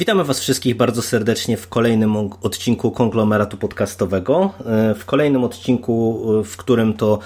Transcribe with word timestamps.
Witamy 0.00 0.24
Was 0.24 0.40
wszystkich 0.40 0.76
bardzo 0.76 1.02
serdecznie 1.02 1.56
w 1.56 1.68
kolejnym 1.68 2.16
odcinku 2.42 2.90
konglomeratu 2.90 3.56
podcastowego. 3.56 4.52
E, 4.66 4.94
w 4.94 5.04
kolejnym 5.04 5.44
odcinku, 5.44 6.24
e, 6.40 6.44
w 6.44 6.56
którym 6.56 6.94
to 6.94 7.18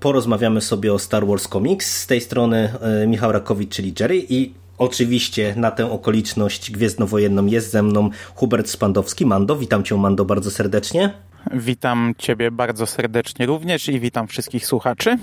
porozmawiamy 0.00 0.60
sobie 0.60 0.92
o 0.92 0.98
Star 0.98 1.26
Wars 1.26 1.48
Comics. 1.48 1.96
Z 1.96 2.06
tej 2.06 2.20
strony 2.20 2.72
e, 2.80 3.06
Michał 3.06 3.32
Rakowicz, 3.32 3.74
czyli 3.74 3.94
Jerry 4.00 4.26
i 4.28 4.54
Oczywiście 4.78 5.54
na 5.56 5.70
tę 5.70 5.90
okoliczność 5.90 6.70
gwiezdnowojenną 6.70 7.46
jest 7.46 7.70
ze 7.70 7.82
mną 7.82 8.10
Hubert 8.34 8.68
Spandowski. 8.68 9.26
Mando, 9.26 9.56
witam 9.56 9.84
Cię 9.84 9.96
Mando 9.96 10.24
bardzo 10.24 10.50
serdecznie. 10.50 11.12
Witam 11.52 12.14
Ciebie 12.18 12.50
bardzo 12.50 12.86
serdecznie 12.86 13.46
również 13.46 13.88
i 13.88 14.00
witam 14.00 14.26
wszystkich 14.26 14.66
słuchaczy. 14.66 15.18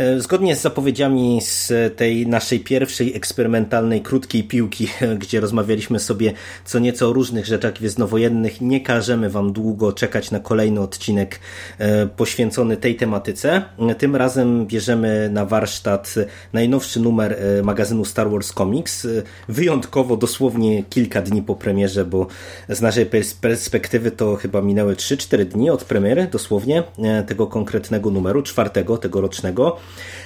E, 0.00 0.20
zgodnie 0.20 0.56
z 0.56 0.60
zapowiedziami 0.60 1.40
z 1.42 1.72
tej 1.96 2.26
naszej 2.26 2.60
pierwszej 2.60 3.16
eksperymentalnej 3.16 4.00
krótkiej 4.00 4.44
piłki, 4.44 4.88
gdzie 5.20 5.40
rozmawialiśmy 5.40 5.98
sobie 5.98 6.32
co 6.64 6.78
nieco 6.78 7.08
o 7.08 7.12
różnych 7.12 7.46
rzeczach 7.46 7.72
gwiezdnowojennych, 7.72 8.60
nie 8.60 8.80
każemy 8.80 9.30
Wam 9.30 9.52
długo 9.52 9.92
czekać 9.92 10.30
na 10.30 10.40
kolejny 10.40 10.80
odcinek 10.80 11.40
e, 11.78 12.06
poświęcony 12.06 12.76
tej 12.76 12.96
tematyce. 12.96 13.62
Tym 13.98 14.16
razem 14.16 14.66
bierzemy 14.66 15.30
na 15.32 15.44
warsztat 15.44 16.14
najnowszy 16.52 17.00
numer 17.00 17.32
e, 17.32 17.62
magazynu 17.62 18.04
Star 18.04 18.30
Wars 18.30 18.52
Comics. 18.52 19.06
Wyjątkowo 19.48 20.16
dosłownie 20.16 20.84
kilka 20.84 21.22
dni 21.22 21.42
po 21.42 21.56
premierze, 21.56 22.04
bo 22.04 22.26
z 22.68 22.80
naszej 22.80 23.06
perspektywy 23.40 24.10
to 24.10 24.36
chyba 24.36 24.62
minęły 24.62 24.94
3-4 24.94 25.44
dni 25.44 25.70
od 25.70 25.84
premiery, 25.84 26.28
dosłownie 26.32 26.82
tego 27.26 27.46
konkretnego 27.46 28.10
numeru, 28.10 28.42
czwartego 28.42 28.98
tegorocznego. 28.98 29.76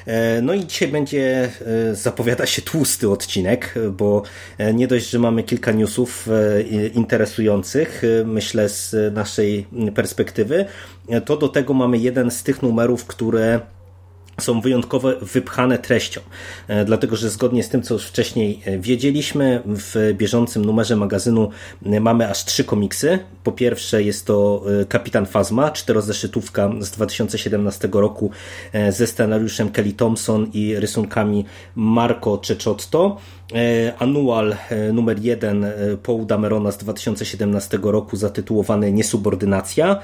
E, 0.06 0.42
no 0.42 0.54
i 0.54 0.66
dzisiaj 0.66 0.88
będzie, 0.88 1.50
e, 1.90 1.94
zapowiada 1.94 2.46
się 2.46 2.62
tłusty 2.62 3.10
odcinek, 3.10 3.74
bo 3.90 4.22
e, 4.58 4.74
nie 4.74 4.88
dość, 4.88 5.10
że 5.10 5.18
mamy 5.18 5.42
kilka 5.42 5.72
newsów 5.72 6.28
interesujących, 6.94 8.02
myślę 8.24 8.68
z 8.68 9.14
naszej 9.14 9.66
perspektywy, 9.94 10.64
to 11.24 11.36
do 11.36 11.48
tego 11.48 11.74
mamy 11.74 11.98
jeden 11.98 12.30
z 12.30 12.42
tych 12.42 12.62
numerów, 12.62 13.06
które 13.06 13.60
są 14.40 14.60
wyjątkowo 14.60 15.08
wypchane 15.22 15.78
treścią, 15.78 16.20
e, 16.68 16.84
dlatego 16.84 17.16
że 17.16 17.30
zgodnie 17.30 17.62
z 17.62 17.68
tym, 17.68 17.82
co 17.82 17.94
już 17.94 18.06
wcześniej 18.06 18.60
e, 18.64 18.78
wiedzieliśmy, 18.78 19.62
w 19.66 20.14
bieżącym 20.14 20.64
numerze 20.64 20.96
magazynu 20.96 21.50
e, 21.86 22.00
mamy 22.00 22.30
aż 22.30 22.44
trzy 22.44 22.64
komiksy. 22.64 23.18
Po 23.44 23.52
pierwsze 23.52 24.02
jest 24.02 24.26
to 24.26 24.64
Kapitan 24.88 25.26
Fazma, 25.26 25.70
czterozeszytówka 25.70 26.70
z 26.80 26.90
2017 26.90 27.88
roku 27.92 28.30
ze 28.90 29.06
scenariuszem 29.06 29.70
Kelly 29.70 29.92
Thompson 29.92 30.50
i 30.52 30.76
rysunkami 30.76 31.44
Marco 31.74 32.38
Cecotto. 32.38 33.16
Anual 33.98 34.56
numer 34.92 35.18
jeden 35.18 35.66
Paul 36.02 36.26
Damerona 36.26 36.72
z 36.72 36.78
2017 36.78 37.78
roku 37.82 38.16
zatytułowany 38.16 38.92
Niesubordynacja 38.92 40.00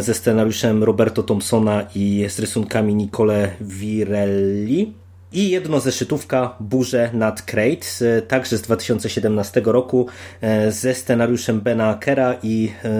ze 0.00 0.14
scenariuszem 0.14 0.84
Roberto 0.84 1.22
Thompsona 1.22 1.86
i 1.94 2.26
z 2.28 2.38
rysunkami 2.38 2.94
Nicole 2.94 3.50
Virelli 3.60 4.92
i 5.32 5.50
jedno 5.50 5.80
zeszytówka 5.80 6.56
Burze 6.60 7.10
nad 7.12 7.42
Crate, 7.42 8.22
także 8.28 8.58
z 8.58 8.62
2017 8.62 9.62
roku 9.64 10.06
e, 10.40 10.72
ze 10.72 10.94
scenariuszem 10.94 11.60
Bena 11.60 11.94
Kera 11.94 12.34
i 12.42 12.72
e, 12.84 12.90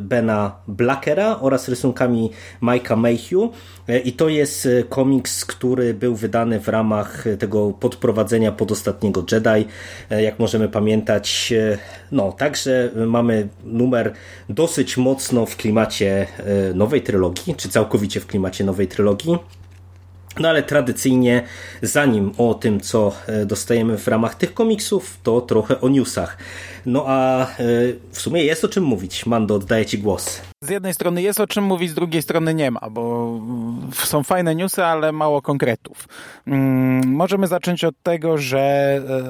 Bena 0.00 0.56
Blackera 0.68 1.40
oraz 1.40 1.68
rysunkami 1.68 2.30
Mike'a 2.62 2.96
Mayhew. 2.96 3.50
E, 3.88 3.98
i 3.98 4.12
to 4.12 4.28
jest 4.28 4.68
komiks, 4.88 5.44
który 5.44 5.94
był 5.94 6.14
wydany 6.16 6.60
w 6.60 6.68
ramach 6.68 7.24
tego 7.38 7.70
podprowadzenia 7.70 8.52
pod 8.52 8.72
ostatniego 8.72 9.24
Jedi, 9.32 9.68
jak 10.10 10.38
możemy 10.38 10.68
pamiętać 10.68 11.52
no, 12.12 12.32
także 12.32 12.90
mamy 13.06 13.48
numer 13.64 14.12
dosyć 14.48 14.96
mocno 14.96 15.46
w 15.46 15.56
klimacie 15.56 16.26
nowej 16.74 17.02
trylogii, 17.02 17.54
czy 17.54 17.68
całkowicie 17.68 18.20
w 18.20 18.26
klimacie 18.26 18.64
nowej 18.64 18.88
trylogii 18.88 19.38
no 20.38 20.48
ale 20.48 20.62
tradycyjnie, 20.62 21.42
zanim 21.82 22.32
o 22.38 22.54
tym, 22.54 22.80
co 22.80 23.12
e, 23.26 23.46
dostajemy 23.46 23.98
w 23.98 24.08
ramach 24.08 24.34
tych 24.34 24.54
komiksów, 24.54 25.16
to 25.22 25.40
trochę 25.40 25.80
o 25.80 25.88
newsach. 25.88 26.38
No 26.86 27.04
a 27.06 27.42
e, 27.42 27.46
w 28.10 28.20
sumie 28.20 28.44
jest 28.44 28.64
o 28.64 28.68
czym 28.68 28.84
mówić. 28.84 29.26
Mando, 29.26 29.54
oddaję 29.54 29.86
Ci 29.86 29.98
głos. 29.98 30.40
Z 30.60 30.68
jednej 30.68 30.94
strony 30.94 31.22
jest 31.22 31.40
o 31.40 31.46
czym 31.46 31.64
mówić, 31.64 31.90
z 31.90 31.94
drugiej 31.94 32.22
strony 32.22 32.54
nie 32.54 32.70
ma, 32.70 32.80
bo 32.90 33.40
są 33.92 34.22
fajne 34.22 34.54
newsy, 34.54 34.84
ale 34.84 35.12
mało 35.12 35.42
konkretów. 35.42 36.08
Mm, 36.46 37.08
możemy 37.14 37.46
zacząć 37.46 37.84
od 37.84 37.94
tego, 38.02 38.38
że 38.38 38.60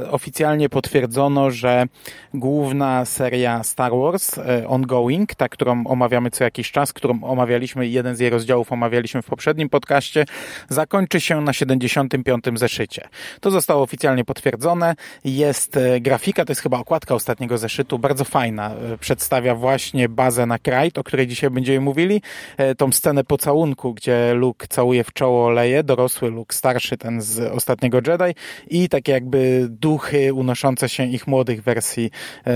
e, 0.05 0.11
oficjalnie 0.11 0.69
potwierdzono, 0.69 1.51
że 1.51 1.87
główna 2.35 3.05
seria 3.05 3.65
Star 3.65 3.93
Wars 3.93 4.35
Ongoing, 4.67 5.35
ta, 5.35 5.49
którą 5.49 5.87
omawiamy 5.87 6.31
co 6.31 6.45
jakiś 6.45 6.71
czas, 6.71 6.93
którą 6.93 7.25
omawialiśmy, 7.25 7.89
jeden 7.89 8.17
z 8.17 8.21
jej 8.21 8.31
rozdziałów 8.31 8.73
omawialiśmy 8.73 9.23
w 9.23 9.27
poprzednim 9.27 9.69
podcaście, 9.69 10.25
zakończy 10.69 11.21
się 11.21 11.41
na 11.41 11.53
75. 11.53 12.45
zeszycie. 12.55 13.09
To 13.41 13.51
zostało 13.51 13.83
oficjalnie 13.83 14.25
potwierdzone. 14.25 14.95
Jest 15.25 15.79
grafika, 16.01 16.45
to 16.45 16.51
jest 16.51 16.61
chyba 16.61 16.79
okładka 16.79 17.15
ostatnia 17.15 17.42
ostatniego 17.43 17.59
zeszytu, 17.59 17.99
bardzo 17.99 18.25
fajna. 18.25 18.75
E, 18.75 18.99
przedstawia 18.99 19.55
właśnie 19.55 20.09
bazę 20.09 20.47
na 20.47 20.59
Krajt, 20.59 20.99
o 20.99 21.05
której 21.05 21.27
dzisiaj 21.27 21.51
będziemy 21.51 21.81
mówili. 21.81 22.23
E, 22.57 22.75
tą 22.75 22.93
scenę 22.93 23.25
pocałunku, 23.25 23.95
gdzie 23.95 24.35
Luke 24.35 24.67
całuje 24.69 25.05
w 25.05 25.13
czoło 25.13 25.51
Leje, 25.51 25.83
dorosły 25.83 26.31
Luke, 26.31 26.55
starszy 26.55 26.97
ten 26.97 27.21
z 27.21 27.53
ostatniego 27.53 27.99
Jedi 28.07 28.39
i 28.71 28.89
takie 28.89 29.13
jakby 29.13 29.67
duchy 29.71 30.35
unoszące 30.35 30.89
się 30.89 31.05
ich 31.05 31.27
młodych 31.27 31.63
wersji. 31.63 32.11
E, 32.47 32.53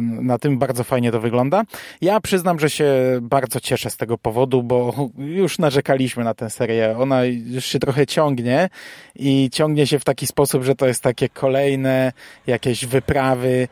na 0.00 0.38
tym 0.38 0.58
bardzo 0.58 0.84
fajnie 0.84 1.12
to 1.12 1.20
wygląda. 1.20 1.62
Ja 2.00 2.20
przyznam, 2.20 2.58
że 2.58 2.70
się 2.70 2.92
bardzo 3.22 3.60
cieszę 3.60 3.90
z 3.90 3.96
tego 3.96 4.18
powodu, 4.18 4.62
bo 4.62 4.94
już 5.18 5.58
narzekaliśmy 5.58 6.24
na 6.24 6.34
tę 6.34 6.50
serię. 6.50 6.98
Ona 6.98 7.24
już 7.24 7.64
się 7.64 7.78
trochę 7.78 8.06
ciągnie 8.06 8.68
i 9.16 9.50
ciągnie 9.52 9.86
się 9.86 9.98
w 9.98 10.04
taki 10.04 10.26
sposób, 10.26 10.62
że 10.62 10.74
to 10.74 10.86
jest 10.86 11.02
takie 11.02 11.28
kolejne 11.28 12.12
jakieś 12.46 12.86
wyprawy 12.86 13.68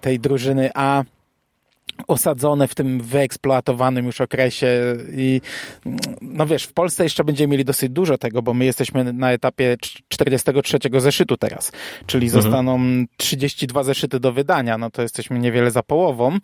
tej 0.00 0.20
drużyny 0.20 0.70
A 0.74 1.04
osadzone 2.08 2.68
w 2.68 2.74
tym 2.74 3.00
wyeksploatowanym 3.00 4.06
już 4.06 4.20
okresie 4.20 4.96
i 5.12 5.40
no 6.22 6.46
wiesz, 6.46 6.64
w 6.64 6.72
Polsce 6.72 7.02
jeszcze 7.02 7.24
będziemy 7.24 7.50
mieli 7.50 7.64
dosyć 7.64 7.90
dużo 7.90 8.18
tego, 8.18 8.42
bo 8.42 8.54
my 8.54 8.64
jesteśmy 8.64 9.12
na 9.12 9.32
etapie 9.32 9.76
43 10.08 10.78
zeszytu 10.98 11.36
teraz, 11.36 11.72
czyli 12.06 12.26
mhm. 12.26 12.42
zostaną 12.42 12.80
32 13.16 13.82
zeszyty 13.82 14.20
do 14.20 14.32
wydania, 14.32 14.78
no 14.78 14.90
to 14.90 15.02
jesteśmy 15.02 15.38
niewiele 15.38 15.70
za 15.70 15.82
połową, 15.82 16.38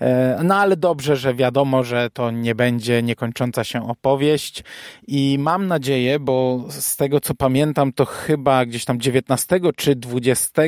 e, 0.00 0.40
no 0.44 0.56
ale 0.56 0.76
dobrze, 0.76 1.16
że 1.16 1.34
wiadomo, 1.34 1.84
że 1.84 2.10
to 2.12 2.30
nie 2.30 2.54
będzie 2.54 3.02
niekończąca 3.02 3.64
się 3.64 3.88
opowieść 3.88 4.64
i 5.06 5.36
mam 5.40 5.66
nadzieję, 5.66 6.18
bo 6.18 6.64
z 6.68 6.96
tego 6.96 7.20
co 7.20 7.34
pamiętam, 7.34 7.92
to 7.92 8.04
chyba 8.04 8.66
gdzieś 8.66 8.84
tam 8.84 9.00
19 9.00 9.60
czy 9.76 9.96
20 9.96 10.62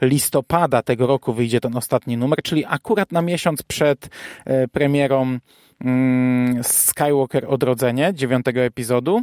listopada 0.00 0.82
tego 0.82 1.06
roku 1.06 1.32
wyjdzie 1.32 1.60
ten 1.60 1.76
ostatni 1.76 2.16
numer, 2.16 2.42
czyli 2.42 2.64
akurat 2.68 3.12
na 3.12 3.22
miesiąc 3.22 3.62
przed 3.62 4.08
e, 4.44 4.68
premierą 4.68 5.38
mm, 5.80 6.64
Skywalker 6.64 7.46
Odrodzenie, 7.48 8.14
dziewiątego 8.14 8.60
epizodu. 8.60 9.22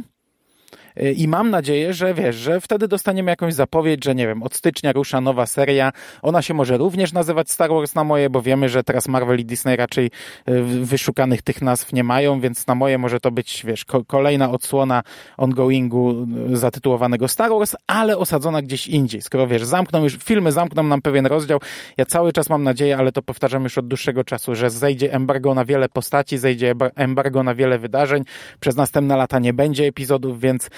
Y, 1.00 1.12
I 1.12 1.28
mam 1.28 1.50
nadzieję, 1.50 1.92
że 1.92 2.14
wiesz, 2.14 2.36
że 2.36 2.60
wtedy 2.60 2.88
dostaniemy 2.88 3.30
jakąś 3.30 3.54
zapowiedź, 3.54 4.04
że 4.04 4.14
nie 4.14 4.26
wiem, 4.26 4.42
od 4.42 4.54
stycznia 4.54 4.92
rusza 4.92 5.20
nowa 5.20 5.46
seria. 5.46 5.92
Ona 6.22 6.42
się 6.42 6.54
może 6.54 6.76
również 6.76 7.12
nazywać 7.12 7.50
Star 7.50 7.70
Wars 7.70 7.94
na 7.94 8.04
moje, 8.04 8.30
bo 8.30 8.42
wiemy, 8.42 8.68
że 8.68 8.84
teraz 8.84 9.08
Marvel 9.08 9.40
i 9.40 9.44
Disney 9.44 9.76
raczej 9.76 10.10
y, 10.48 10.62
wyszukanych 10.62 11.42
tych 11.42 11.62
nazw 11.62 11.92
nie 11.92 12.04
mają, 12.04 12.40
więc 12.40 12.66
na 12.66 12.74
moje 12.74 12.98
może 12.98 13.20
to 13.20 13.30
być, 13.30 13.62
wiesz, 13.66 13.84
kolejna 14.06 14.50
odsłona 14.50 15.02
ongoingu 15.36 16.26
y, 16.52 16.56
zatytułowanego 16.56 17.28
Star 17.28 17.50
Wars, 17.50 17.76
ale 17.86 18.18
osadzona 18.18 18.62
gdzieś 18.62 18.86
indziej. 18.86 19.22
Skoro 19.22 19.46
wiesz, 19.46 19.64
zamkną 19.64 20.02
już, 20.02 20.16
filmy 20.16 20.52
zamkną 20.52 20.82
nam 20.82 21.02
pewien 21.02 21.26
rozdział. 21.26 21.60
Ja 21.96 22.04
cały 22.04 22.32
czas 22.32 22.50
mam 22.50 22.62
nadzieję, 22.62 22.96
ale 22.96 23.12
to 23.12 23.22
powtarzam 23.22 23.62
już 23.62 23.78
od 23.78 23.88
dłuższego 23.88 24.24
czasu, 24.24 24.54
że 24.54 24.70
zejdzie 24.70 25.12
embargo 25.12 25.54
na 25.54 25.64
wiele 25.64 25.88
postaci, 25.88 26.38
zejdzie 26.38 26.74
embargo 26.96 27.42
na 27.42 27.54
wiele 27.54 27.78
wydarzeń. 27.78 28.24
Przez 28.60 28.76
następne 28.76 29.16
lata 29.16 29.38
nie 29.38 29.52
będzie 29.52 29.86
epizodów, 29.86 30.40
więc 30.40 30.70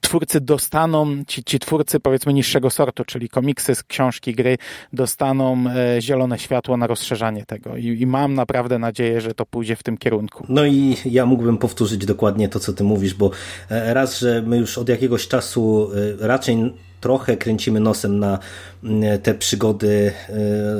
twórcy 0.00 0.40
dostaną, 0.40 1.24
ci, 1.26 1.44
ci 1.44 1.58
twórcy 1.58 2.00
powiedzmy 2.00 2.32
niższego 2.32 2.70
sortu, 2.70 3.04
czyli 3.04 3.28
komiksy, 3.28 3.72
książki, 3.88 4.34
gry, 4.34 4.58
dostaną 4.92 5.64
zielone 6.00 6.38
światło 6.38 6.76
na 6.76 6.86
rozszerzanie 6.86 7.46
tego 7.46 7.76
i, 7.76 7.86
i 7.86 8.06
mam 8.06 8.34
naprawdę 8.34 8.78
nadzieję, 8.78 9.20
że 9.20 9.34
to 9.34 9.46
pójdzie 9.46 9.76
w 9.76 9.82
tym 9.82 9.98
kierunku. 9.98 10.46
No 10.48 10.66
i 10.66 10.96
ja 11.04 11.26
mógłbym 11.26 11.58
powtórzyć 11.58 12.06
dokładnie 12.06 12.48
to, 12.48 12.60
co 12.60 12.72
ty 12.72 12.84
mówisz, 12.84 13.14
bo 13.14 13.30
raz, 13.70 14.18
że 14.18 14.42
my 14.46 14.56
już 14.56 14.78
od 14.78 14.88
jakiegoś 14.88 15.28
czasu 15.28 15.90
raczej 16.20 16.72
trochę 17.02 17.36
kręcimy 17.36 17.80
nosem 17.80 18.18
na 18.18 18.38
mm, 18.84 19.20
te 19.20 19.34
przygody 19.34 20.12
e, 20.28 20.32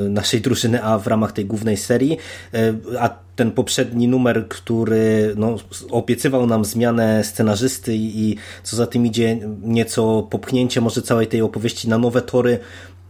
naszej 0.09 0.41
drużyny 0.41 0.83
A 0.83 0.99
w 0.99 1.07
ramach 1.07 1.31
tej 1.31 1.45
głównej 1.45 1.77
serii, 1.77 2.17
e, 2.53 2.73
a 2.99 3.09
ten 3.35 3.51
poprzedni 3.51 4.07
numer, 4.07 4.47
który 4.47 5.33
no, 5.37 5.55
obiecywał 5.91 6.47
nam 6.47 6.65
zmianę 6.65 7.23
scenarzysty 7.23 7.95
i 7.95 8.35
co 8.63 8.75
za 8.75 8.87
tym 8.87 9.05
idzie 9.05 9.39
nieco 9.63 10.27
popchnięcie 10.29 10.81
może 10.81 11.01
całej 11.01 11.27
tej 11.27 11.41
opowieści 11.41 11.89
na 11.89 11.97
nowe 11.97 12.21
tory, 12.21 12.59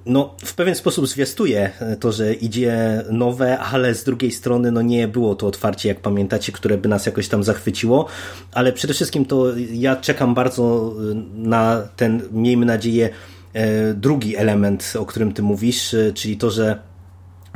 no, 0.06 0.36
w 0.46 0.56
pewien 0.56 0.76
sposób 0.76 1.08
zwiastuje 1.08 1.72
to, 2.00 2.12
że 2.12 2.34
idzie 2.34 3.04
nowe, 3.12 3.60
ale 3.60 3.96
z 3.96 4.04
drugiej 4.04 4.32
strony 4.32 4.72
no 4.72 4.82
nie 4.82 5.08
było 5.08 5.36
to 5.36 5.48
otwarcie, 5.48 5.90
jak 5.90 6.00
pamiętacie, 6.00 6.52
które 6.52 6.78
by 6.78 6.90
nas 6.90 7.06
jakoś 7.06 7.28
tam 7.28 7.44
zachwyciło, 7.44 8.06
ale 8.52 8.74
przede 8.74 8.94
wszystkim 8.94 9.26
to 9.26 9.46
ja 9.72 9.96
czekam 9.96 10.34
bardzo 10.34 10.94
na 11.34 11.82
ten, 11.96 12.22
miejmy 12.32 12.66
nadzieję, 12.66 13.10
e, 13.54 13.94
drugi 13.94 14.36
element, 14.36 14.94
o 15.00 15.06
którym 15.06 15.34
ty 15.34 15.42
mówisz, 15.42 15.94
e, 15.94 16.14
czyli 16.14 16.38
to, 16.38 16.52
że 16.52 16.80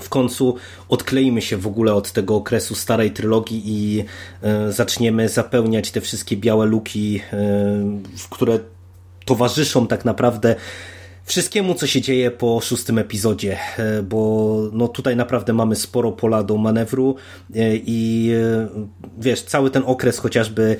w 0.02 0.10
końcu 0.10 0.56
odkleimy 0.90 1.42
się 1.42 1.58
w 1.58 1.68
ogóle 1.68 1.94
od 1.94 2.12
tego 2.12 2.36
okresu 2.36 2.76
starej 2.76 3.12
trylogii 3.12 3.62
i 3.66 4.06
e, 4.42 4.72
zaczniemy 4.72 5.30
zapełniać 5.30 5.92
te 5.92 6.02
wszystkie 6.02 6.38
białe 6.38 6.66
luki, 6.66 7.22
które 8.30 8.60
towarzyszą 9.26 9.88
tak 9.88 10.06
naprawdę 10.06 10.56
wszystkiemu, 11.28 11.76
co 11.76 11.88
się 11.88 12.02
dzieje 12.02 12.32
po 12.32 12.62
szóstym 12.62 12.98
epizodzie, 12.98 13.58
e, 13.78 14.04
bo 14.04 14.62
no 14.74 14.88
tutaj 14.88 15.16
naprawdę 15.16 15.54
mamy 15.54 15.76
sporo 15.76 16.12
pola 16.12 16.44
do 16.44 16.58
manewru 16.58 17.16
e, 17.56 17.76
i 17.76 18.32
e, 18.34 18.68
wiesz, 19.20 19.42
cały 19.42 19.72
ten 19.72 19.84
okres 19.86 20.18
chociażby 20.18 20.78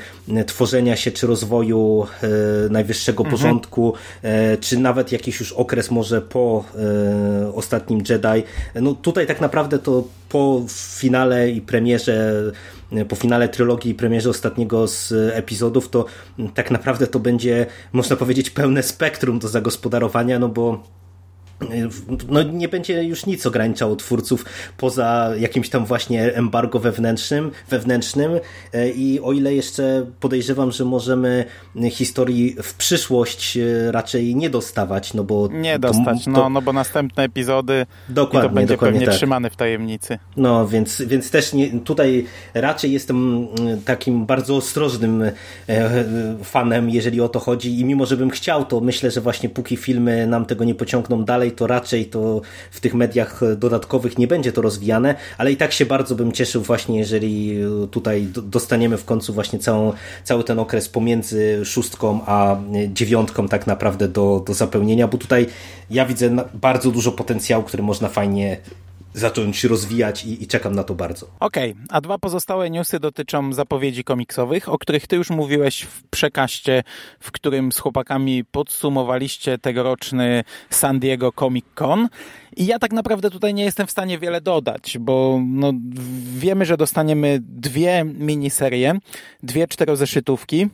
tworzenia 0.48 0.96
się 0.96 1.12
czy 1.12 1.28
rozwoju 1.28 2.08
najwyższego 2.70 3.24
mhm. 3.24 3.32
porządku, 3.32 3.94
czy 4.62 4.78
nawet 4.78 5.12
jakiś 5.12 5.40
już 5.40 5.54
okres 5.54 5.92
może 5.92 6.22
po 6.22 6.64
ostatnim 7.54 8.04
Jedi, 8.10 8.44
no 8.76 8.94
tutaj 8.94 9.28
tak 9.28 9.42
naprawdę 9.42 9.80
to 9.80 10.04
po 10.30 10.64
finale 10.70 11.50
i 11.50 11.62
premierze 11.62 12.34
po 13.08 13.16
finale 13.16 13.50
trylogii 13.50 13.92
i 13.92 13.96
premierze 13.96 14.30
ostatniego 14.30 14.88
z 14.88 15.12
epizodów, 15.34 15.90
to 15.90 16.06
tak 16.54 16.72
naprawdę 16.72 17.08
to 17.08 17.20
będzie, 17.20 17.66
można 17.94 18.16
powiedzieć, 18.16 18.50
pełne 18.50 18.84
spektrum 18.84 19.40
do 19.40 19.48
zagospodarowania, 19.48 20.40
no 20.40 20.50
bo 20.50 20.84
no 22.30 22.44
nie 22.44 22.68
będzie 22.68 23.04
już 23.04 23.26
nic 23.26 23.46
ograniczało 23.46 23.96
twórców 23.96 24.46
poza 24.78 25.32
jakimś 25.40 25.70
tam 25.70 25.86
właśnie 25.86 26.36
embargo 26.36 26.80
wewnętrznym, 26.80 27.52
wewnętrznym 27.70 28.32
e, 28.74 28.90
i 28.90 29.20
o 29.20 29.32
ile 29.32 29.54
jeszcze 29.54 30.06
podejrzewam, 30.20 30.72
że 30.72 30.86
możemy 30.86 31.46
historii 31.90 32.56
w 32.64 32.74
przyszłość 32.74 33.58
e, 33.58 33.92
raczej 33.92 34.36
nie 34.36 34.50
dostawać, 34.50 35.14
no 35.14 35.24
bo... 35.24 35.50
Nie 35.52 35.80
dostać, 35.80 36.26
to, 36.26 36.32
no, 36.32 36.50
no 36.50 36.62
bo 36.62 36.74
następne 36.74 37.24
epizody 37.24 37.86
dokładnie, 38.10 38.50
to 38.50 38.56
będzie 38.56 38.74
dokładnie 38.74 38.94
pewnie 38.94 39.08
tak. 39.08 39.16
trzymane 39.16 39.50
w 39.50 39.56
tajemnicy. 39.56 40.20
No, 40.38 40.68
więc, 40.68 41.02
więc 41.02 41.32
też 41.32 41.54
nie, 41.54 41.80
tutaj 41.80 42.26
raczej 42.54 42.92
jestem 42.92 43.48
takim 43.86 44.26
bardzo 44.26 44.56
ostrożnym 44.56 45.24
e, 45.24 45.32
fanem, 46.44 46.90
jeżeli 46.90 47.22
o 47.22 47.30
to 47.30 47.40
chodzi 47.40 47.80
i 47.80 47.86
mimo, 47.86 48.06
że 48.06 48.18
bym 48.18 48.30
chciał, 48.30 48.66
to 48.66 48.82
myślę, 48.82 49.12
że 49.12 49.22
właśnie 49.22 49.50
póki 49.50 49.78
filmy 49.78 50.28
nam 50.28 50.46
tego 50.46 50.64
nie 50.64 50.76
pociągną 50.76 51.24
dalej, 51.24 51.47
dalej, 51.48 51.52
to 51.56 51.68
raczej 51.68 52.06
to 52.06 52.42
w 52.72 52.80
tych 52.80 52.94
mediach 52.94 53.42
dodatkowych 53.58 54.18
nie 54.18 54.28
będzie 54.28 54.52
to 54.52 54.62
rozwijane, 54.62 55.16
ale 55.38 55.52
i 55.52 55.58
tak 55.58 55.74
się 55.74 55.86
bardzo 55.86 56.16
bym 56.16 56.32
cieszył 56.32 56.62
właśnie, 56.62 57.00
jeżeli 57.00 57.58
tutaj 57.92 58.28
dostaniemy 58.34 58.98
w 58.98 59.06
końcu 59.06 59.34
właśnie 59.34 59.60
całą, 59.60 59.94
cały 60.24 60.44
ten 60.44 60.60
okres 60.60 60.90
pomiędzy 60.90 61.66
szóstką 61.66 62.22
a 62.26 62.58
dziewiątką 62.94 63.48
tak 63.48 63.68
naprawdę 63.68 64.08
do, 64.08 64.44
do 64.46 64.54
zapełnienia, 64.54 65.08
bo 65.08 65.18
tutaj 65.18 65.48
ja 65.90 66.06
widzę 66.06 66.36
bardzo 66.54 66.92
dużo 66.92 67.12
potencjału, 67.12 67.64
który 67.64 67.84
można 67.84 68.10
fajnie 68.10 68.58
zacząć 69.18 69.64
rozwijać 69.64 70.26
i, 70.26 70.44
i, 70.44 70.48
czekam 70.48 70.76
na 70.76 70.84
to 70.84 70.96
bardzo. 70.96 71.28
Okej, 71.40 71.72
okay. 71.72 71.84
a 71.90 72.02
dwa 72.02 72.18
pozostałe 72.18 72.70
newsy 72.70 73.00
dotyczą 73.00 73.54
zapowiedzi 73.54 74.04
komiksowych, 74.04 74.70
o 74.70 74.78
których 74.78 75.08
ty 75.08 75.16
już 75.16 75.30
mówiłeś 75.30 75.82
w 75.82 76.04
przekaście, 76.04 76.84
w 77.20 77.32
którym 77.32 77.72
z 77.72 77.80
chłopakami 77.80 78.46
podsumowaliście 78.46 79.58
tegoroczny 79.58 80.44
San 80.70 81.00
Diego 81.00 81.32
Comic 81.32 81.66
Con. 81.76 82.08
I 82.58 82.66
ja 82.66 82.80
tak 82.80 82.92
naprawdę 82.92 83.30
tutaj 83.30 83.54
nie 83.54 83.64
jestem 83.64 83.88
w 83.88 83.92
stanie 83.92 84.20
wiele 84.20 84.42
dodać, 84.42 84.98
bo 85.00 85.40
no, 85.46 85.74
wiemy, 86.38 86.66
że 86.66 86.78
dostaniemy 86.78 87.40
dwie 87.42 88.06
miniserie, 88.06 89.00
dwie 89.44 89.68
czterozeszytówki. 89.68 90.68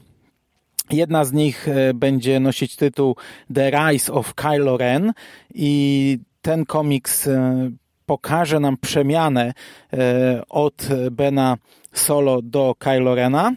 Jedna 0.89 1.25
z 1.25 1.33
nich 1.33 1.67
e, 1.67 1.93
będzie 1.93 2.39
nosić 2.39 2.75
tytuł 2.75 3.15
The 3.53 3.71
Rise 3.71 4.13
of 4.13 4.33
Kylo 4.33 4.77
Ren 4.77 5.13
i 5.53 6.19
ten 6.41 6.65
komiks 6.65 7.27
e, 7.27 7.71
pokaże 8.05 8.59
nam 8.59 8.77
przemianę 8.77 9.53
e, 9.93 10.41
od 10.49 10.87
Bena 11.11 11.57
Solo 11.93 12.41
do 12.41 12.75
Kylo 12.79 13.15
Rena. 13.15 13.51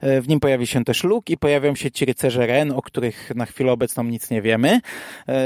E, 0.00 0.20
w 0.20 0.28
nim 0.28 0.40
pojawi 0.40 0.66
się 0.66 0.84
też 0.84 1.04
Luke 1.04 1.32
i 1.32 1.36
pojawią 1.36 1.74
się 1.74 1.90
ci 1.90 2.04
rycerze 2.04 2.46
Ren, 2.46 2.72
o 2.72 2.82
których 2.82 3.34
na 3.34 3.46
chwilę 3.46 3.72
obecną 3.72 4.04
nic 4.04 4.30
nie 4.30 4.42
wiemy. 4.42 4.80
E, 5.28 5.42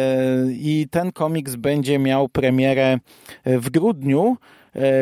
I 0.50 0.86
ten 0.90 1.12
komiks 1.12 1.56
będzie 1.56 1.98
miał 1.98 2.28
premierę 2.28 2.98
w 3.44 3.70
grudniu 3.70 4.36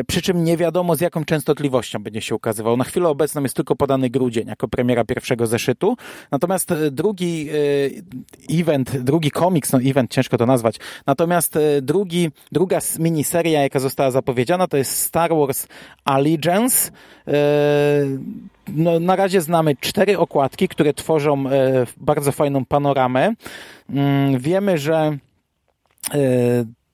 przy 0.07 0.21
czym 0.21 0.43
nie 0.43 0.57
wiadomo 0.57 0.95
z 0.95 1.01
jaką 1.01 1.25
częstotliwością 1.25 2.03
będzie 2.03 2.21
się 2.21 2.35
ukazywał. 2.35 2.77
Na 2.77 2.83
chwilę 2.83 3.09
obecną 3.09 3.43
jest 3.43 3.55
tylko 3.55 3.75
podany 3.75 4.09
grudzień 4.09 4.47
jako 4.47 4.67
premiera 4.67 5.03
pierwszego 5.03 5.47
zeszytu, 5.47 5.97
natomiast 6.31 6.71
e, 6.71 6.91
drugi 6.91 7.49
e, 7.49 8.61
event, 8.61 8.97
drugi 8.97 9.31
komiks, 9.31 9.71
no 9.71 9.79
event 9.81 10.11
ciężko 10.11 10.37
to 10.37 10.45
nazwać, 10.45 10.75
natomiast 11.07 11.59
drugi, 11.81 12.31
druga 12.51 12.79
miniseria, 12.99 13.61
jaka 13.61 13.79
została 13.79 14.11
zapowiedziana, 14.11 14.67
to 14.67 14.77
jest 14.77 15.01
Star 15.01 15.31
Wars 15.35 15.67
Allegiance. 16.05 16.91
No, 18.67 18.99
na 18.99 19.15
razie 19.15 19.41
znamy 19.41 19.75
cztery 19.75 20.17
okładki, 20.17 20.67
które 20.67 20.93
tworzą 20.93 21.43
bardzo 21.97 22.31
fajną 22.31 22.65
panoramę. 22.65 23.33
Mm, 23.89 24.39
wiemy, 24.39 24.77
że 24.77 25.17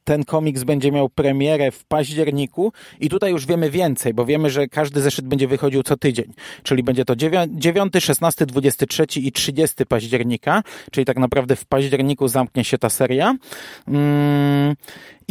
ten 0.03 0.24
komiks 0.24 0.63
będzie 0.63 0.91
miał 0.91 1.10
premierę 1.10 1.72
w 1.72 1.86
październiku 1.86 2.74
i 3.00 3.10
tutaj 3.10 3.31
już 3.31 3.46
wiemy 3.46 3.70
więcej, 3.70 4.13
bo 4.13 4.25
wiemy, 4.25 4.50
że 4.50 4.67
każdy 4.67 5.01
zeszyt 5.01 5.27
będzie 5.27 5.48
wychodził 5.48 5.84
co 5.84 5.98
tydzień, 5.98 6.34
czyli 6.63 6.84
będzie 6.84 7.05
to 7.05 7.15
9, 7.15 7.93
16, 8.00 8.46
23 8.46 9.05
i 9.15 9.31
30 9.31 9.86
października, 9.86 10.63
czyli 10.91 11.05
tak 11.05 11.17
naprawdę 11.17 11.55
w 11.55 11.65
październiku 11.65 12.27
zamknie 12.27 12.63
się 12.63 12.77
ta 12.77 12.89
seria. 12.89 13.36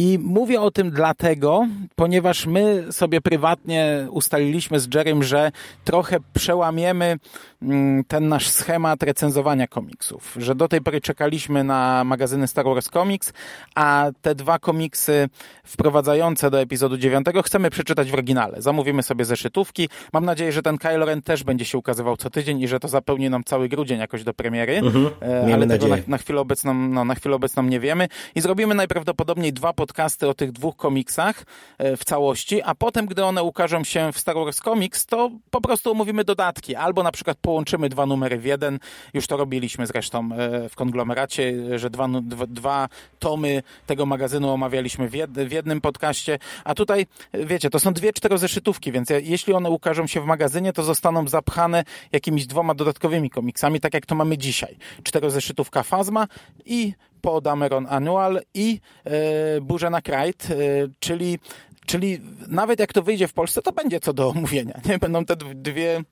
I 0.01 0.19
mówię 0.21 0.61
o 0.61 0.71
tym 0.71 0.91
dlatego, 0.91 1.67
ponieważ 1.95 2.45
my 2.45 2.85
sobie 2.91 3.21
prywatnie 3.21 4.07
ustaliliśmy 4.11 4.79
z 4.79 4.95
Jerem, 4.95 5.23
że 5.23 5.51
trochę 5.83 6.17
przełamiemy 6.33 7.19
mm, 7.61 8.03
ten 8.03 8.27
nasz 8.27 8.49
schemat 8.49 9.03
recenzowania 9.03 9.67
komiksów. 9.67 10.35
Że 10.39 10.55
do 10.55 10.67
tej 10.67 10.81
pory 10.81 11.01
czekaliśmy 11.01 11.63
na 11.63 12.03
magazyny 12.03 12.47
Star 12.47 12.65
Wars 12.65 12.89
Comics, 12.89 13.33
a 13.75 14.11
te 14.21 14.35
dwa 14.35 14.59
komiksy 14.59 15.29
wprowadzające 15.63 16.51
do 16.51 16.61
epizodu 16.61 16.97
9 16.97 17.25
chcemy 17.45 17.69
przeczytać 17.69 18.11
w 18.11 18.13
oryginale. 18.13 18.61
Zamówimy 18.61 19.03
sobie 19.03 19.25
zeszytówki. 19.25 19.89
Mam 20.13 20.25
nadzieję, 20.25 20.51
że 20.51 20.61
ten 20.61 20.77
Kylo 20.77 21.05
Ren 21.05 21.21
też 21.21 21.43
będzie 21.43 21.65
się 21.65 21.77
ukazywał 21.77 22.17
co 22.17 22.29
tydzień 22.29 22.61
i 22.61 22.67
że 22.67 22.79
to 22.79 22.87
zapełni 22.87 23.29
nam 23.29 23.43
cały 23.43 23.69
grudzień 23.69 23.99
jakoś 23.99 24.23
do 24.23 24.33
premiery. 24.33 24.77
Mhm, 24.77 25.09
e, 25.21 25.53
ale 25.53 25.67
tego 25.67 25.87
na, 25.87 25.97
na, 26.07 26.17
chwilę 26.17 26.41
obecną, 26.41 26.73
no, 26.73 27.05
na 27.05 27.15
chwilę 27.15 27.35
obecną 27.35 27.63
nie 27.63 27.79
wiemy. 27.79 28.07
I 28.35 28.41
zrobimy 28.41 28.75
najprawdopodobniej 28.75 29.53
dwa 29.53 29.73
podcasty 29.91 30.27
o 30.27 30.33
tych 30.33 30.51
dwóch 30.51 30.75
komiksach 30.75 31.43
e, 31.77 31.97
w 31.97 32.03
całości, 32.03 32.61
a 32.61 32.75
potem, 32.75 33.05
gdy 33.05 33.23
one 33.25 33.43
ukażą 33.43 33.83
się 33.83 34.11
w 34.11 34.19
Star 34.19 34.35
Wars 34.35 34.59
Comics, 34.59 35.05
to 35.05 35.31
po 35.49 35.61
prostu 35.61 35.91
omówimy 35.91 36.23
dodatki, 36.23 36.75
albo 36.75 37.03
na 37.03 37.11
przykład 37.11 37.37
połączymy 37.41 37.89
dwa 37.89 38.05
numery 38.05 38.37
w 38.37 38.45
jeden. 38.45 38.79
Już 39.13 39.27
to 39.27 39.37
robiliśmy 39.37 39.87
zresztą 39.87 40.29
e, 40.33 40.69
w 40.69 40.75
konglomeracie, 40.75 41.53
że 41.79 41.89
dwa, 41.89 42.07
dwa, 42.47 42.89
tomy 43.19 43.63
tego 43.85 44.05
magazynu 44.05 44.49
omawialiśmy 44.49 45.09
w, 45.09 45.13
jed, 45.13 45.31
w 45.31 45.51
jednym 45.51 45.81
podcaście, 45.81 46.39
a 46.63 46.75
tutaj, 46.75 47.07
wiecie, 47.33 47.69
to 47.69 47.79
są 47.79 47.93
dwie 47.93 48.13
czterozeszytówki, 48.13 48.91
więc 48.91 49.09
jeśli 49.21 49.53
one 49.53 49.69
ukażą 49.69 50.07
się 50.07 50.21
w 50.21 50.25
magazynie, 50.25 50.73
to 50.73 50.83
zostaną 50.83 51.27
zapchane 51.27 51.83
jakimiś 52.11 52.45
dwoma 52.45 52.73
dodatkowymi 52.73 53.29
komiksami, 53.29 53.79
tak 53.79 53.93
jak 53.93 54.05
to 54.05 54.15
mamy 54.15 54.37
dzisiaj. 54.37 54.77
Czterozeszytówka 55.03 55.83
Fazma 55.83 56.27
i 56.65 56.93
po 57.21 57.41
Dameron 57.41 57.87
Annual 57.89 58.41
i 58.53 58.79
e, 59.03 59.61
Burza 59.61 59.89
na 59.89 60.01
Krajt, 60.01 60.47
e, 60.51 60.55
czyli, 60.99 61.39
czyli 61.85 62.21
nawet 62.47 62.79
jak 62.79 62.93
to 62.93 63.01
wyjdzie 63.01 63.27
w 63.27 63.33
Polsce, 63.33 63.61
to 63.61 63.71
będzie 63.71 63.99
co 63.99 64.13
do 64.13 64.29
omówienia. 64.35 64.81
Nie? 64.85 64.97
Będą 64.97 65.25
te 65.25 65.35
dwie 65.35 66.03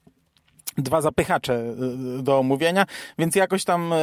dwa 0.83 1.01
zapychacze 1.01 1.74
y, 2.19 2.24
do 2.24 2.39
omówienia, 2.39 2.86
więc 3.19 3.36
jakoś 3.36 3.63
tam 3.63 3.93
y, 3.93 3.95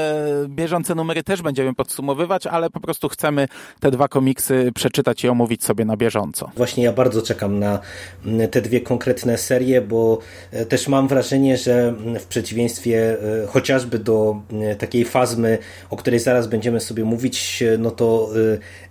bieżące 0.49 0.95
numery 0.95 1.23
też 1.23 1.43
będziemy 1.43 1.75
podsumowywać, 1.75 2.47
ale 2.47 2.71
po 2.71 2.81
prostu 2.81 3.09
chcemy 3.09 3.49
te 3.81 3.91
dwa 3.91 4.09
komiksy 4.09 4.73
przeczytać 4.75 5.25
i 5.25 5.29
omówić 5.29 5.65
sobie 5.65 5.85
na 5.85 5.97
bieżąco. 5.97 6.51
Właśnie 6.57 6.85
ja 6.85 6.93
bardzo 6.93 7.23
czekam 7.23 7.59
na 7.59 7.79
mm, 8.25 8.49
te 8.49 8.63
dwie 8.63 8.81
konkretne 8.81 9.39
serie, 9.39 9.81
bo 9.81 10.19
e, 10.53 10.67
też 10.67 10.89
mam 10.89 11.09
wrażenie, 11.09 11.57
że 11.57 11.89
mm, 11.89 12.19
w 12.19 12.27
przeciwieństwie 12.27 13.17
e, 13.43 13.47
chociażby 13.47 13.99
do 13.99 14.41
mm, 14.53 14.77
takiej 14.77 15.05
fazmy, 15.05 15.59
o 15.91 15.97
której 15.97 16.21
zaraz 16.21 16.47
będziemy 16.47 16.81
sobie 16.81 17.05
mówić, 17.05 17.63
e, 17.63 17.79
no 17.79 17.91
to 17.91 18.31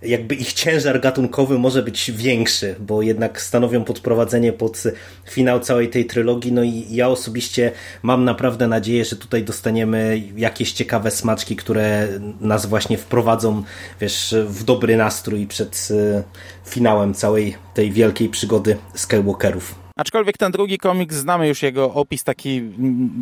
jakby 0.02 0.34
ich 0.34 0.52
ciężar 0.52 1.00
gatunkowy 1.00 1.58
może 1.58 1.82
być 1.82 2.12
większy, 2.12 2.74
bo 2.78 3.02
jednak 3.02 3.40
stanowią 3.40 3.84
podprowadzenie 3.84 4.52
pod 4.52 4.82
finał 5.30 5.60
całej 5.60 5.88
tej 5.90 6.06
trylogii, 6.06 6.52
no 6.52 6.62
i 6.62 6.86
ja 6.90 7.08
osobiście 7.08 7.72
mam 8.02 8.24
naprawdę 8.24 8.68
nadzieję, 8.68 9.04
że 9.04 9.16
tutaj 9.16 9.44
dostaniemy 9.44 10.22
jakieś 10.36 10.72
ciekawe 10.72 11.10
smaczki, 11.10 11.56
które 11.56 12.08
nas 12.40 12.66
właśnie 12.66 12.98
wprowadzą, 12.98 13.62
wiesz, 14.00 14.34
w 14.46 14.64
dobry 14.64 14.96
nastrój 14.96 15.46
przed 15.46 15.88
e, 15.90 16.22
finałem 16.70 17.14
całej 17.14 17.56
tej 17.74 17.92
wielkiej 17.92 18.28
przygody 18.28 18.76
Skywalkerów. 18.94 19.85
Aczkolwiek 19.96 20.38
ten 20.38 20.52
drugi 20.52 20.78
komiks, 20.78 21.16
znamy 21.16 21.48
już 21.48 21.62
jego 21.62 21.94
opis, 21.94 22.24
taki 22.24 22.62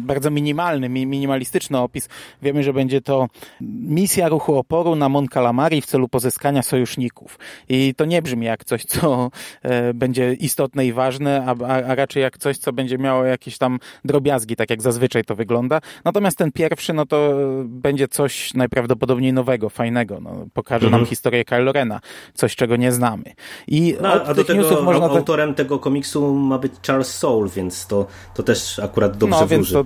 bardzo 0.07 0.31
minimalny, 0.31 0.89
minimalistyczny 0.89 1.79
opis. 1.79 2.09
Wiemy, 2.43 2.63
że 2.63 2.73
będzie 2.73 3.01
to 3.01 3.29
misja 3.61 4.29
ruchu 4.29 4.57
oporu 4.57 4.97
na 4.97 5.09
Mon 5.09 5.29
Calamari 5.29 5.81
w 5.81 5.87
celu 5.87 6.09
pozyskania 6.09 6.63
sojuszników. 6.63 7.39
I 7.69 7.95
to 7.97 8.05
nie 8.05 8.23
brzmi 8.23 8.47
jak 8.47 8.65
coś, 8.65 8.85
co 8.85 9.31
e, 9.63 9.95
będzie 9.95 10.33
istotne 10.33 10.87
i 10.87 10.93
ważne, 10.93 11.45
a, 11.47 11.67
a, 11.67 11.95
raczej 11.95 12.23
jak 12.23 12.39
coś, 12.39 12.59
co 12.59 12.73
będzie 12.73 12.99
miało 12.99 13.25
jakieś 13.25 13.59
tam 13.59 13.79
drobiazgi, 14.05 14.57
tak 14.57 14.71
jak 14.71 14.83
zazwyczaj 14.83 15.25
to 15.25 15.35
wygląda. 15.35 15.81
Natomiast 16.05 16.39
ten 16.39 16.53
pierwszy, 16.53 16.93
no 16.93 17.07
to 17.07 17.35
będzie 17.65 18.09
coś 18.09 18.55
najprawdopodobniej 18.55 19.33
nowego, 19.33 19.69
fajnego. 19.69 20.21
No, 20.21 20.47
pokaże 20.55 20.87
mhm. 20.87 21.03
nam 21.03 21.09
historię 21.09 21.45
Kylo 21.45 21.73
Rena, 21.73 22.01
coś, 22.35 22.57
czego 22.57 22.77
nie 22.77 22.93
znamy. 22.93 23.25
I 23.69 23.97
no, 24.03 24.13
a 24.13 24.35
do 24.35 24.45
tego 24.45 24.83
można 24.83 25.07
autorem 25.07 25.55
tego 25.55 25.79
komiksu 25.79 26.35
ma 26.35 26.64
być 26.69 26.73
Charles 26.87 27.15
Soule, 27.15 27.49
więc 27.49 27.87
to, 27.87 28.07
to 28.35 28.43
też 28.43 28.79
akurat 28.79 29.17
dobrze 29.17 29.41
no, 29.41 29.47
wróży. 29.47 29.57
Więc 29.57 29.73
to 29.73 29.85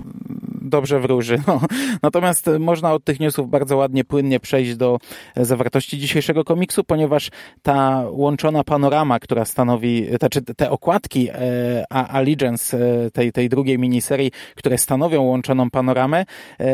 dobrze 0.69 0.99
wróży. 0.99 1.41
No. 1.47 1.61
Natomiast 2.03 2.49
można 2.59 2.93
od 2.93 3.03
tych 3.03 3.19
newsów 3.19 3.49
bardzo 3.49 3.77
ładnie, 3.77 4.03
płynnie 4.03 4.39
przejść 4.39 4.75
do 4.75 4.97
zawartości 5.35 5.97
dzisiejszego 5.97 6.43
komiksu, 6.43 6.83
ponieważ 6.83 7.29
ta 7.61 8.03
łączona 8.11 8.63
panorama, 8.63 9.19
która 9.19 9.45
stanowi, 9.45 10.07
znaczy 10.19 10.41
te 10.41 10.71
okładki 10.71 11.29
e, 11.29 11.93
Allegiance 11.93 12.77
e, 12.77 13.11
tej, 13.11 13.31
tej 13.31 13.49
drugiej 13.49 13.79
miniserii, 13.79 14.31
które 14.55 14.77
stanowią 14.77 15.21
łączoną 15.21 15.69
panoramę, 15.69 16.25
e, 16.59 16.65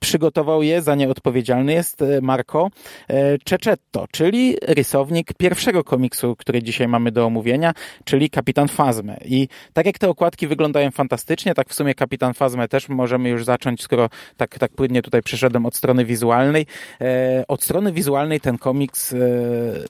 przygotował 0.00 0.62
je, 0.62 0.82
za 0.82 0.94
nie 0.94 1.08
odpowiedzialny 1.08 1.72
jest 1.72 2.02
e, 2.02 2.20
Marco 2.22 2.68
e, 3.08 3.38
Ceczetto, 3.38 4.06
czyli 4.12 4.56
rysownik 4.62 5.34
pierwszego 5.34 5.84
komiksu, 5.84 6.36
który 6.36 6.62
dzisiaj 6.62 6.88
mamy 6.88 7.12
do 7.12 7.26
omówienia, 7.26 7.72
czyli 8.04 8.30
Kapitan 8.30 8.68
Fazmę. 8.68 9.16
I 9.24 9.48
tak 9.72 9.86
jak 9.86 9.98
te 9.98 10.08
okładki 10.08 10.46
wyglądają 10.46 10.90
fantastycznie, 10.90 11.54
tak 11.54 11.68
w 11.68 11.74
sumie 11.74 11.94
Kapitan 11.94 12.34
Fazmę 12.34 12.68
też 12.68 12.88
możemy 12.94 13.28
już 13.28 13.44
zacząć, 13.44 13.82
skoro 13.82 14.08
tak, 14.36 14.58
tak 14.58 14.72
płynnie 14.72 15.02
tutaj 15.02 15.22
przeszedłem 15.22 15.66
od 15.66 15.76
strony 15.76 16.04
wizualnej. 16.04 16.66
E, 17.00 17.44
od 17.48 17.62
strony 17.62 17.92
wizualnej 17.92 18.40
ten 18.40 18.58
komiks 18.58 19.12
e, 19.12 19.16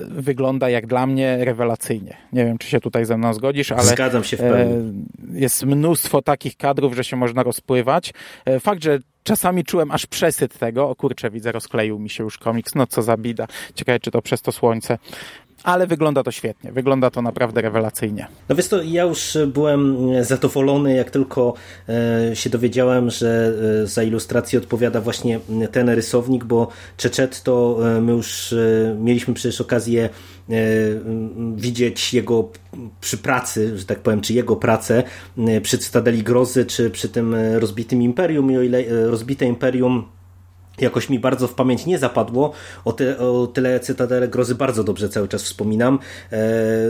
wygląda 0.01 0.69
jak 0.69 0.87
dla 0.87 1.07
mnie 1.07 1.45
rewelacyjnie. 1.45 2.17
Nie 2.33 2.45
wiem, 2.45 2.59
czy 2.59 2.69
się 2.69 2.81
tutaj 2.81 3.05
ze 3.05 3.17
mną 3.17 3.35
zgodzisz, 3.35 3.73
ale 3.73 3.83
Zgadzam 3.83 4.25
się 4.25 4.37
w 4.37 4.41
pełni. 4.41 4.75
E, 5.35 5.41
jest 5.41 5.65
mnóstwo 5.65 6.23
takich 6.23 6.57
kadrów, 6.57 6.95
że 6.95 7.05
się 7.05 7.17
można 7.17 7.43
rozpływać. 7.43 8.15
Fakt, 8.61 8.85
że 8.85 8.99
czasami 9.25 9.65
czułem 9.65 9.91
aż 9.91 10.07
przesyt 10.07 10.59
tego. 10.59 10.89
O 10.89 10.95
kurczę, 10.95 11.31
widzę, 11.31 11.53
rozkleił 11.53 11.99
mi 11.99 12.11
się 12.11 12.25
już 12.25 12.39
komiks. 12.39 12.75
No 12.75 12.87
co 12.87 13.03
za 13.03 13.17
bida. 13.17 13.47
Ciekawe, 13.75 14.01
czy 14.01 14.11
to 14.11 14.23
przez 14.23 14.43
to 14.43 14.53
słońce 14.53 14.99
ale 15.65 15.87
wygląda 15.87 16.23
to 16.23 16.31
świetnie, 16.31 16.73
wygląda 16.73 17.11
to 17.11 17.23
naprawdę 17.23 17.61
rewelacyjnie. 17.61 18.27
No 18.49 18.57
wiesz 18.57 18.69
to, 18.69 18.83
ja 18.83 19.03
już 19.03 19.39
byłem 19.47 19.97
zadowolony, 20.25 20.95
jak 20.95 21.11
tylko 21.11 21.55
e, 21.89 22.37
się 22.37 22.51
dowiedziałem, 22.51 23.11
że 23.11 23.53
e, 23.83 23.87
za 23.87 24.03
ilustrację 24.03 24.59
odpowiada 24.59 25.01
właśnie 25.01 25.41
ten 25.73 25.89
rysownik, 25.89 26.45
bo 26.45 26.69
Czeczet 26.97 27.43
to 27.43 27.79
e, 27.97 28.01
my 28.01 28.13
już 28.13 28.55
mieliśmy 28.99 29.35
przecież 29.35 29.61
okazję 29.61 30.09
widzieć 31.57 32.15
jego 32.15 32.49
przy 33.01 33.19
pracy, 33.19 33.79
że 33.79 33.85
tak 33.85 33.99
powiem, 33.99 34.21
czy 34.21 34.35
jego 34.35 34.57
pracę 34.57 35.03
przy 35.63 35.79
Cytadeli 35.79 36.23
Grozy, 36.23 36.65
czy 36.65 36.91
przy 36.91 37.09
tym 37.09 37.35
rozbitym 37.55 38.03
Imperium 38.03 38.53
i 38.53 38.57
o 38.57 38.63
ile 38.63 38.85
rozbite 39.07 39.47
Imperium 39.47 40.05
jakoś 40.81 41.11
mi 41.11 41.19
bardzo 41.19 41.49
w 41.49 41.55
pamięć 41.55 41.87
nie 41.87 41.99
zapadło. 41.99 42.53
O, 42.85 42.93
te, 42.93 43.19
o 43.19 43.47
tyle 43.47 43.81
Cytadele 43.81 44.29
Grozy 44.29 44.55
bardzo 44.55 44.85
dobrze 44.85 45.09
cały 45.09 45.29
czas 45.29 45.43
wspominam. 45.43 45.99
E, 46.33 46.39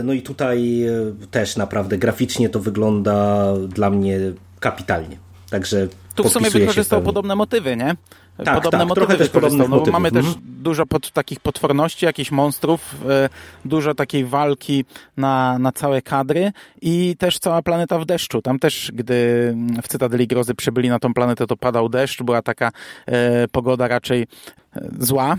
no 0.03 0.13
i 0.13 0.21
tutaj 0.21 0.83
e, 0.83 0.91
też 1.31 1.57
naprawdę 1.57 1.97
graficznie 1.97 2.49
to 2.49 2.59
wygląda 2.59 3.45
dla 3.67 3.89
mnie 3.89 4.19
kapitalnie. 4.59 5.17
Także 5.49 5.87
tu 6.15 6.23
w 6.23 6.31
sumie 6.31 6.49
wykorzystał 6.49 7.01
podobne 7.01 7.35
motywy, 7.35 7.75
nie? 7.75 7.95
Tak, 8.43 8.55
podobne 8.55 8.79
tak, 8.79 8.87
motywy 8.87 9.29
podobne 9.29 9.67
no, 9.67 9.83
Mamy 9.91 10.11
też 10.11 10.25
mhm. 10.25 10.43
dużo 10.45 10.85
pod, 10.85 11.11
takich 11.11 11.39
potworności, 11.39 12.05
jakichś 12.05 12.31
monstrów, 12.31 12.95
e, 13.09 13.29
dużo 13.65 13.95
takiej 13.95 14.25
walki 14.25 14.85
na, 15.17 15.59
na 15.59 15.71
całe 15.71 16.01
kadry 16.01 16.51
i 16.81 17.15
też 17.19 17.39
cała 17.39 17.61
planeta 17.61 17.99
w 17.99 18.05
deszczu. 18.05 18.41
Tam 18.41 18.59
też, 18.59 18.91
gdy 18.93 19.15
w 19.83 19.87
Cytadeli 19.87 20.27
Grozy 20.27 20.55
przybyli 20.55 20.89
na 20.89 20.99
tą 20.99 21.13
planetę, 21.13 21.47
to 21.47 21.57
padał 21.57 21.89
deszcz, 21.89 22.23
była 22.23 22.41
taka 22.41 22.71
e, 23.05 23.47
pogoda 23.47 23.87
raczej 23.87 24.21
e, 24.75 24.89
zła, 24.99 25.35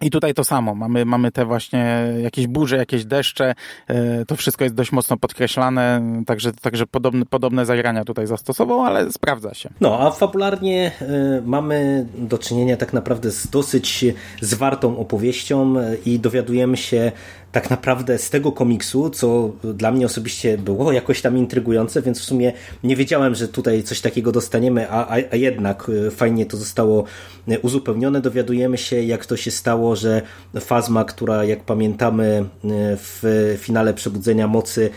i 0.00 0.10
tutaj 0.10 0.34
to 0.34 0.44
samo. 0.44 0.74
Mamy, 0.74 1.04
mamy 1.04 1.32
te 1.32 1.44
właśnie 1.44 2.12
jakieś 2.22 2.46
burze, 2.46 2.76
jakieś 2.76 3.04
deszcze. 3.04 3.54
E, 3.88 4.24
to 4.24 4.36
wszystko 4.36 4.64
jest 4.64 4.76
dość 4.76 4.92
mocno 4.92 5.16
podkreślane, 5.16 6.02
także, 6.26 6.52
także 6.52 6.86
podobne, 6.86 7.26
podobne 7.26 7.66
zagrania 7.66 8.04
tutaj 8.04 8.26
zastosował, 8.26 8.80
ale 8.80 9.12
sprawdza 9.12 9.54
się. 9.54 9.70
No, 9.80 10.00
a 10.00 10.10
fabularnie 10.10 10.92
e, 11.00 11.42
mamy 11.44 12.06
do 12.18 12.38
czynienia 12.38 12.76
tak 12.76 12.92
naprawdę 12.92 13.30
z 13.30 13.50
dosyć 13.50 14.04
zwartą 14.40 14.98
opowieścią 14.98 15.78
e, 15.78 15.96
i 16.06 16.18
dowiadujemy 16.18 16.76
się 16.76 17.12
tak 17.52 17.70
naprawdę 17.70 18.18
z 18.18 18.30
tego 18.30 18.52
komiksu, 18.52 19.10
co 19.10 19.50
dla 19.64 19.92
mnie 19.92 20.06
osobiście 20.06 20.58
było 20.58 20.92
jakoś 20.92 21.22
tam 21.22 21.38
intrygujące, 21.38 22.02
więc 22.02 22.20
w 22.20 22.24
sumie 22.24 22.52
nie 22.84 22.96
wiedziałem, 22.96 23.34
że 23.34 23.48
tutaj 23.48 23.82
coś 23.82 24.00
takiego 24.00 24.32
dostaniemy, 24.32 24.90
a, 24.90 25.16
a, 25.32 25.36
jednak 25.36 25.90
e, 26.06 26.10
fajnie 26.10 26.46
to 26.46 26.56
zostało 26.56 27.04
e, 27.48 27.58
uzupełnione. 27.58 28.20
Dowiadujemy 28.20 28.78
się, 28.78 29.02
jak 29.02 29.26
to 29.26 29.36
się 29.36 29.50
stało, 29.50 29.96
że 29.96 30.22
Fazma, 30.60 31.04
która 31.04 31.44
jak 31.44 31.64
pamiętamy 31.64 32.24
e, 32.24 32.68
w 32.96 33.56
finale 33.58 33.94
Przebudzenia 33.94 34.48
Mocy 34.48 34.90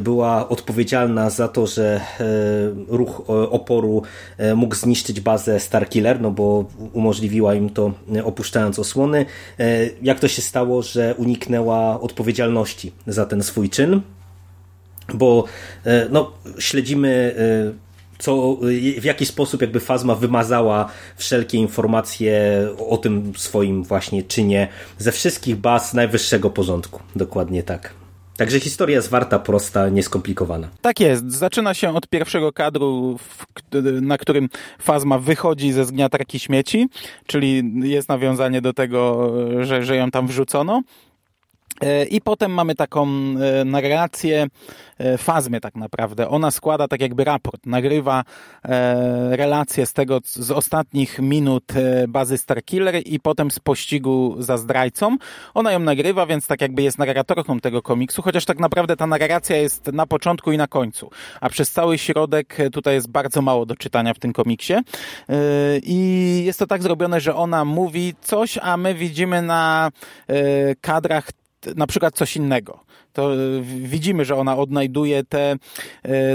była 0.00 0.48
odpowiedzialna 0.48 1.30
za 1.30 1.48
to, 1.48 1.66
że 1.66 2.00
ruch 2.88 3.22
oporu 3.28 4.02
mógł 4.56 4.74
zniszczyć 4.74 5.20
bazę 5.20 5.60
Starkiller, 5.60 6.20
no 6.20 6.30
bo 6.30 6.64
umożliwiła 6.92 7.54
im 7.54 7.70
to 7.70 7.92
opuszczając 8.24 8.78
osłony. 8.78 9.26
Jak 10.02 10.20
to 10.20 10.28
się 10.28 10.42
stało, 10.42 10.82
że 10.82 11.14
uniknęła 11.14 11.99
odpowiedzialności 12.00 12.92
za 13.06 13.26
ten 13.26 13.42
swój 13.42 13.70
czyn, 13.70 14.00
bo 15.14 15.44
e, 15.84 16.06
no, 16.10 16.32
śledzimy 16.58 17.34
e, 17.76 17.90
co, 18.18 18.56
w 19.00 19.04
jaki 19.04 19.26
sposób 19.26 19.60
jakby 19.60 19.80
Fazma 19.80 20.14
wymazała 20.14 20.88
wszelkie 21.16 21.58
informacje 21.58 22.68
o 22.88 22.96
tym 22.96 23.32
swoim 23.36 23.84
właśnie 23.84 24.22
czynie 24.22 24.68
ze 24.98 25.12
wszystkich 25.12 25.56
baz 25.56 25.94
najwyższego 25.94 26.50
porządku. 26.50 27.00
Dokładnie 27.16 27.62
tak. 27.62 27.94
Także 28.36 28.60
historia 28.60 29.00
zwarta, 29.00 29.38
prosta, 29.38 29.88
nieskomplikowana. 29.88 30.68
Tak 30.80 31.00
jest. 31.00 31.32
Zaczyna 31.32 31.74
się 31.74 31.96
od 31.96 32.08
pierwszego 32.08 32.52
kadru, 32.52 33.18
na 34.00 34.18
którym 34.18 34.48
Fazma 34.78 35.18
wychodzi 35.18 35.72
ze 35.72 35.84
zgniatarki 35.84 36.38
śmieci, 36.38 36.88
czyli 37.26 37.62
jest 37.82 38.08
nawiązanie 38.08 38.60
do 38.60 38.72
tego, 38.72 39.32
że, 39.64 39.84
że 39.84 39.96
ją 39.96 40.10
tam 40.10 40.26
wrzucono. 40.26 40.82
E, 41.80 42.04
I 42.04 42.20
potem 42.20 42.52
mamy 42.52 42.74
taką 42.74 43.06
e, 43.06 43.64
narrację 43.64 44.46
e, 44.98 45.18
Fazmy 45.18 45.60
tak 45.60 45.74
naprawdę. 45.74 46.28
Ona 46.28 46.50
składa 46.50 46.88
tak 46.88 47.00
jakby 47.00 47.24
raport, 47.24 47.66
nagrywa 47.66 48.24
relacje 49.30 49.86
z 49.86 49.92
tego, 49.92 50.20
z 50.24 50.50
ostatnich 50.50 51.18
minut 51.18 51.64
bazy 52.08 52.38
Starkiller 52.38 53.02
i 53.06 53.20
potem 53.20 53.50
z 53.50 53.58
pościgu 53.58 54.36
za 54.38 54.56
zdrajcą. 54.56 55.16
Ona 55.54 55.72
ją 55.72 55.78
nagrywa, 55.78 56.26
więc 56.26 56.46
tak 56.46 56.60
jakby 56.60 56.82
jest 56.82 56.98
narratorką 56.98 57.60
tego 57.60 57.82
komiksu, 57.82 58.22
chociaż 58.22 58.44
tak 58.44 58.58
naprawdę 58.58 58.96
ta 58.96 59.06
narracja 59.06 59.56
jest 59.56 59.86
na 59.86 60.06
początku 60.06 60.52
i 60.52 60.56
na 60.56 60.66
końcu. 60.66 61.10
A 61.40 61.48
przez 61.48 61.70
cały 61.70 61.98
środek 61.98 62.56
tutaj 62.72 62.94
jest 62.94 63.08
bardzo 63.08 63.42
mało 63.42 63.66
do 63.66 63.76
czytania 63.76 64.14
w 64.14 64.18
tym 64.18 64.32
komiksie. 64.32 64.74
I 65.82 66.42
jest 66.44 66.58
to 66.58 66.66
tak 66.66 66.82
zrobione, 66.82 67.20
że 67.20 67.34
ona 67.34 67.64
mówi 67.64 68.14
coś, 68.20 68.58
a 68.62 68.76
my 68.76 68.94
widzimy 68.94 69.42
na 69.42 69.90
kadrach 70.80 71.30
na 71.76 71.86
przykład 71.86 72.14
coś 72.14 72.36
innego. 72.36 72.84
To 73.12 73.30
widzimy, 73.64 74.24
że 74.24 74.36
ona 74.36 74.56
odnajduje 74.56 75.24
te 75.24 75.56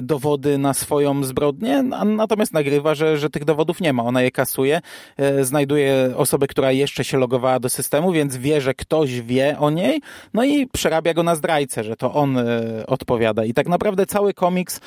dowody 0.01 0.57
na 0.57 0.73
swoją 0.73 1.23
zbrodnię, 1.23 1.83
natomiast 2.05 2.53
nagrywa, 2.53 2.95
że, 2.95 3.17
że 3.17 3.29
tych 3.29 3.45
dowodów 3.45 3.81
nie 3.81 3.93
ma. 3.93 4.03
Ona 4.03 4.21
je 4.21 4.31
kasuje, 4.31 4.81
znajduje 5.41 6.11
osobę, 6.15 6.47
która 6.47 6.71
jeszcze 6.71 7.03
się 7.03 7.17
logowała 7.17 7.59
do 7.59 7.69
systemu, 7.69 8.11
więc 8.11 8.37
wie, 8.37 8.61
że 8.61 8.73
ktoś 8.73 9.21
wie 9.21 9.59
o 9.59 9.69
niej, 9.69 10.01
no 10.33 10.43
i 10.43 10.67
przerabia 10.67 11.13
go 11.13 11.23
na 11.23 11.35
zdrajcę, 11.35 11.83
że 11.83 11.95
to 11.95 12.13
on 12.13 12.37
odpowiada. 12.87 13.45
I 13.45 13.53
tak 13.53 13.67
naprawdę 13.67 14.05
cały 14.05 14.33
komiks 14.33 14.79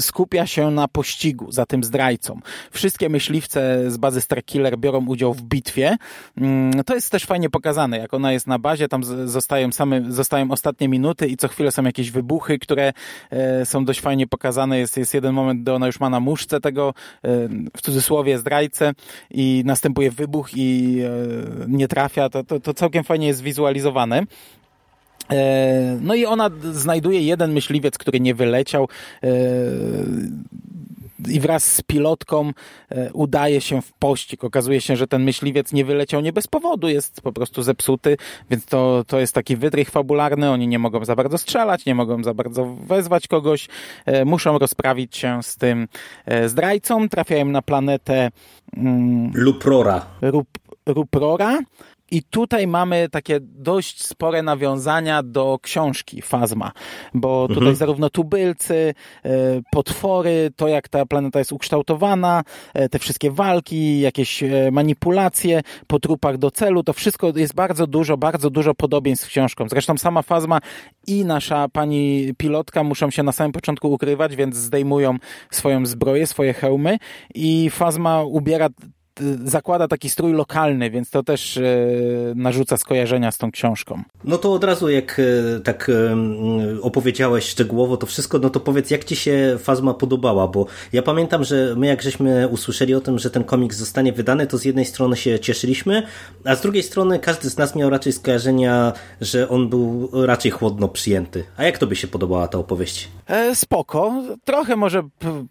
skupia 0.00 0.46
się 0.46 0.70
na 0.70 0.88
pościgu 0.88 1.52
za 1.52 1.66
tym 1.66 1.84
zdrajcą. 1.84 2.40
Wszystkie 2.70 3.08
myśliwce 3.08 3.90
z 3.90 3.96
bazy 3.96 4.20
Starkiller 4.20 4.78
biorą 4.78 5.06
udział 5.06 5.34
w 5.34 5.42
bitwie. 5.42 5.96
Mm, 6.36 6.84
to 6.84 6.94
jest 6.94 7.10
też 7.10 7.24
fajnie 7.24 7.50
pokazane, 7.50 7.98
jak 7.98 8.14
ona 8.14 8.32
jest 8.32 8.46
na 8.46 8.58
bazie, 8.58 8.88
tam 8.88 9.04
zostają 9.04 9.72
same, 9.72 10.12
zostają 10.12 10.50
ostatnie 10.50 10.88
minuty 10.96 11.26
i 11.26 11.36
co 11.36 11.48
chwilę 11.48 11.70
są 11.70 11.82
jakieś 11.82 12.10
wybuchy, 12.10 12.58
które 12.58 12.92
e, 13.30 13.66
są 13.66 13.84
dość 13.84 14.00
fajnie 14.00 14.26
pokazane. 14.26 14.78
Jest, 14.78 14.96
jest 14.96 15.14
jeden 15.14 15.34
moment, 15.34 15.62
gdy 15.62 15.72
ona 15.72 15.86
już 15.86 16.00
ma 16.00 16.10
na 16.10 16.20
muszce 16.20 16.60
tego, 16.60 16.94
e, 17.24 17.48
w 17.76 17.82
cudzysłowie, 17.82 18.38
zdrajcę 18.38 18.92
i 19.30 19.62
następuje 19.66 20.10
wybuch 20.10 20.48
i 20.54 21.00
e, 21.00 21.08
nie 21.68 21.88
trafia. 21.88 22.28
To, 22.28 22.44
to, 22.44 22.60
to 22.60 22.74
całkiem 22.74 23.04
fajnie 23.04 23.26
jest 23.26 23.42
wizualizowane. 23.42 24.22
No 26.00 26.14
i 26.14 26.26
ona 26.26 26.50
znajduje 26.72 27.20
jeden 27.20 27.52
myśliwiec, 27.52 27.98
który 27.98 28.20
nie 28.20 28.34
wyleciał 28.34 28.88
i 31.28 31.40
wraz 31.40 31.72
z 31.72 31.82
pilotką 31.82 32.52
e, 32.90 33.12
udaje 33.12 33.60
się 33.60 33.82
w 33.82 33.92
pościg. 33.92 34.44
Okazuje 34.44 34.80
się, 34.80 34.96
że 34.96 35.06
ten 35.06 35.22
myśliwiec 35.22 35.72
nie 35.72 35.84
wyleciał 35.84 36.20
nie 36.20 36.32
bez 36.32 36.46
powodu, 36.46 36.88
jest 36.88 37.20
po 37.20 37.32
prostu 37.32 37.62
zepsuty, 37.62 38.16
więc 38.50 38.66
to, 38.66 39.04
to 39.06 39.20
jest 39.20 39.34
taki 39.34 39.56
wytrych 39.56 39.90
fabularny. 39.90 40.50
Oni 40.50 40.68
nie 40.68 40.78
mogą 40.78 41.04
za 41.04 41.16
bardzo 41.16 41.38
strzelać, 41.38 41.86
nie 41.86 41.94
mogą 41.94 42.24
za 42.24 42.34
bardzo 42.34 42.66
wezwać 42.66 43.28
kogoś, 43.28 43.68
e, 44.06 44.24
muszą 44.24 44.58
rozprawić 44.58 45.16
się 45.16 45.42
z 45.42 45.56
tym 45.56 45.88
e, 46.26 46.48
zdrajcą, 46.48 47.08
trafiają 47.08 47.44
na 47.44 47.62
planetę 47.62 48.30
mm, 48.76 49.32
Luprora. 49.34 50.06
Rup, 50.22 50.48
Ruprora 50.86 51.58
i 52.10 52.22
tutaj 52.22 52.66
mamy 52.66 53.08
takie 53.08 53.38
dość 53.40 54.04
spore 54.04 54.42
nawiązania 54.42 55.22
do 55.22 55.58
książki 55.62 56.22
Fazma, 56.22 56.72
bo 57.14 57.48
tutaj 57.48 57.58
mhm. 57.58 57.76
zarówno 57.76 58.10
tubylcy, 58.10 58.94
e, 59.24 59.30
potwory, 59.70 60.50
to 60.56 60.68
jak 60.68 60.88
ta 60.88 61.06
planeta 61.06 61.38
jest 61.38 61.52
ukształtowana, 61.52 62.44
e, 62.74 62.88
te 62.88 62.98
wszystkie 62.98 63.30
walki, 63.30 64.00
jakieś 64.00 64.42
e, 64.42 64.70
manipulacje 64.72 65.60
po 65.86 66.00
trupach 66.00 66.38
do 66.38 66.50
celu, 66.50 66.82
to 66.82 66.92
wszystko 66.92 67.32
jest 67.36 67.54
bardzo 67.54 67.86
dużo, 67.86 68.16
bardzo 68.16 68.50
dużo 68.50 68.74
podobieństw 68.74 69.26
z 69.26 69.28
książką. 69.28 69.68
Zresztą 69.68 69.98
sama 69.98 70.22
Fazma 70.22 70.60
i 71.06 71.24
nasza 71.24 71.68
pani 71.68 72.32
pilotka 72.38 72.82
muszą 72.82 73.10
się 73.10 73.22
na 73.22 73.32
samym 73.32 73.52
początku 73.52 73.92
ukrywać, 73.92 74.36
więc 74.36 74.56
zdejmują 74.56 75.16
swoją 75.50 75.86
zbroję, 75.86 76.26
swoje 76.26 76.54
hełmy 76.54 76.98
i 77.34 77.70
Fazma 77.70 78.22
ubiera 78.22 78.68
zakłada 79.44 79.88
taki 79.88 80.10
strój 80.10 80.32
lokalny, 80.32 80.90
więc 80.90 81.10
to 81.10 81.22
też 81.22 81.56
e, 81.56 81.62
narzuca 82.34 82.76
skojarzenia 82.76 83.32
z 83.32 83.38
tą 83.38 83.50
książką. 83.50 84.02
No 84.24 84.38
to 84.38 84.52
od 84.52 84.64
razu 84.64 84.88
jak 84.88 85.20
e, 85.56 85.60
tak 85.60 85.90
e, 85.90 86.16
opowiedziałeś 86.82 87.44
szczegółowo 87.44 87.96
to 87.96 88.06
wszystko, 88.06 88.38
no 88.38 88.50
to 88.50 88.60
powiedz 88.60 88.90
jak 88.90 89.04
ci 89.04 89.16
się 89.16 89.58
Fazma 89.58 89.94
podobała, 89.94 90.48
bo 90.48 90.66
ja 90.92 91.02
pamiętam, 91.02 91.44
że 91.44 91.74
my 91.76 91.86
jak 91.86 92.02
żeśmy 92.02 92.48
usłyszeli 92.48 92.94
o 92.94 93.00
tym, 93.00 93.18
że 93.18 93.30
ten 93.30 93.44
komiks 93.44 93.76
zostanie 93.76 94.12
wydany, 94.12 94.46
to 94.46 94.58
z 94.58 94.64
jednej 94.64 94.84
strony 94.84 95.16
się 95.16 95.38
cieszyliśmy, 95.38 96.02
a 96.44 96.54
z 96.54 96.60
drugiej 96.60 96.82
strony 96.82 97.18
każdy 97.18 97.50
z 97.50 97.56
nas 97.56 97.76
miał 97.76 97.90
raczej 97.90 98.12
skojarzenia, 98.12 98.92
że 99.20 99.48
on 99.48 99.68
był 99.68 100.10
raczej 100.26 100.50
chłodno 100.50 100.88
przyjęty. 100.88 101.44
A 101.56 101.64
jak 101.64 101.78
to 101.78 101.86
by 101.86 101.96
się 101.96 102.08
podobała 102.08 102.48
ta 102.48 102.58
opowieść? 102.58 103.08
E, 103.26 103.54
spoko. 103.54 104.22
Trochę 104.44 104.76
może 104.76 105.02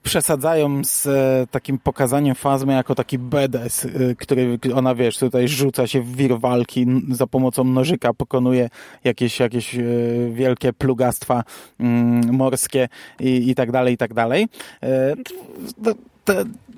przesadzają 0.04 0.82
z 0.84 1.08
takim 1.52 1.78
pokazaniem 1.80 2.36
Fazmy 2.36 2.74
jako 2.74 2.96
taki 2.96 3.18
bed 3.20 3.55
Y, 3.86 4.16
który 4.20 4.60
ona, 4.74 4.96
wiesz, 4.96 5.18
tutaj 5.18 5.48
rzuca 5.48 5.88
się 5.88 6.02
w 6.02 6.16
wir 6.16 6.40
walki, 6.40 6.86
za 7.12 7.28
pomocą 7.28 7.64
nożyka 7.64 8.14
pokonuje 8.14 8.70
jakieś, 9.04 9.40
jakieś 9.40 9.76
y, 9.76 10.32
wielkie 10.34 10.74
plugastwa 10.74 11.44
mm, 11.80 12.36
morskie 12.36 12.88
i, 13.20 13.50
i 13.50 13.56
tak 13.56 13.72
dalej, 13.72 13.94
i 13.94 13.98
tak 13.98 14.14
dalej. 14.14 14.48
Y, 14.84 15.16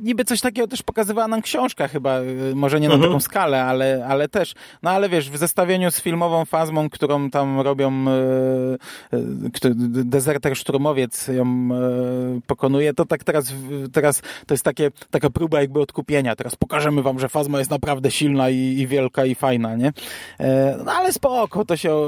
niby 0.01 0.25
coś 0.25 0.41
takiego 0.41 0.67
też 0.67 0.83
pokazywała 0.83 1.27
nam 1.27 1.41
książka 1.41 1.87
chyba, 1.87 2.19
y, 2.21 2.55
może 2.55 2.79
nie 2.79 2.87
na 2.87 2.93
mhm. 2.93 3.11
taką 3.11 3.19
skalę, 3.19 3.63
ale, 3.63 4.05
ale 4.09 4.27
też. 4.27 4.53
No 4.83 4.91
ale 4.91 5.09
wiesz, 5.09 5.29
w 5.29 5.37
zestawieniu 5.37 5.91
z 5.91 6.01
filmową 6.01 6.45
fazmą, 6.45 6.89
którą 6.89 7.29
tam 7.29 7.59
robią 7.59 8.05
yy, 8.05 8.77
yy, 9.63 9.71
Deserter 10.03 10.55
Szturmowiec 10.55 11.27
ją 11.27 11.67
yy, 11.67 12.41
pokonuje, 12.47 12.93
to 12.93 13.05
tak 13.05 13.23
teraz, 13.23 13.53
teraz 13.93 14.21
to 14.21 14.53
jest 14.53 14.63
takie, 14.63 14.91
taka 15.11 15.29
próba 15.29 15.61
jakby 15.61 15.79
odkupienia. 15.81 16.35
Teraz 16.35 16.55
pokażemy 16.55 17.01
wam, 17.01 17.19
że 17.19 17.29
fazma 17.29 17.59
jest 17.59 17.71
naprawdę 17.71 18.11
silna 18.11 18.49
i, 18.49 18.55
i 18.55 18.87
wielka 18.87 19.25
i 19.25 19.35
fajna, 19.35 19.75
nie? 19.75 19.93
No 20.85 20.91
ale 20.91 21.13
spoko, 21.13 21.65
to 21.65 21.77
się 21.77 21.93
o, 21.93 22.07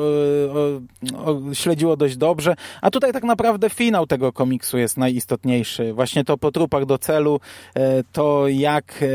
o, 1.26 1.54
śledziło 1.54 1.98
dość 1.98 2.18
dobrze. 2.18 2.56
A 2.82 2.92
tutaj 2.92 3.14
tak 3.14 3.24
naprawdę 3.24 3.70
finał 3.70 4.08
tego 4.08 4.34
komiksu 4.34 4.78
jest 4.78 4.98
najistotniejszy. 4.98 5.94
Właśnie 5.94 6.24
to 6.24 6.38
po 6.38 6.52
trupach 6.52 6.86
do 6.86 6.98
celu, 6.98 7.40
E, 7.76 7.79
to 8.12 8.48
jak, 8.48 9.00
e, 9.02 9.08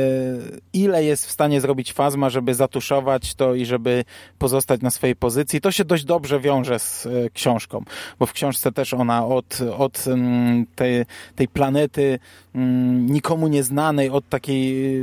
ile 0.73 1.05
jest 1.05 1.27
w 1.27 1.31
stanie 1.31 1.61
zrobić 1.61 1.93
Fazma, 1.93 2.31
żeby 2.31 2.55
zatuszować 2.55 3.35
to 3.35 3.55
i 3.55 3.67
żeby 3.67 4.05
pozostać 4.39 4.81
na 4.81 4.91
swojej 4.91 5.17
pozycji, 5.17 5.61
to 5.61 5.73
się 5.73 5.85
dość 5.85 6.05
dobrze 6.05 6.41
wiąże 6.41 6.79
z 6.79 7.07
e, 7.07 7.11
książką, 7.31 7.85
bo 8.19 8.27
w 8.27 8.33
książce 8.33 8.73
też 8.73 8.95
ona 8.95 9.27
od, 9.27 9.59
od 9.79 10.07
mm, 10.07 10.67
tej, 10.75 11.05
tej 11.37 11.49
planety 11.49 12.19
mm, 12.55 13.07
nikomu 13.07 13.49
nieznanej, 13.49 14.11
od 14.11 14.29
takiej 14.29 15.01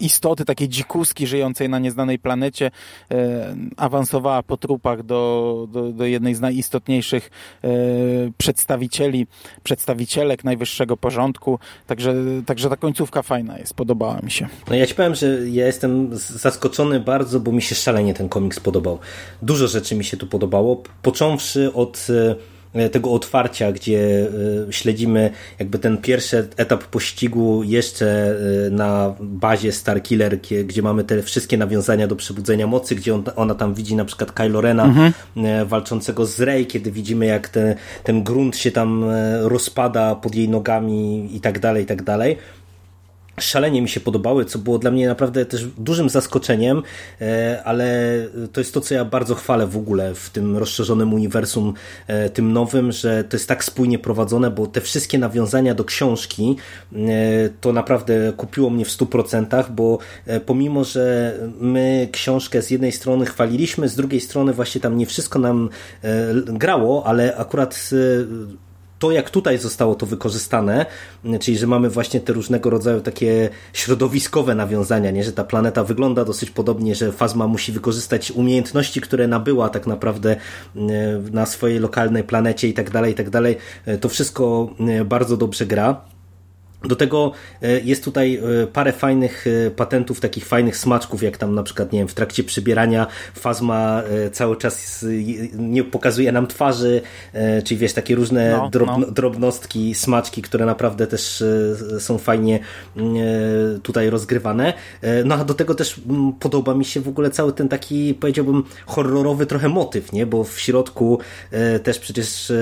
istoty, 0.00 0.44
takiej 0.44 0.68
dzikuski 0.68 1.26
żyjącej 1.26 1.68
na 1.68 1.78
nieznanej 1.78 2.18
planecie, 2.18 2.70
awansowała 3.76 4.42
po 4.42 4.56
trupach 4.56 5.02
do, 5.02 5.68
do, 5.72 5.92
do 5.92 6.04
jednej 6.04 6.34
z 6.34 6.40
najistotniejszych 6.40 7.30
przedstawicieli, 8.38 9.26
przedstawicielek 9.62 10.44
najwyższego 10.44 10.96
porządku, 10.96 11.58
także, 11.86 12.14
także 12.46 12.59
Także 12.60 12.70
ta 12.70 12.76
końcówka 12.76 13.22
fajna 13.22 13.58
jest, 13.58 13.74
podobała 13.74 14.20
mi 14.22 14.30
się. 14.30 14.48
No 14.70 14.76
ja 14.76 14.86
ci 14.86 14.94
powiem, 14.94 15.14
że 15.14 15.48
ja 15.48 15.66
jestem 15.66 16.10
zaskoczony 16.16 17.00
bardzo, 17.00 17.40
bo 17.40 17.52
mi 17.52 17.62
się 17.62 17.74
szalenie 17.74 18.14
ten 18.14 18.28
komiks 18.28 18.60
podobał. 18.60 18.98
Dużo 19.42 19.68
rzeczy 19.68 19.94
mi 19.94 20.04
się 20.04 20.16
tu 20.16 20.26
podobało, 20.26 20.82
począwszy 21.02 21.72
od 21.74 22.06
e, 22.10 22.34
tego 22.92 23.12
otwarcia, 23.12 23.72
gdzie 23.72 24.28
e, 24.68 24.72
śledzimy 24.72 25.30
jakby 25.58 25.78
ten 25.78 25.98
pierwszy 25.98 26.48
etap 26.56 26.84
pościgu 26.84 27.62
jeszcze 27.62 28.36
e, 28.66 28.70
na 28.70 29.14
bazie 29.20 29.72
Starkiller, 29.72 30.38
gdzie 30.64 30.82
mamy 30.82 31.04
te 31.04 31.22
wszystkie 31.22 31.56
nawiązania 31.56 32.06
do 32.06 32.16
przebudzenia 32.16 32.66
mocy, 32.66 32.94
gdzie 32.94 33.22
ona 33.36 33.54
tam 33.54 33.74
widzi 33.74 33.96
na 33.96 34.04
przykład 34.04 34.32
Kylo 34.32 34.60
Rena 34.60 34.84
mhm. 34.84 35.12
walczącego 35.66 36.26
z 36.26 36.40
Rey, 36.40 36.66
kiedy 36.66 36.92
widzimy 36.92 37.26
jak 37.26 37.48
te, 37.48 37.76
ten 38.04 38.22
grunt 38.22 38.56
się 38.56 38.70
tam 38.70 39.04
rozpada 39.42 40.14
pod 40.14 40.34
jej 40.34 40.48
nogami 40.48 41.28
i 41.36 41.40
tak 41.40 41.58
dalej, 41.58 41.84
i 41.84 41.86
tak 41.86 42.02
dalej 42.02 42.36
szalenie 43.40 43.82
mi 43.82 43.88
się 43.88 44.00
podobały, 44.00 44.44
co 44.44 44.58
było 44.58 44.78
dla 44.78 44.90
mnie 44.90 45.08
naprawdę 45.08 45.46
też 45.46 45.66
dużym 45.78 46.08
zaskoczeniem, 46.08 46.82
e, 47.20 47.62
ale 47.64 48.14
to 48.52 48.60
jest 48.60 48.74
to, 48.74 48.80
co 48.80 48.94
ja 48.94 49.04
bardzo 49.04 49.34
chwalę 49.34 49.66
w 49.66 49.76
ogóle 49.76 50.14
w 50.14 50.30
tym 50.30 50.56
rozszerzonym 50.56 51.14
uniwersum, 51.14 51.74
e, 52.06 52.30
tym 52.30 52.52
nowym, 52.52 52.92
że 52.92 53.24
to 53.24 53.36
jest 53.36 53.48
tak 53.48 53.64
spójnie 53.64 53.98
prowadzone, 53.98 54.50
bo 54.50 54.66
te 54.66 54.80
wszystkie 54.80 55.18
nawiązania 55.18 55.74
do 55.74 55.84
książki 55.84 56.56
e, 56.92 56.96
to 57.60 57.72
naprawdę 57.72 58.32
kupiło 58.36 58.70
mnie 58.70 58.84
w 58.84 58.90
100%, 58.90 59.70
bo 59.70 59.98
pomimo, 60.46 60.84
że 60.84 61.34
my 61.60 62.08
książkę 62.12 62.62
z 62.62 62.70
jednej 62.70 62.92
strony 62.92 63.26
chwaliliśmy, 63.26 63.88
z 63.88 63.96
drugiej 63.96 64.20
strony 64.20 64.52
właśnie 64.52 64.80
tam 64.80 64.96
nie 64.98 65.06
wszystko 65.06 65.38
nam 65.38 65.68
grało, 66.46 67.06
ale 67.06 67.36
akurat 67.36 67.90
to, 69.00 69.10
jak 69.10 69.30
tutaj 69.30 69.58
zostało 69.58 69.94
to 69.94 70.06
wykorzystane, 70.06 70.86
czyli 71.40 71.58
że 71.58 71.66
mamy 71.66 71.90
właśnie 71.90 72.20
te 72.20 72.32
różnego 72.32 72.70
rodzaju 72.70 73.00
takie 73.00 73.48
środowiskowe 73.72 74.54
nawiązania, 74.54 75.10
nie? 75.10 75.24
że 75.24 75.32
ta 75.32 75.44
planeta 75.44 75.84
wygląda 75.84 76.24
dosyć 76.24 76.50
podobnie, 76.50 76.94
że 76.94 77.12
Fazma 77.12 77.46
musi 77.46 77.72
wykorzystać 77.72 78.30
umiejętności, 78.30 79.00
które 79.00 79.28
nabyła 79.28 79.68
tak 79.68 79.86
naprawdę 79.86 80.36
e, 80.36 80.80
na 81.32 81.46
swojej 81.46 81.78
lokalnej 81.78 82.24
planecie 82.24 82.68
i 82.68 82.74
tak 82.74 82.90
dalej, 82.90 83.12
i 83.12 83.14
tak 83.14 83.30
dalej. 83.30 83.56
E, 83.86 83.98
to 83.98 84.08
wszystko 84.08 84.70
e, 84.80 85.04
bardzo 85.04 85.36
dobrze 85.36 85.66
gra. 85.66 86.00
Do 86.84 86.96
tego 86.96 87.32
e, 87.62 87.80
jest 87.80 88.04
tutaj 88.04 88.40
e, 88.62 88.66
parę 88.66 88.92
fajnych 88.92 89.46
e, 89.46 89.70
patentów, 89.70 90.20
takich 90.20 90.46
fajnych 90.46 90.76
smaczków, 90.76 91.22
jak 91.22 91.36
tam 91.36 91.54
na 91.54 91.62
przykład, 91.62 91.92
nie 91.92 91.98
wiem, 91.98 92.08
w 92.08 92.14
trakcie 92.14 92.44
przybierania 92.44 93.06
Fazma 93.34 94.02
cały 94.32 94.56
czas 94.56 95.06
nie 95.54 95.84
pokazuje 95.84 96.32
nam 96.32 96.46
twarzy, 96.46 97.02
czyli 97.64 97.80
wiesz, 97.80 97.92
takie 97.92 98.14
różne 98.14 98.56
no, 98.56 98.70
drobno, 98.70 98.98
no. 98.98 99.06
drobnostki, 99.06 99.94
smaczki, 99.94 100.42
które 100.42 100.66
naprawdę 100.66 101.06
też 101.06 101.44
są 101.98 102.18
fajnie 102.18 102.58
tutaj 103.82 104.10
rozgrywane. 104.10 104.72
No 105.24 105.34
a 105.34 105.44
do 105.44 105.54
tego 105.54 105.74
też 105.74 106.00
podoba 106.40 106.74
mi 106.74 106.84
się 106.84 107.00
w 107.00 107.08
ogóle 107.08 107.30
cały 107.30 107.52
ten 107.52 107.68
taki, 107.68 108.14
powiedziałbym, 108.14 108.64
horrorowy 108.86 109.46
trochę 109.46 109.68
motyw, 109.68 110.12
nie? 110.12 110.26
Bo 110.26 110.44
w 110.44 110.60
środku 110.60 111.18
też 111.82 111.98
przecież 111.98 112.52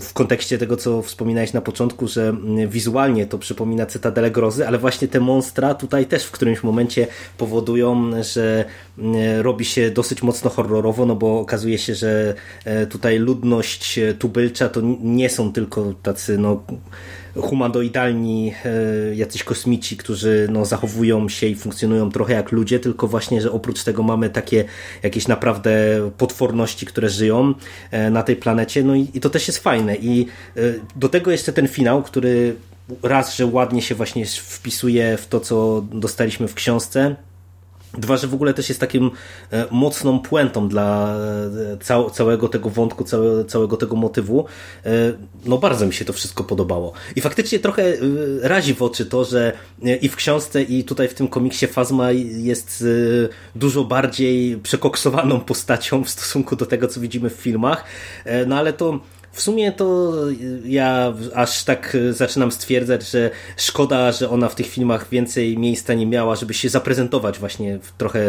w 0.00 0.12
kontekście 0.12 0.58
tego, 0.58 0.76
co 0.76 1.02
wspominałeś 1.02 1.52
na 1.52 1.60
początku, 1.60 2.08
że 2.08 2.36
wizualnie 2.68 3.26
to 3.26 3.38
przypomina 3.38 3.86
Cytadelę 3.86 4.30
Grozy, 4.30 4.68
ale 4.68 4.78
właśnie 4.78 5.08
te 5.08 5.20
monstra 5.20 5.74
tutaj 5.74 6.06
też 6.06 6.24
w 6.24 6.30
którymś 6.30 6.62
momencie 6.62 7.06
powodują, 7.38 8.10
że 8.22 8.64
robi 9.38 9.64
się 9.64 9.90
dosyć 9.90 10.22
mocno 10.22 10.50
horrorowo, 10.50 11.06
no 11.06 11.16
bo 11.16 11.40
okazuje 11.40 11.78
się, 11.78 11.94
że 11.94 12.34
e, 12.64 12.86
tutaj 12.86 13.18
ludność 13.18 14.00
tubylcza 14.18 14.68
to 14.68 14.80
nie 15.00 15.30
są 15.30 15.52
tylko 15.52 15.94
tacy 16.02 16.38
no 16.38 16.62
humanoidalni 17.36 18.54
e, 18.64 19.14
jacyś 19.14 19.44
kosmici, 19.44 19.96
którzy 19.96 20.48
no, 20.50 20.64
zachowują 20.64 21.28
się 21.28 21.46
i 21.46 21.54
funkcjonują 21.54 22.10
trochę 22.10 22.34
jak 22.34 22.52
ludzie, 22.52 22.80
tylko 22.80 23.08
właśnie, 23.08 23.40
że 23.40 23.52
oprócz 23.52 23.84
tego 23.84 24.02
mamy 24.02 24.30
takie 24.30 24.64
jakieś 25.02 25.28
naprawdę 25.28 25.74
potworności, 26.18 26.86
które 26.86 27.08
żyją 27.08 27.54
e, 27.90 28.10
na 28.10 28.22
tej 28.22 28.36
planecie, 28.36 28.84
no 28.84 28.94
i, 28.94 29.08
i 29.14 29.20
to 29.20 29.30
też 29.30 29.46
jest 29.46 29.58
fajne. 29.58 29.96
I 29.96 30.26
e, 30.56 30.60
do 30.96 31.08
tego 31.08 31.30
jeszcze 31.30 31.52
ten 31.52 31.68
finał, 31.68 32.02
który 32.02 32.56
raz, 33.02 33.36
że 33.36 33.46
ładnie 33.46 33.82
się 33.82 33.94
właśnie 33.94 34.26
wpisuje 34.26 35.16
w 35.16 35.26
to, 35.26 35.40
co 35.40 35.84
dostaliśmy 35.92 36.48
w 36.48 36.54
książce, 36.54 37.16
Dwa, 37.98 38.16
że 38.16 38.26
w 38.26 38.34
ogóle 38.34 38.54
też 38.54 38.68
jest 38.68 38.80
takim 38.80 39.10
e, 39.50 39.66
mocną 39.70 40.18
puentą 40.20 40.68
dla 40.68 41.16
e, 41.80 42.10
całego 42.12 42.48
tego 42.48 42.70
wątku, 42.70 43.04
całego 43.48 43.76
tego 43.76 43.96
motywu. 43.96 44.44
E, 44.86 44.90
no 45.44 45.58
bardzo 45.58 45.86
mi 45.86 45.92
się 45.92 46.04
to 46.04 46.12
wszystko 46.12 46.44
podobało. 46.44 46.92
I 47.16 47.20
faktycznie 47.20 47.58
trochę 47.58 47.82
razi 48.42 48.74
w 48.74 48.82
oczy 48.82 49.06
to, 49.06 49.24
że 49.24 49.52
i 50.00 50.08
w 50.08 50.16
książce, 50.16 50.62
i 50.62 50.84
tutaj 50.84 51.08
w 51.08 51.14
tym 51.14 51.28
komiksie 51.28 51.66
Fazma 51.66 52.12
jest 52.12 52.84
dużo 53.54 53.84
bardziej 53.84 54.56
przekoksowaną 54.56 55.40
postacią 55.40 56.04
w 56.04 56.10
stosunku 56.10 56.56
do 56.56 56.66
tego, 56.66 56.88
co 56.88 57.00
widzimy 57.00 57.30
w 57.30 57.32
filmach. 57.32 57.84
No 58.46 58.56
ale 58.56 58.72
to 58.72 59.00
w 59.34 59.40
sumie 59.40 59.72
to 59.72 60.12
ja 60.64 61.12
aż 61.34 61.64
tak 61.64 61.96
zaczynam 62.10 62.52
stwierdzać, 62.52 63.10
że 63.10 63.30
szkoda, 63.56 64.12
że 64.12 64.30
ona 64.30 64.48
w 64.48 64.54
tych 64.54 64.66
filmach 64.66 65.08
więcej 65.08 65.58
miejsca 65.58 65.94
nie 65.94 66.06
miała, 66.06 66.36
żeby 66.36 66.54
się 66.54 66.68
zaprezentować 66.68 67.38
właśnie 67.38 67.78
w 67.78 67.92
trochę 67.92 68.20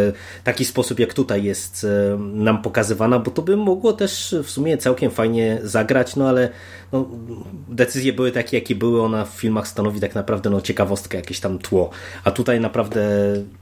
taki 0.44 0.66
sposób, 0.66 1.00
jak 1.00 1.14
tutaj 1.14 1.44
jest 1.44 1.84
e, 1.84 2.18
nam 2.20 2.62
pokazywana, 2.62 3.20
bo 3.20 3.32
to 3.32 3.42
by 3.42 3.58
mogło 3.58 3.94
też 3.94 4.36
w 4.44 4.50
sumie 4.50 4.78
całkiem 4.78 5.12
fajnie 5.12 5.60
zagrać, 5.64 6.16
no 6.16 6.30
ale 6.30 6.50
no, 6.92 7.06
decyzje 7.70 8.14
były 8.14 8.32
takie, 8.32 8.58
jakie 8.58 8.76
były. 8.76 9.02
Ona 9.02 9.26
w 9.26 9.30
filmach 9.30 9.68
stanowi 9.68 10.00
tak 10.00 10.16
naprawdę 10.16 10.50
no, 10.50 10.62
ciekawostkę, 10.62 11.18
jakieś 11.18 11.40
tam 11.40 11.60
tło. 11.60 11.90
A 12.24 12.32
tutaj 12.32 12.60
naprawdę, 12.60 13.08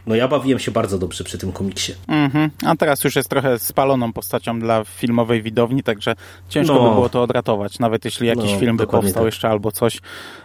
no 0.08 0.16
ja 0.16 0.28
bawiłem 0.28 0.60
się 0.60 0.72
bardzo 0.72 1.00
dobrze 1.00 1.24
przy 1.24 1.38
tym 1.38 1.52
komiksie. 1.52 1.94
Mm 2.08 2.32
-hmm. 2.32 2.50
A 2.66 2.76
teraz 2.76 3.04
już 3.04 3.16
jest 3.16 3.30
trochę 3.30 3.60
spaloną 3.60 4.14
postacią 4.14 4.60
dla 4.60 4.84
filmowej 4.84 5.42
widowni, 5.42 5.84
także 5.84 6.16
ciężko 6.50 6.74
no. 6.74 6.90
by 6.90 6.96
było 6.96 7.10
to 7.10 7.28
odratować, 7.34 7.80
nawet 7.80 8.06
jeśli 8.06 8.28
jakiś 8.28 8.52
no, 8.52 8.60
film 8.60 8.78
by 8.78 8.88
powstał 8.88 9.14
tak. 9.14 9.26
jeszcze 9.26 9.50
albo 9.50 9.72
coś 9.72 10.00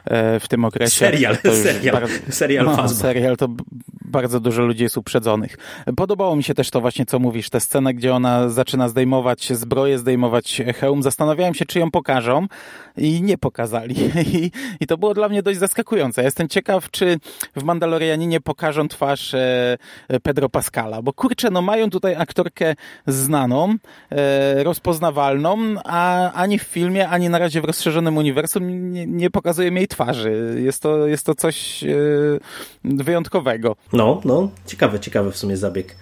e, 0.04 0.40
w 0.40 0.48
tym 0.48 0.64
okresie. 0.64 0.98
Serial, 0.98 1.36
serial, 1.52 1.94
bardzo, 2.00 2.32
serial 2.32 2.64
no, 2.64 2.88
Serial 2.88 3.36
to 3.36 3.48
bardzo 4.04 4.40
dużo 4.40 4.62
ludzi 4.62 4.82
jest 4.82 4.96
uprzedzonych. 4.96 5.56
Podobało 5.96 6.36
mi 6.36 6.42
się 6.42 6.54
też 6.54 6.70
to 6.70 6.80
właśnie, 6.80 7.06
co 7.06 7.18
mówisz, 7.18 7.50
tę 7.50 7.60
scenę, 7.60 7.94
gdzie 7.94 8.14
ona 8.14 8.48
zaczyna 8.48 8.88
zdejmować 8.88 9.52
zbroję, 9.52 9.98
zdejmować 9.98 10.62
hełm. 10.76 11.02
Zastanawiałem 11.02 11.54
się, 11.54 11.64
czy 11.66 11.78
ją 11.78 11.90
pokażą 11.90 12.46
i 12.96 13.22
nie 13.22 13.38
pokazali. 13.38 13.94
I, 14.34 14.50
I, 14.80 14.86
to 14.86 14.98
było 14.98 15.14
dla 15.14 15.28
mnie 15.28 15.42
dość 15.42 15.58
zaskakujące. 15.58 16.20
Ja 16.20 16.24
jestem 16.24 16.48
ciekaw, 16.48 16.90
czy 16.90 17.18
w 17.56 17.64
Mandalorianinie 17.64 18.40
pokażą 18.40 18.88
twarz 18.88 19.34
e, 19.34 19.78
Pedro 20.22 20.48
Pascala, 20.48 21.02
bo 21.02 21.12
kurczę, 21.12 21.50
no 21.50 21.62
mają 21.62 21.90
tutaj 21.90 22.14
aktorkę 22.14 22.74
znaną, 23.06 23.76
e, 24.10 24.64
rozpoznawalną, 24.64 25.58
a 25.84 26.32
ani 26.32 26.58
w 26.58 26.64
filmie, 26.78 27.08
ani 27.08 27.28
na 27.28 27.38
razie 27.38 27.60
w 27.60 27.64
rozszerzonym 27.64 28.16
uniwersum 28.16 28.92
nie, 28.92 29.06
nie 29.06 29.30
pokazują 29.30 29.74
jej 29.74 29.88
twarzy. 29.88 30.60
Jest 30.64 30.82
to, 30.82 31.06
jest 31.06 31.26
to 31.26 31.34
coś 31.34 31.84
e, 31.84 31.88
wyjątkowego. 32.84 33.76
No, 33.92 34.20
no, 34.24 34.50
ciekawy, 34.66 35.00
ciekawy 35.00 35.32
w 35.32 35.36
sumie 35.36 35.56
zabieg. 35.56 35.96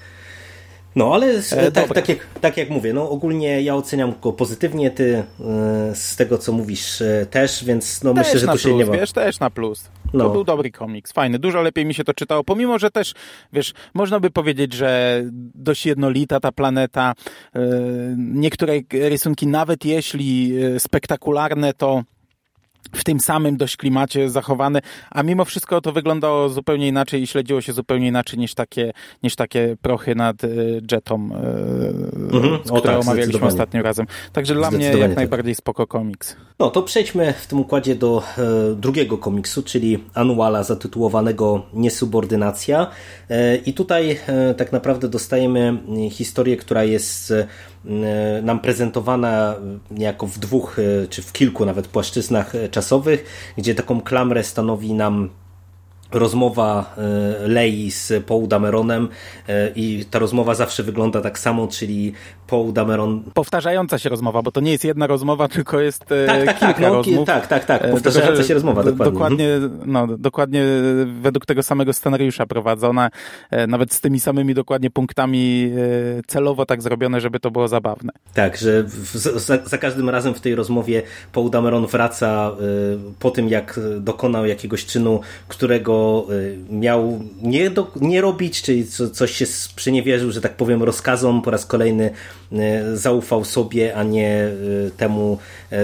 No, 0.96 1.14
ale 1.14 1.26
e, 1.50 1.72
tak, 1.72 1.94
tak, 1.94 2.08
jak, 2.08 2.26
tak 2.40 2.56
jak 2.56 2.70
mówię, 2.70 2.92
no 2.92 3.10
ogólnie 3.10 3.62
ja 3.62 3.76
oceniam 3.76 4.12
go 4.22 4.32
pozytywnie, 4.32 4.90
ty 4.90 5.14
e, 5.14 5.24
z 5.94 6.16
tego 6.16 6.38
co 6.38 6.52
mówisz 6.52 7.02
e, 7.02 7.26
też, 7.30 7.64
więc 7.64 8.02
no 8.02 8.14
też 8.14 8.26
myślę, 8.26 8.40
że 8.40 8.46
tu 8.46 8.58
się 8.58 8.68
plus, 8.68 8.78
nie 8.78 8.86
ma. 8.86 8.92
Wiesz, 8.92 9.12
też 9.12 9.40
na 9.40 9.50
plus. 9.50 9.90
No. 10.14 10.24
To 10.24 10.30
był 10.30 10.44
dobry 10.44 10.70
komiks, 10.70 11.12
fajny, 11.12 11.38
dużo 11.38 11.62
lepiej 11.62 11.84
mi 11.86 11.94
się 11.94 12.04
to 12.04 12.14
czytało, 12.14 12.44
pomimo, 12.44 12.78
że 12.78 12.90
też, 12.90 13.14
wiesz, 13.52 13.74
można 13.94 14.20
by 14.20 14.30
powiedzieć, 14.30 14.72
że 14.72 15.22
dość 15.54 15.86
jednolita 15.86 16.40
ta 16.40 16.52
planeta, 16.52 17.14
niektóre 18.16 18.72
rysunki, 18.92 19.46
nawet 19.46 19.84
jeśli 19.84 20.52
spektakularne, 20.78 21.72
to 21.72 22.02
w 22.92 23.04
tym 23.04 23.20
samym 23.20 23.56
dość 23.56 23.76
klimacie 23.76 24.30
zachowane, 24.30 24.80
a 25.10 25.22
mimo 25.22 25.44
wszystko 25.44 25.80
to 25.80 25.92
wyglądało 25.92 26.48
zupełnie 26.48 26.88
inaczej 26.88 27.22
i 27.22 27.26
śledziło 27.26 27.60
się 27.60 27.72
zupełnie 27.72 28.08
inaczej 28.08 28.38
niż 28.38 28.54
takie, 28.54 28.92
niż 29.22 29.36
takie 29.36 29.76
prochy 29.82 30.14
nad 30.14 30.44
y, 30.44 30.82
jetą, 30.92 31.14
mhm. 31.14 32.58
które 32.58 32.80
tak, 32.80 33.00
omawialiśmy 33.00 33.46
ostatnim 33.46 33.82
razem. 33.82 34.06
Także 34.32 34.54
dla 34.54 34.70
mnie 34.70 34.86
jak 34.86 35.08
tak. 35.08 35.16
najbardziej 35.16 35.54
spoko 35.54 35.86
komiks. 35.86 36.36
No 36.58 36.70
to 36.70 36.82
przejdźmy 36.82 37.32
w 37.32 37.46
tym 37.46 37.60
układzie 37.60 37.94
do 37.94 38.22
e, 38.38 38.74
drugiego 38.74 39.18
komiksu, 39.18 39.62
czyli 39.62 40.04
Anuala 40.14 40.62
zatytułowanego 40.62 41.62
Niesubordynacja 41.72 42.86
e, 43.30 43.56
i 43.56 43.74
tutaj 43.74 44.18
e, 44.26 44.54
tak 44.54 44.72
naprawdę 44.72 45.08
dostajemy 45.08 45.78
historię, 46.10 46.56
która 46.56 46.84
jest 46.84 47.26
E, 47.30 47.46
nam 48.42 48.60
prezentowana 48.60 49.54
niejako 49.90 50.26
w 50.26 50.38
dwóch 50.38 50.78
e, 50.78 51.08
czy 51.08 51.22
w 51.22 51.32
kilku 51.32 51.66
nawet 51.66 51.88
płaszczyznach 51.88 52.54
e, 52.54 52.68
czasowych, 52.68 53.24
gdzie 53.58 53.74
taką 53.74 54.00
klamrę 54.00 54.44
stanowi 54.44 54.94
nam 54.94 55.30
rozmowa 56.18 56.94
Lei 57.46 57.90
z 57.90 58.24
Paul 58.24 58.48
Dameronem 58.48 59.08
i 59.74 60.04
ta 60.10 60.18
rozmowa 60.18 60.54
zawsze 60.54 60.82
wygląda 60.82 61.20
tak 61.20 61.38
samo, 61.38 61.68
czyli 61.68 62.12
Paul 62.46 62.72
Dameron... 62.72 63.22
Powtarzająca 63.34 63.98
się 63.98 64.08
rozmowa, 64.08 64.42
bo 64.42 64.52
to 64.52 64.60
nie 64.60 64.72
jest 64.72 64.84
jedna 64.84 65.06
rozmowa, 65.06 65.48
tylko 65.56 65.80
jest 65.80 66.04
tak, 66.26 66.44
tak, 66.44 66.58
kilka 66.58 66.72
tak, 66.72 66.80
no, 66.80 66.94
rozmów. 66.94 67.26
Tak, 67.26 67.46
tak, 67.46 67.64
tak, 67.64 67.90
powtarzająca 67.90 68.42
się 68.42 68.54
rozmowa, 68.54 68.82
dokładnie. 68.82 69.12
Dokładnie, 69.12 69.48
no, 69.86 70.06
dokładnie 70.06 70.62
według 71.20 71.46
tego 71.46 71.62
samego 71.62 71.92
scenariusza 71.92 72.46
prowadzona, 72.46 73.10
nawet 73.68 73.92
z 73.92 74.00
tymi 74.00 74.20
samymi 74.20 74.54
dokładnie 74.54 74.90
punktami 74.90 75.72
celowo 76.26 76.66
tak 76.66 76.82
zrobione, 76.82 77.20
żeby 77.20 77.40
to 77.40 77.50
było 77.50 77.68
zabawne. 77.68 78.12
Tak, 78.34 78.56
że 78.56 78.82
w, 78.82 79.16
za, 79.16 79.58
za, 79.64 79.78
każdym 79.78 80.10
razem 80.10 80.34
w 80.34 80.40
tej 80.40 80.54
rozmowie 80.54 81.02
Paul 81.32 81.50
Dameron 81.50 81.86
wraca 81.86 82.52
po 83.18 83.30
tym, 83.30 83.48
jak 83.48 83.80
dokonał 84.00 84.46
jakiegoś 84.46 84.86
czynu, 84.86 85.20
którego 85.48 86.05
Y, 86.30 86.58
miał 86.70 87.20
nie, 87.42 87.70
do, 87.70 87.92
nie 88.00 88.20
robić, 88.20 88.62
czyli 88.62 88.86
co, 88.86 89.10
coś 89.10 89.30
się 89.30 89.46
sprzeniewierzył, 89.46 90.30
że 90.30 90.40
tak 90.40 90.56
powiem, 90.56 90.82
rozkazom, 90.82 91.42
po 91.42 91.50
raz 91.50 91.66
kolejny 91.66 92.10
zaufał 92.94 93.44
sobie, 93.44 93.96
a 93.96 94.02
nie 94.02 94.48
y, 94.86 94.90
temu, 94.96 95.38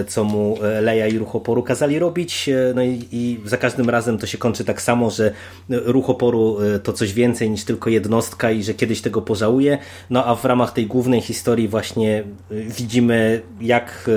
co 0.09 0.25
mu 0.25 0.59
Leja 0.83 1.07
i 1.07 1.18
Ruch 1.18 1.37
Oporu 1.37 1.62
kazali 1.62 1.98
robić. 1.98 2.51
No 2.75 2.83
i, 2.83 3.09
i 3.12 3.40
za 3.44 3.57
każdym 3.57 3.90
razem 3.90 4.18
to 4.18 4.27
się 4.27 4.38
kończy 4.38 4.64
tak 4.64 4.83
samo, 4.83 5.11
że 5.11 5.33
Ruch 5.68 6.11
Oporu 6.11 6.57
to 6.83 6.92
coś 6.92 7.12
więcej 7.12 7.51
niż 7.51 7.64
tylko 7.64 7.90
jednostka 7.90 8.51
i 8.51 8.62
że 8.62 8.75
kiedyś 8.75 9.01
tego 9.01 9.22
pożałuje. 9.22 9.79
No 10.11 10.25
a 10.25 10.35
w 10.35 10.44
ramach 10.44 10.72
tej 10.72 10.87
głównej 10.87 11.20
historii 11.20 11.68
właśnie 11.68 12.25
widzimy, 12.51 13.42
jak 13.61 14.11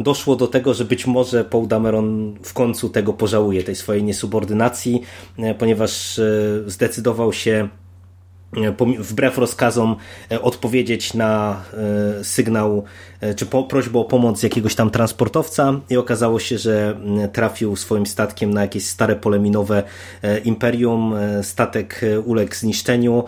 doszło 0.00 0.36
do 0.36 0.46
tego, 0.46 0.74
że 0.74 0.84
być 0.84 1.06
może 1.06 1.44
Paul 1.44 1.66
Dameron 1.66 2.34
w 2.42 2.52
końcu 2.52 2.88
tego 2.88 3.12
pożałuje, 3.12 3.62
tej 3.62 3.74
swojej 3.74 4.04
niesubordynacji, 4.04 5.02
e, 5.38 5.54
ponieważ 5.54 6.18
e, 6.18 6.22
zdecydował 6.66 7.32
się 7.32 7.50
e, 7.52 7.83
wbrew 8.98 9.38
rozkazom 9.38 9.96
odpowiedzieć 10.42 11.14
na 11.14 11.62
sygnał 12.22 12.84
czy 13.36 13.46
po, 13.46 13.62
prośbę 13.62 13.98
o 13.98 14.04
pomoc 14.04 14.42
jakiegoś 14.42 14.74
tam 14.74 14.90
transportowca 14.90 15.80
i 15.90 15.96
okazało 15.96 16.40
się, 16.40 16.58
że 16.58 16.96
trafił 17.32 17.76
swoim 17.76 18.06
statkiem 18.06 18.54
na 18.54 18.60
jakieś 18.60 18.84
stare 18.84 19.16
pole 19.16 19.38
minowe 19.38 19.82
Imperium. 20.44 21.14
Statek 21.42 22.00
uległ 22.24 22.54
zniszczeniu. 22.54 23.24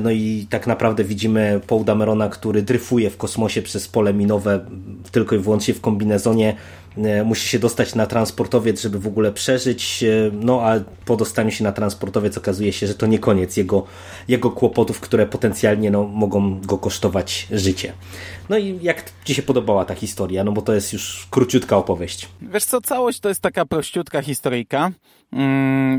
No 0.00 0.10
i 0.10 0.46
tak 0.50 0.66
naprawdę 0.66 1.04
widzimy 1.04 1.60
Paul 1.66 1.84
Damerona, 1.84 2.28
który 2.28 2.62
dryfuje 2.62 3.10
w 3.10 3.16
kosmosie 3.16 3.62
przez 3.62 3.88
pole 3.88 4.14
minowe 4.14 4.64
tylko 5.12 5.36
i 5.36 5.38
wyłącznie 5.38 5.74
w 5.74 5.80
kombinezonie 5.80 6.56
musi 7.24 7.48
się 7.48 7.58
dostać 7.58 7.94
na 7.94 8.06
transportowiec, 8.06 8.80
żeby 8.80 8.98
w 8.98 9.06
ogóle 9.06 9.32
przeżyć, 9.32 10.04
no 10.32 10.60
a 10.62 10.80
po 11.04 11.16
dostaniu 11.16 11.50
się 11.50 11.64
na 11.64 11.72
transportowiec 11.72 12.38
okazuje 12.38 12.72
się, 12.72 12.86
że 12.86 12.94
to 12.94 13.06
nie 13.06 13.18
koniec 13.18 13.56
jego, 13.56 13.86
jego 14.28 14.50
kłopotów, 14.50 15.00
które 15.00 15.26
potencjalnie 15.26 15.90
no, 15.90 16.04
mogą 16.04 16.60
go 16.60 16.78
kosztować 16.78 17.46
życie. 17.50 17.92
No 18.48 18.58
i 18.58 18.78
jak 18.82 19.04
Ci 19.24 19.34
się 19.34 19.42
podobała 19.42 19.84
ta 19.84 19.94
historia? 19.94 20.44
No 20.44 20.52
bo 20.52 20.62
to 20.62 20.74
jest 20.74 20.92
już 20.92 21.26
króciutka 21.30 21.76
opowieść. 21.76 22.28
Wiesz 22.42 22.64
co, 22.64 22.80
całość 22.80 23.20
to 23.20 23.28
jest 23.28 23.40
taka 23.40 23.66
prościutka 23.66 24.22
historyjka, 24.22 24.90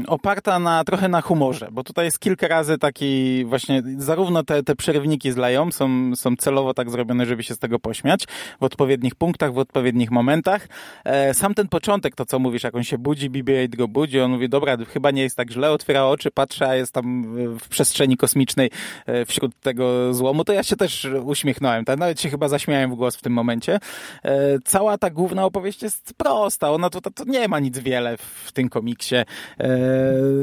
oparta 0.07 0.59
na 0.59 0.83
trochę 0.83 1.07
na 1.07 1.21
humorze, 1.21 1.67
bo 1.71 1.83
tutaj 1.83 2.05
jest 2.05 2.19
kilka 2.19 2.47
razy 2.47 2.77
taki 2.77 3.45
właśnie, 3.45 3.83
zarówno 3.97 4.43
te, 4.43 4.63
te 4.63 4.75
przerywniki 4.75 5.31
z 5.31 5.37
Leją 5.37 5.71
są, 5.71 6.15
są 6.15 6.35
celowo 6.35 6.73
tak 6.73 6.89
zrobione, 6.89 7.25
żeby 7.25 7.43
się 7.43 7.53
z 7.53 7.59
tego 7.59 7.79
pośmiać, 7.79 8.25
w 8.59 8.63
odpowiednich 8.63 9.15
punktach, 9.15 9.53
w 9.53 9.57
odpowiednich 9.57 10.11
momentach. 10.11 10.67
E, 11.03 11.33
sam 11.33 11.53
ten 11.53 11.67
początek, 11.67 12.15
to 12.15 12.25
co 12.25 12.39
mówisz, 12.39 12.63
jak 12.63 12.75
on 12.75 12.83
się 12.83 12.97
budzi, 12.97 13.29
BB-8 13.29 13.75
go 13.75 13.87
budzi, 13.87 14.19
on 14.19 14.31
mówi, 14.31 14.49
dobra, 14.49 14.77
chyba 14.93 15.11
nie 15.11 15.21
jest 15.21 15.37
tak 15.37 15.51
źle, 15.51 15.71
otwiera 15.71 16.05
oczy, 16.05 16.31
patrzy, 16.31 16.65
a 16.65 16.75
jest 16.75 16.93
tam 16.93 17.23
w 17.59 17.67
przestrzeni 17.69 18.17
kosmicznej 18.17 18.71
e, 19.05 19.25
wśród 19.25 19.59
tego 19.61 20.13
złomu, 20.13 20.43
to 20.43 20.53
ja 20.53 20.63
się 20.63 20.75
też 20.75 21.07
uśmiechnąłem, 21.23 21.85
tak? 21.85 21.99
nawet 21.99 22.21
się 22.21 22.29
chyba 22.29 22.47
zaśmiałem 22.47 22.91
w 22.91 22.95
głos 22.95 23.15
w 23.15 23.21
tym 23.21 23.33
momencie. 23.33 23.79
E, 24.23 24.59
cała 24.65 24.97
ta 24.97 25.09
główna 25.09 25.45
opowieść 25.45 25.83
jest 25.83 26.13
prosta, 26.17 26.71
ona 26.71 26.89
to, 26.89 27.01
to, 27.01 27.11
to 27.11 27.23
nie 27.25 27.47
ma 27.47 27.59
nic 27.59 27.79
wiele 27.79 28.17
w 28.17 28.51
tym 28.51 28.69
komiksie. 28.69 29.24
E, 29.59 29.77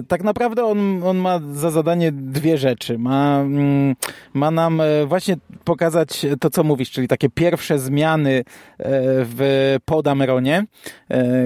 tak 0.09 0.25
naprawdę 0.25 0.65
on, 0.65 1.03
on 1.03 1.17
ma 1.17 1.41
za 1.53 1.71
zadanie 1.71 2.13
dwie 2.13 2.59
rzeczy. 2.59 2.99
Ma, 2.99 3.41
mm, 3.41 3.97
ma 4.35 4.51
nam 4.51 4.81
e, 4.81 5.07
właśnie 5.07 5.37
pokazać 5.65 6.27
to, 6.41 6.51
co 6.51 6.65
mówisz, 6.65 6.91
czyli 6.91 7.09
takie 7.09 7.31
pierwsze 7.31 7.79
zmiany 7.79 8.45
w 8.79 9.77
Podameronie, 9.85 10.65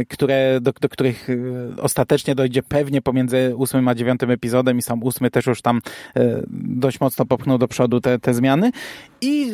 które, 0.08 0.58
do, 0.60 0.72
do 0.80 0.88
których 0.88 1.28
ostatecznie 1.80 2.34
dojdzie 2.34 2.62
pewnie 2.62 3.02
pomiędzy 3.02 3.52
ósmym 3.56 3.88
a 3.88 3.94
dziewiątym 3.94 4.30
epizodem 4.30 4.78
i 4.78 4.82
sam 4.82 5.02
ósmy 5.02 5.30
też 5.30 5.46
już 5.46 5.62
tam 5.62 5.80
dość 6.50 7.00
mocno 7.00 7.26
popchnął 7.26 7.58
do 7.58 7.68
przodu 7.68 8.00
te, 8.00 8.18
te 8.18 8.34
zmiany. 8.34 8.70
I 9.20 9.52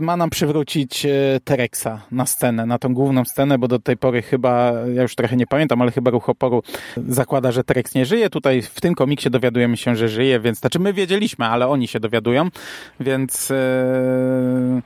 ma 0.00 0.16
nam 0.16 0.30
przywrócić 0.30 1.06
Terexa 1.44 1.88
na 2.12 2.26
scenę, 2.26 2.66
na 2.66 2.78
tą 2.78 2.94
główną 2.94 3.24
scenę, 3.24 3.58
bo 3.58 3.68
do 3.68 3.78
tej 3.78 3.96
pory 3.96 4.22
chyba, 4.22 4.72
ja 4.94 5.02
już 5.02 5.14
trochę 5.14 5.36
nie 5.36 5.46
pamiętam, 5.46 5.82
ale 5.82 5.90
chyba 5.90 6.10
Ruch 6.10 6.28
Oporu 6.28 6.62
zakłada, 7.08 7.52
że 7.52 7.64
Terex 7.64 7.94
nie 7.94 8.06
żyje. 8.06 8.30
Tutaj 8.30 8.62
w 8.62 8.80
tym 8.80 8.94
komiksie 8.94 9.30
dowiadujemy 9.30 9.76
się, 9.76 9.96
że 9.96 10.08
żyje, 10.08 10.40
więc 10.40 10.58
znaczy 10.58 10.78
my 10.78 10.92
wiedzieliśmy, 10.92 11.46
ale 11.46 11.68
oni 11.68 11.88
się 11.88 12.00
dowiadują, 12.00 12.48
więc 13.00 13.50
e, 13.50 14.82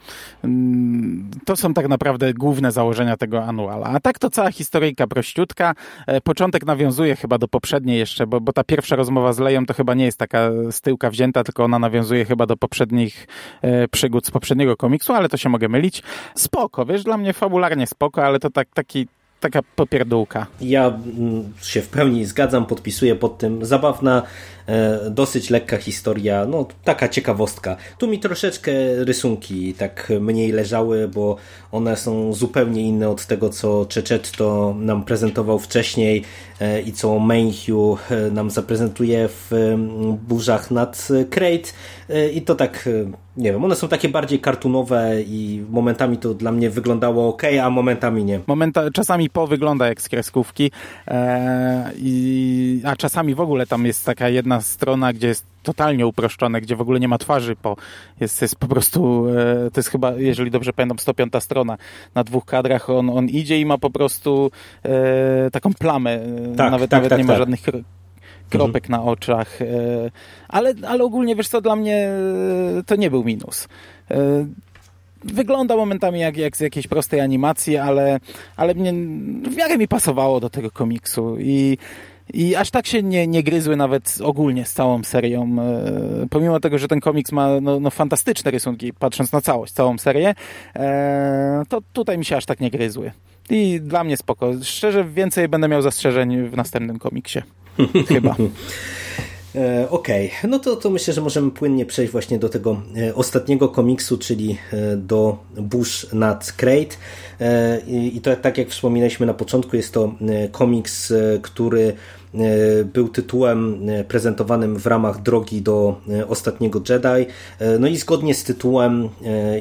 to 1.45 1.57
są 1.57 1.75
tak 1.75 1.89
naprawdę 1.89 2.35
główne 2.35 2.73
założenia 2.73 3.17
tego 3.17 3.45
anuala. 3.45 3.87
A 3.87 4.01
tak 4.01 4.19
to 4.19 4.31
cała 4.31 4.53
historyjka 4.53 5.07
prościutka. 5.07 5.75
E, 6.07 6.21
początek 6.21 6.67
nawiązuje 6.67 7.17
chyba 7.17 7.39
do 7.39 7.49
poprzedniej 7.49 7.99
jeszcze, 7.99 8.27
bo, 8.27 8.41
bo 8.41 8.53
ta 8.53 8.65
pierwsza 8.65 8.97
rozmowa 8.97 9.33
z 9.33 9.39
Leją 9.39 9.67
to 9.67 9.75
chyba 9.75 9.95
nie 9.95 10.05
jest 10.05 10.19
taka 10.19 10.51
z 10.71 10.81
tyłka 10.81 11.11
wzięta, 11.11 11.45
tylko 11.45 11.65
ona 11.65 11.79
nawiązuje 11.79 12.25
chyba 12.25 12.47
do 12.47 12.57
poprzednich 12.57 13.27
e, 13.63 13.89
przygód 13.91 14.27
z 14.27 14.31
poprzedniego 14.31 14.77
komiksu, 14.77 15.13
ale 15.13 15.29
to 15.29 15.37
się 15.37 15.49
mogę 15.49 15.69
mylić. 15.69 16.03
Spoko, 16.35 16.87
wiesz, 16.87 17.05
dla 17.05 17.17
mnie 17.17 17.33
fabularnie 17.33 17.87
spoko, 17.87 18.25
ale 18.25 18.39
to 18.39 18.51
tak, 18.51 18.69
taki 18.75 19.07
taka 19.41 19.61
popierdółka. 19.77 20.47
Ja 20.61 20.87
mm, 20.87 21.53
się 21.63 21.83
w 21.83 21.89
pełni 21.89 22.25
zgadzam, 22.25 22.67
podpisuję 22.67 23.17
pod 23.17 23.39
tym. 23.39 23.65
Zabawna, 23.65 24.23
e, 24.67 25.01
dosyć 25.11 25.51
lekka 25.51 25.77
historia, 25.77 26.47
no 26.47 26.67
taka 26.85 27.09
ciekawostka. 27.09 27.77
Tu 27.99 28.09
mi 28.09 28.19
troszeczkę 28.19 28.73
rysunki 29.05 29.75
tak 29.75 30.13
mniej 30.21 30.53
leżały, 30.53 31.09
bo 31.09 31.37
one 31.73 31.97
są 31.97 32.33
zupełnie 32.33 32.83
inne 32.83 33.09
od 33.11 33.27
tego, 33.27 33.51
co 33.51 33.87
Czeczetto 33.87 34.75
nam 34.79 35.05
prezentował 35.05 35.59
wcześniej 35.59 36.25
e, 36.61 36.81
i 36.81 36.93
co 36.93 37.19
Mayhew 37.19 38.11
e, 38.11 38.31
nam 38.31 38.51
zaprezentuje 38.51 39.29
w 39.29 39.53
mm, 39.53 40.17
burzach 40.17 40.71
nad 40.71 41.09
Crate 41.31 41.71
i 42.33 42.43
to 42.43 42.55
tak 42.55 42.89
nie 43.37 43.53
wiem, 43.53 43.65
one 43.65 43.77
są 43.77 43.89
takie 43.89 44.09
bardziej 44.09 44.41
kartunowe 44.41 45.23
i 45.23 45.65
momentami 45.71 46.19
to 46.19 46.35
dla 46.35 46.53
mnie 46.53 46.71
wyglądało 46.71 47.29
ok, 47.29 47.43
a 47.63 47.71
momentami 47.71 48.25
nie. 48.25 48.41
Momenta, 48.47 48.91
czasami 48.91 49.31
po 49.31 49.47
wygląda 49.47 49.89
jak 49.89 50.03
z 50.03 50.09
kreskówki, 50.09 50.71
e, 51.09 51.91
i, 51.97 52.83
a 52.85 52.97
czasami 52.97 53.35
w 53.35 53.41
ogóle 53.41 53.67
tam 53.67 53.87
jest 53.87 54.07
taka 54.07 54.29
jedna 54.29 54.61
strona, 54.61 55.13
gdzie 55.13 55.29
jest 55.29 55.47
totalnie 55.63 56.07
uproszczone, 56.07 56.61
gdzie 56.61 56.77
w 56.77 56.81
ogóle 56.81 57.01
nie 57.01 57.09
ma 57.09 57.19
twarzy, 57.19 57.57
po, 57.57 57.77
jest, 58.21 58.43
jest 58.43 58.57
po 58.57 58.67
prostu, 58.67 59.29
e, 59.29 59.71
to 59.71 59.81
jest 59.81 59.89
chyba, 59.89 60.13
jeżeli 60.13 60.51
dobrze 60.51 60.73
pamiętam, 60.73 60.99
105 60.99 61.33
strona. 61.41 61.77
Na 62.15 62.25
dwóch 62.25 62.45
kadrach 62.45 62.91
on, 62.91 63.11
on 63.11 63.27
idzie 63.27 63.61
i 63.61 63.67
ma 63.67 63.79
po 63.79 63.91
prostu 63.91 64.51
e, 64.83 65.51
taką 65.51 65.75
plamę. 65.75 66.21
Tak, 66.57 66.71
nawet 66.71 66.91
tak, 66.91 66.99
nawet 66.99 67.11
tak, 67.11 67.19
nie 67.19 67.25
ma 67.25 67.33
tak. 67.33 67.39
żadnych 67.39 67.61
kropek 68.51 68.85
mhm. 68.85 69.01
na 69.01 69.11
oczach, 69.11 69.63
e, 69.63 69.67
ale, 70.49 70.75
ale 70.89 71.05
ogólnie, 71.05 71.37
wiesz 71.37 71.49
co, 71.49 71.61
dla 71.61 71.77
mnie 71.77 71.97
e, 71.97 72.83
to 72.87 72.97
nie 72.97 73.11
był 73.11 73.25
minus. 73.25 73.69
E, 74.11 74.47
wygląda 75.25 75.77
momentami 75.77 76.21
jak, 76.21 76.37
jak 76.37 76.57
z 76.57 76.61
jakiejś 76.61 76.87
prostej 76.87 77.21
animacji, 77.21 77.77
ale, 77.77 78.21
ale 78.57 78.75
mnie, 78.75 78.93
w 79.51 79.57
miarę 79.57 79.79
mi 79.79 79.89
pasowało 79.89 80.41
do 80.41 80.51
tego 80.51 80.71
komiksu 80.71 81.37
i 81.39 81.79
i 82.35 82.57
aż 82.57 82.71
tak 82.71 82.87
się 82.87 83.03
nie, 83.03 83.27
nie 83.27 83.43
gryzły 83.43 83.77
nawet 83.77 84.19
ogólnie 84.25 84.65
z 84.65 84.73
całą 84.73 85.05
serią. 85.05 85.57
Pomimo 86.31 86.61
tego, 86.61 86.79
że 86.79 86.89
ten 86.89 87.01
komiks 87.01 87.33
ma 87.33 87.61
no, 87.61 87.81
no 87.81 87.91
fantastyczne 87.91 88.51
rysunki, 88.51 88.93
patrząc 88.93 89.33
na 89.33 89.41
całość, 89.41 89.73
całą 89.73 89.99
serię, 89.99 90.35
to 91.69 91.81
tutaj 91.93 92.19
mi 92.19 92.25
się 92.25 92.37
aż 92.37 92.47
tak 92.47 92.61
nie 92.61 92.71
gryzły. 92.71 93.13
I 93.51 93.81
dla 93.81 94.05
mnie 94.05 94.17
spoko. 94.17 94.53
Szczerze, 94.63 95.05
więcej 95.05 95.49
będę 95.49 95.69
miał 95.69 95.83
zastrzeżeń 95.83 96.49
w 96.49 96.57
następnym 96.57 96.99
komiksie. 96.99 97.43
Chyba. 98.09 98.37
E, 99.55 99.91
okej, 99.91 100.33
okay. 100.37 100.51
no 100.51 100.59
to, 100.59 100.77
to 100.77 100.91
myślę, 100.91 101.15
że 101.15 101.21
możemy 101.21 101.51
płynnie 101.51 101.87
przejść 101.87 102.13
właśnie 102.13 102.39
do 102.39 102.49
tego 102.49 102.83
e, 102.97 103.15
ostatniego 103.15 103.69
komiksu, 103.69 104.19
czyli 104.19 104.59
e, 104.73 104.97
do 104.97 105.39
Bush 105.57 106.07
nad 106.13 106.53
Crate. 106.53 106.97
I 107.87 108.21
to 108.21 108.37
tak 108.37 108.59
jak 108.59 108.69
wspominaliśmy 108.69 109.27
na 109.27 109.35
początku, 109.35 109.77
jest 109.77 109.95
to 109.95 110.15
komiks, 110.53 111.13
który 111.43 111.93
był 112.85 113.09
tytułem 113.09 113.89
e, 113.89 114.05
prezentowanym 114.05 114.77
w 114.77 114.87
ramach 114.87 115.23
drogi 115.23 115.63
do 115.63 116.01
e, 116.11 116.29
ostatniego 116.29 116.83
Jedi. 116.89 117.33
No 117.81 117.89
i 117.89 117.97
zgodnie 117.97 118.35
z 118.35 118.45
tytułem 118.45 119.09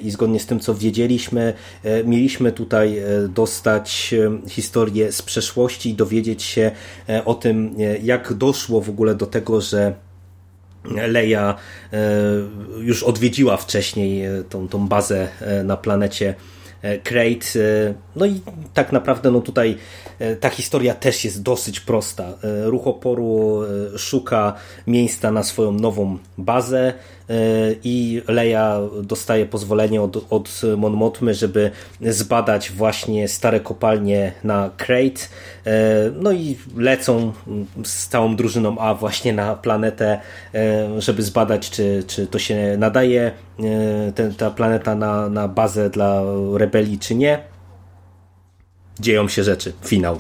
i 0.02 0.12
zgodnie 0.12 0.40
z 0.40 0.46
tym, 0.46 0.60
co 0.60 0.76
wiedzieliśmy, 0.76 1.54
mieliśmy 2.06 2.52
tutaj 2.52 3.02
dostać 3.30 4.16
historię 4.48 5.12
z 5.12 5.22
przeszłości 5.22 5.90
i 5.90 5.94
dowiedzieć 5.94 6.44
się 6.44 6.72
o 7.26 7.34
tym, 7.34 7.76
jak 8.04 8.34
doszło 8.34 8.82
w 8.82 8.90
ogóle 8.90 9.16
do 9.16 9.26
tego, 9.26 9.62
że 9.62 9.94
Leia 11.08 11.56
już 12.80 13.04
odwiedziła 13.04 13.58
wcześniej 13.58 14.24
tą, 14.50 14.68
tą 14.68 14.88
bazę 14.88 15.28
na 15.64 15.78
planecie 15.78 16.36
Crate. 17.04 17.60
No 18.16 18.26
i 18.26 18.42
tak 18.74 18.92
naprawdę 18.92 19.32
no 19.32 19.42
tutaj 19.42 19.78
E, 20.20 20.36
ta 20.36 20.50
historia 20.50 20.96
też 20.96 21.26
jest 21.26 21.42
dosyć 21.42 21.80
prosta. 21.80 22.24
E, 22.44 22.70
ruch 22.70 22.88
oporu 22.88 23.62
e, 23.64 23.98
szuka 23.98 24.54
miejsca 24.88 25.32
na 25.32 25.44
swoją 25.44 25.72
nową 25.72 26.18
bazę 26.38 26.94
i 27.84 28.22
Leia 28.28 28.80
dostaje 29.04 29.46
pozwolenie 29.46 30.02
od, 30.02 30.26
od 30.30 30.62
Mon 30.78 30.94
Mothmy, 30.94 31.34
żeby 31.34 31.72
zbadać 32.02 32.72
właśnie 32.72 33.28
stare 33.28 33.60
kopalnie 33.60 34.32
na 34.44 34.70
Crate. 34.78 35.22
No 36.22 36.32
i 36.32 36.58
lecą 36.78 37.34
z 37.84 38.08
całą 38.08 38.36
drużyną 38.36 38.78
A 38.78 38.94
właśnie 38.94 39.34
na 39.34 39.56
planetę, 39.56 40.20
żeby 40.98 41.22
zbadać, 41.22 41.70
czy, 41.70 42.04
czy 42.08 42.28
to 42.28 42.40
się 42.40 42.76
nadaje, 42.78 43.32
ten, 44.16 44.36
ta 44.36 44.52
planeta 44.52 44.96
na, 44.96 45.30
na 45.30 45.48
bazę 45.48 45.90
dla 45.90 46.22
rebelii, 46.54 47.00
czy 47.00 47.16
nie 47.16 47.40
dzieją 49.00 49.28
się 49.28 49.44
rzeczy. 49.44 49.74
Finał. 49.86 50.18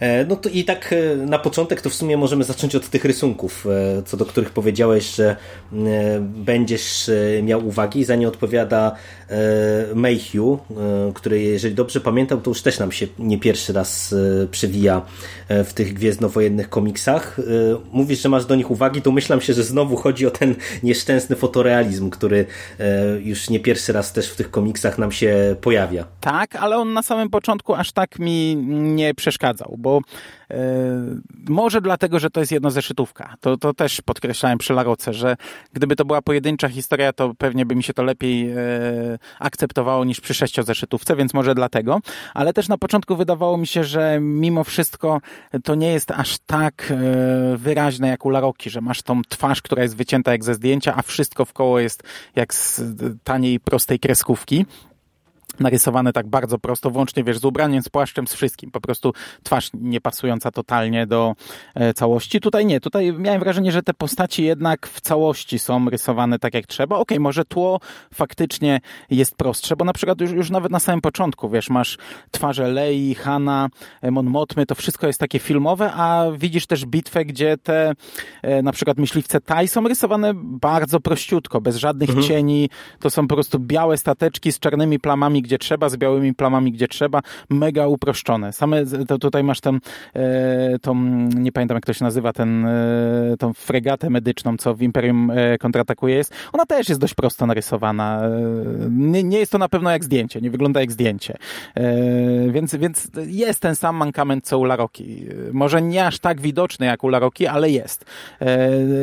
E, 0.00 0.24
no 0.24 0.36
to 0.36 0.48
i 0.48 0.64
tak 0.64 0.92
e, 0.92 1.16
na 1.16 1.38
początek 1.38 1.80
to 1.80 1.90
w 1.90 1.94
sumie 1.94 2.16
możemy 2.16 2.44
zacząć 2.44 2.74
od 2.74 2.88
tych 2.88 3.04
rysunków, 3.04 3.66
e, 3.66 4.02
co 4.02 4.16
do 4.16 4.26
których 4.26 4.50
powiedziałeś, 4.50 5.14
że 5.14 5.36
będziesz 6.20 7.10
miał 7.42 7.66
uwagi. 7.66 8.04
Za 8.04 8.16
nie 8.16 8.28
odpowiada 8.28 8.96
Mayhew, 9.94 10.58
który 11.14 11.40
jeżeli 11.40 11.74
dobrze 11.74 12.00
pamiętam, 12.00 12.40
to 12.40 12.50
już 12.50 12.62
też 12.62 12.78
nam 12.78 12.92
się 12.92 13.06
nie 13.18 13.38
pierwszy 13.38 13.72
raz 13.72 14.14
przewija 14.50 15.02
w 15.48 15.72
tych 15.72 15.94
gwiezdnowojennych 15.94 16.68
komiksach. 16.68 17.40
Mówisz, 17.92 18.22
że 18.22 18.28
masz 18.28 18.46
do 18.46 18.54
nich 18.54 18.70
uwagi, 18.70 19.02
to 19.02 19.12
myślam 19.12 19.40
się, 19.40 19.52
że 19.52 19.64
znowu 19.64 19.96
chodzi 19.96 20.26
o 20.26 20.30
ten 20.30 20.54
nieszczęsny 20.82 21.36
fotorealizm, 21.36 22.10
który 22.10 22.46
już 23.22 23.50
nie 23.50 23.60
pierwszy 23.60 23.92
raz 23.92 24.12
też 24.12 24.30
w 24.30 24.36
tych 24.36 24.50
komiksach 24.50 24.98
nam 24.98 25.12
się 25.12 25.56
pojawia. 25.60 26.04
Tak, 26.20 26.56
ale 26.56 26.76
on 26.76 26.92
na 26.92 27.02
samym 27.02 27.30
początku 27.30 27.74
aż 27.74 27.92
tak 27.92 28.18
mi 28.18 28.56
nie 28.70 29.14
przeszkadzał, 29.14 29.74
bo 29.78 29.89
bo 29.90 30.00
e, 30.50 30.56
może 31.48 31.80
dlatego, 31.80 32.18
że 32.18 32.30
to 32.30 32.40
jest 32.40 32.52
jednozeszytówka. 32.52 33.34
To, 33.40 33.56
to 33.56 33.74
też 33.74 34.00
podkreślałem 34.00 34.58
przy 34.58 34.72
Laroce, 34.72 35.12
że 35.12 35.36
gdyby 35.72 35.96
to 35.96 36.04
była 36.04 36.22
pojedyncza 36.22 36.68
historia, 36.68 37.12
to 37.12 37.34
pewnie 37.38 37.66
by 37.66 37.74
mi 37.74 37.82
się 37.82 37.92
to 37.92 38.02
lepiej 38.02 38.50
e, 38.50 38.56
akceptowało 39.38 40.04
niż 40.04 40.20
przy 40.20 40.34
sześciozeszytówce, 40.34 41.16
więc 41.16 41.34
może 41.34 41.54
dlatego. 41.54 42.00
Ale 42.34 42.52
też 42.52 42.68
na 42.68 42.78
początku 42.78 43.16
wydawało 43.16 43.56
mi 43.56 43.66
się, 43.66 43.84
że 43.84 44.18
mimo 44.20 44.64
wszystko 44.64 45.20
to 45.64 45.74
nie 45.74 45.92
jest 45.92 46.10
aż 46.10 46.38
tak 46.46 46.90
e, 46.90 47.56
wyraźne 47.56 48.08
jak 48.08 48.26
u 48.26 48.30
Laroki, 48.30 48.70
że 48.70 48.80
masz 48.80 49.02
tą 49.02 49.22
twarz, 49.28 49.62
która 49.62 49.82
jest 49.82 49.96
wycięta 49.96 50.32
jak 50.32 50.44
ze 50.44 50.54
zdjęcia, 50.54 50.94
a 50.96 51.02
wszystko 51.02 51.44
w 51.44 51.52
koło 51.52 51.80
jest 51.80 52.02
jak 52.36 52.54
z 52.54 52.82
taniej, 53.24 53.60
prostej 53.60 53.98
kreskówki 53.98 54.66
narysowane 55.60 56.12
tak 56.12 56.26
bardzo 56.26 56.58
prosto, 56.58 56.90
włącznie 56.90 57.24
wiesz, 57.24 57.38
z 57.38 57.44
ubraniem, 57.44 57.82
z 57.82 57.88
płaszczem, 57.88 58.26
z 58.26 58.34
wszystkim. 58.34 58.70
Po 58.70 58.80
prostu 58.80 59.12
twarz 59.42 59.70
nie 59.74 60.00
pasująca 60.00 60.50
totalnie 60.50 61.06
do 61.06 61.34
e, 61.74 61.94
całości. 61.94 62.40
Tutaj 62.40 62.66
nie, 62.66 62.80
tutaj 62.80 63.12
miałem 63.12 63.40
wrażenie, 63.40 63.72
że 63.72 63.82
te 63.82 63.94
postaci 63.94 64.44
jednak 64.44 64.86
w 64.86 65.00
całości 65.00 65.58
są 65.58 65.90
rysowane 65.90 66.38
tak 66.38 66.54
jak 66.54 66.66
trzeba. 66.66 66.96
Okej, 66.96 67.02
okay, 67.02 67.20
może 67.20 67.44
tło 67.44 67.80
faktycznie 68.14 68.80
jest 69.10 69.36
prostsze, 69.36 69.76
bo 69.76 69.84
na 69.84 69.92
przykład 69.92 70.20
już, 70.20 70.30
już 70.30 70.50
nawet 70.50 70.72
na 70.72 70.80
samym 70.80 71.00
początku, 71.00 71.48
wiesz, 71.48 71.70
masz 71.70 71.98
twarze 72.30 72.68
Lei, 72.68 73.14
Hanna, 73.14 73.68
Mon 74.10 74.26
Motmy, 74.26 74.66
to 74.66 74.74
wszystko 74.74 75.06
jest 75.06 75.20
takie 75.20 75.38
filmowe, 75.38 75.92
a 75.92 76.26
widzisz 76.38 76.66
też 76.66 76.86
bitwę, 76.86 77.24
gdzie 77.24 77.56
te 77.58 77.92
e, 78.42 78.62
na 78.62 78.72
przykład 78.72 78.98
myśliwce 78.98 79.40
Tai 79.40 79.68
są 79.68 79.88
rysowane 79.88 80.32
bardzo 80.34 81.00
prościutko, 81.00 81.60
bez 81.60 81.76
żadnych 81.76 82.10
mhm. 82.10 82.28
cieni. 82.28 82.70
To 82.98 83.10
są 83.10 83.28
po 83.28 83.34
prostu 83.34 83.58
białe 83.58 83.96
stateczki 83.96 84.52
z 84.52 84.58
czarnymi 84.58 84.98
plamami, 84.98 85.39
gdzie 85.42 85.58
trzeba, 85.58 85.88
z 85.88 85.96
białymi 85.96 86.34
plamami, 86.34 86.72
gdzie 86.72 86.88
trzeba, 86.88 87.20
mega 87.50 87.86
uproszczone. 87.86 88.52
Same, 88.52 88.86
to 89.08 89.18
tutaj 89.18 89.44
masz 89.44 89.60
ten, 89.60 89.80
e, 90.14 90.78
tą, 90.78 90.94
nie 91.34 91.52
pamiętam 91.52 91.74
jak 91.74 91.86
to 91.86 91.92
się 91.92 92.04
nazywa, 92.04 92.32
ten, 92.32 92.66
e, 92.66 93.36
tą 93.38 93.52
fregatę 93.52 94.10
medyczną, 94.10 94.56
co 94.56 94.74
w 94.74 94.82
Imperium 94.82 95.30
e, 95.30 95.58
kontratakuje 95.58 96.14
jest. 96.14 96.34
Ona 96.52 96.66
też 96.66 96.88
jest 96.88 97.00
dość 97.00 97.14
prosto 97.14 97.46
narysowana. 97.46 98.22
Nie, 98.90 99.24
nie 99.24 99.38
jest 99.38 99.52
to 99.52 99.58
na 99.58 99.68
pewno 99.68 99.90
jak 99.90 100.04
zdjęcie, 100.04 100.40
nie 100.40 100.50
wygląda 100.50 100.80
jak 100.80 100.92
zdjęcie. 100.92 101.36
Więc, 102.48 102.74
więc 102.74 103.08
jest 103.26 103.60
ten 103.60 103.76
sam 103.76 103.96
mankament 103.96 104.46
co 104.46 104.58
u 104.58 104.64
Laroki. 104.64 105.26
Może 105.52 105.82
nie 105.82 106.06
aż 106.06 106.18
tak 106.18 106.40
widoczny 106.40 106.86
jak 106.86 107.04
u 107.04 107.08
Laroki, 107.08 107.46
ale 107.46 107.70
jest. 107.70 108.04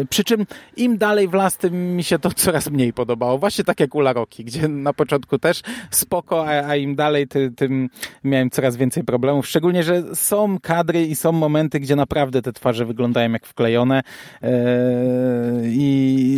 Przy 0.10 0.24
czym 0.24 0.46
im 0.78 0.98
dalej 0.98 1.28
w 1.28 1.34
las, 1.34 1.58
tym 1.58 1.96
mi 1.96 2.04
się 2.04 2.20
to 2.20 2.32
coraz 2.32 2.70
mniej 2.70 2.94
podobało. 2.94 3.38
Właśnie 3.38 3.64
tak 3.64 3.80
jak 3.80 3.96
u 3.96 4.00
Laroki, 4.00 4.46
gdzie 4.46 4.68
na 4.68 4.94
początku 4.94 5.40
też 5.40 5.62
spoko, 5.92 6.27
a, 6.36 6.68
a 6.68 6.76
im 6.76 6.96
dalej, 6.96 7.28
ty, 7.28 7.52
tym 7.52 7.90
miałem 8.24 8.50
coraz 8.50 8.76
więcej 8.76 9.04
problemów. 9.04 9.48
Szczególnie, 9.48 9.84
że 9.84 10.16
są 10.16 10.60
kadry 10.62 11.06
i 11.06 11.16
są 11.16 11.32
momenty, 11.32 11.80
gdzie 11.80 11.96
naprawdę 11.96 12.42
te 12.42 12.54
twarze 12.54 12.86
wyglądają 12.86 13.32
jak 13.32 13.46
wklejone 13.46 14.02
e, 14.42 14.52
i, 15.66 15.88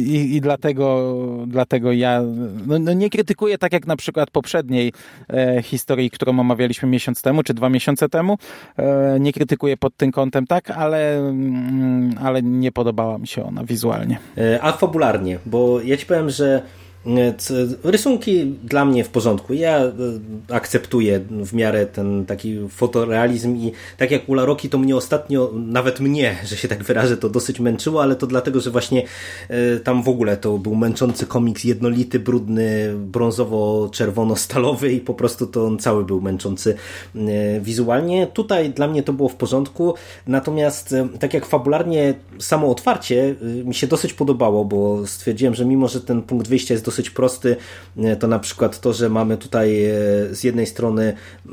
i, 0.08 0.36
i 0.36 0.42
dlatego, 0.42 1.14
dlatego 1.48 1.92
ja 1.92 2.22
no, 2.68 2.80
no 2.80 2.94
nie 2.94 3.10
krytykuję 3.10 3.58
tak 3.58 3.74
jak 3.74 3.88
na 3.88 3.96
przykład 3.96 4.32
poprzedniej 4.32 4.94
e, 5.30 5.62
historii, 5.64 6.10
którą 6.10 6.40
omawialiśmy 6.40 6.90
miesiąc 6.90 7.22
temu, 7.22 7.44
czy 7.44 7.54
dwa 7.54 7.70
miesiące 7.70 8.10
temu. 8.10 8.38
E, 8.78 9.20
nie 9.20 9.34
krytykuję 9.34 9.78
pod 9.78 9.96
tym 9.96 10.12
kątem 10.12 10.48
tak, 10.48 10.72
ale, 10.72 11.18
mm, 11.18 12.16
ale 12.22 12.42
nie 12.42 12.72
podobała 12.72 13.18
mi 13.18 13.28
się 13.28 13.44
ona 13.44 13.64
wizualnie. 13.64 14.18
A 14.62 14.72
fabularnie, 14.72 15.40
bo 15.46 15.82
ja 15.82 15.98
ci 15.98 16.06
powiem, 16.06 16.30
że 16.30 16.62
Rysunki 17.84 18.46
dla 18.64 18.86
mnie 18.86 19.04
w 19.04 19.10
porządku. 19.10 19.54
Ja 19.54 19.78
e, 19.80 19.92
akceptuję 20.50 21.20
w 21.20 21.54
miarę 21.54 21.86
ten 21.86 22.26
taki 22.26 22.60
fotorealizm 22.70 23.56
i 23.56 23.72
tak 23.98 24.12
jak 24.12 24.30
u 24.30 24.34
Laroki 24.34 24.70
to 24.70 24.78
mnie 24.78 24.96
ostatnio, 24.96 25.52
nawet 25.54 26.00
mnie, 26.00 26.36
że 26.50 26.58
się 26.58 26.68
tak 26.68 26.84
wyrażę, 26.84 27.18
to 27.18 27.30
dosyć 27.30 27.60
męczyło, 27.60 28.02
ale 28.02 28.16
to 28.16 28.28
dlatego, 28.28 28.60
że 28.60 28.72
właśnie 28.72 29.04
e, 29.50 29.80
tam 29.80 30.04
w 30.04 30.10
ogóle 30.10 30.38
to 30.38 30.58
był 30.58 30.76
męczący 30.76 31.26
komiks 31.26 31.64
jednolity, 31.64 32.20
brudny, 32.20 32.94
brązowo-czerwono-stalowy 33.12 34.92
i 34.92 35.00
po 35.00 35.14
prostu 35.14 35.48
to 35.48 35.66
on 35.66 35.80
cały 35.80 36.06
był 36.06 36.22
męczący 36.22 36.76
e, 37.16 37.62
wizualnie. 37.62 38.28
Tutaj 38.28 38.70
dla 38.70 38.88
mnie 38.88 39.04
to 39.04 39.14
było 39.14 39.30
w 39.30 39.36
porządku, 39.36 39.94
natomiast 40.28 40.96
tak 41.20 41.34
jak 41.34 41.46
fabularnie 41.46 42.14
samo 42.40 42.72
otwarcie 42.72 43.36
mi 43.66 43.76
się 43.76 43.88
dosyć 43.88 44.14
podobało, 44.14 44.66
bo 44.66 45.08
stwierdziłem, 45.08 45.56
że 45.56 45.66
mimo, 45.66 45.88
że 45.88 46.02
ten 46.02 46.22
punkt 46.22 46.48
wyjścia 46.48 46.74
jest 46.74 46.89
dosyć 46.90 47.10
prosty. 47.10 47.56
E, 47.98 48.16
to 48.16 48.28
na 48.28 48.40
przykład 48.40 48.82
to, 48.82 48.94
że 48.94 49.10
mamy 49.10 49.38
tutaj 49.38 49.86
e, 49.86 49.94
z 50.32 50.44
jednej 50.44 50.66
strony 50.66 51.14
e, 51.14 51.52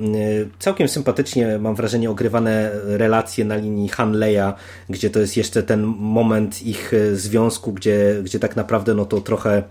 całkiem 0.59 0.89
sympatycznie, 0.89 1.59
mam 1.59 1.75
wrażenie, 1.75 2.11
ogrywane 2.11 2.71
relacje 2.85 3.45
na 3.45 3.57
linii 3.57 3.89
Hanleya, 3.89 4.53
gdzie 4.89 5.11
to 5.11 5.21
jest 5.21 5.37
jeszcze 5.37 5.63
ten 5.63 5.83
moment 5.99 6.63
ich 6.63 6.93
związku, 7.13 7.73
gdzie, 7.73 8.21
gdzie 8.25 8.39
tak 8.39 8.57
naprawdę 8.57 8.95
no 8.95 9.05
to 9.05 9.21
trochę 9.21 9.63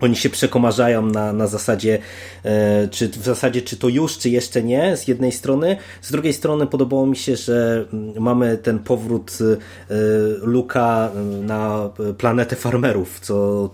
oni 0.00 0.16
się 0.16 0.30
przekomarzają 0.30 1.06
na, 1.06 1.32
na 1.32 1.46
zasadzie, 1.46 1.98
e, 2.44 2.88
czy 2.88 3.08
w 3.08 3.24
zasadzie, 3.24 3.62
czy 3.62 3.76
to 3.76 3.88
już, 3.88 4.18
czy 4.18 4.30
jeszcze 4.30 4.62
nie, 4.62 4.96
z 4.96 5.08
jednej 5.08 5.32
strony. 5.32 5.76
Z 6.02 6.12
drugiej 6.12 6.32
strony 6.32 6.66
podobało 6.66 7.06
mi 7.06 7.16
się, 7.16 7.36
że 7.36 7.84
mm, 7.92 8.22
mamy 8.22 8.58
ten 8.58 8.78
powrót 8.78 9.38
e, 9.40 9.96
Luka 10.42 11.10
na 11.42 11.90
planetę 12.18 12.56
farmerów, 12.56 13.20
co 13.20 13.70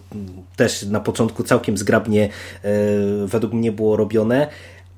też 0.57 0.83
na 0.83 1.01
początku 1.01 1.43
całkiem 1.43 1.79
zgrabnie 1.79 2.25
e, 2.25 2.71
według 3.27 3.53
mnie 3.53 3.73
było 3.73 3.97
robione 3.97 4.49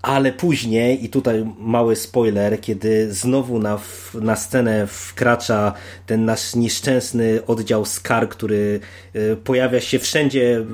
ale 0.04 0.32
później, 0.32 1.04
i 1.04 1.08
tutaj 1.08 1.46
mały 1.58 1.96
spoiler, 1.96 2.60
kiedy 2.60 3.14
znowu 3.14 3.58
na, 3.58 3.78
na 4.14 4.36
scenę 4.36 4.86
wkracza 4.86 5.72
ten 6.06 6.24
nasz 6.24 6.54
nieszczęsny 6.54 7.46
oddział 7.46 7.84
SCAR, 7.84 8.28
który 8.28 8.80
e, 9.14 9.36
pojawia 9.36 9.80
się 9.80 9.98
wszędzie 9.98 10.64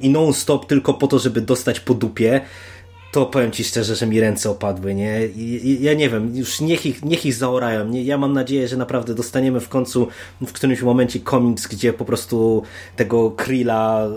i 0.00 0.10
non-stop 0.10 0.66
tylko 0.66 0.94
po 0.94 1.06
to, 1.06 1.18
żeby 1.18 1.40
dostać 1.40 1.80
po 1.80 1.94
dupie, 1.94 2.40
to 3.12 3.26
powiem 3.26 3.50
Ci 3.50 3.64
szczerze, 3.64 3.96
że 3.96 4.06
mi 4.06 4.20
ręce 4.20 4.50
opadły, 4.50 4.94
nie? 4.94 5.26
I, 5.26 5.78
ja 5.82 5.94
nie 5.94 6.10
wiem, 6.10 6.36
już 6.36 6.60
niech 6.60 6.86
ich, 6.86 7.04
niech 7.04 7.26
ich 7.26 7.34
zaorają. 7.34 7.88
Nie? 7.88 8.02
Ja 8.02 8.18
mam 8.18 8.32
nadzieję, 8.32 8.68
że 8.68 8.76
naprawdę 8.76 9.14
dostaniemy 9.14 9.60
w 9.60 9.68
końcu 9.68 10.08
w 10.40 10.52
którymś 10.52 10.82
momencie 10.82 11.20
komiks, 11.20 11.66
gdzie 11.66 11.92
po 11.92 12.04
prostu 12.04 12.62
tego 12.96 13.30
Krilla 13.30 14.08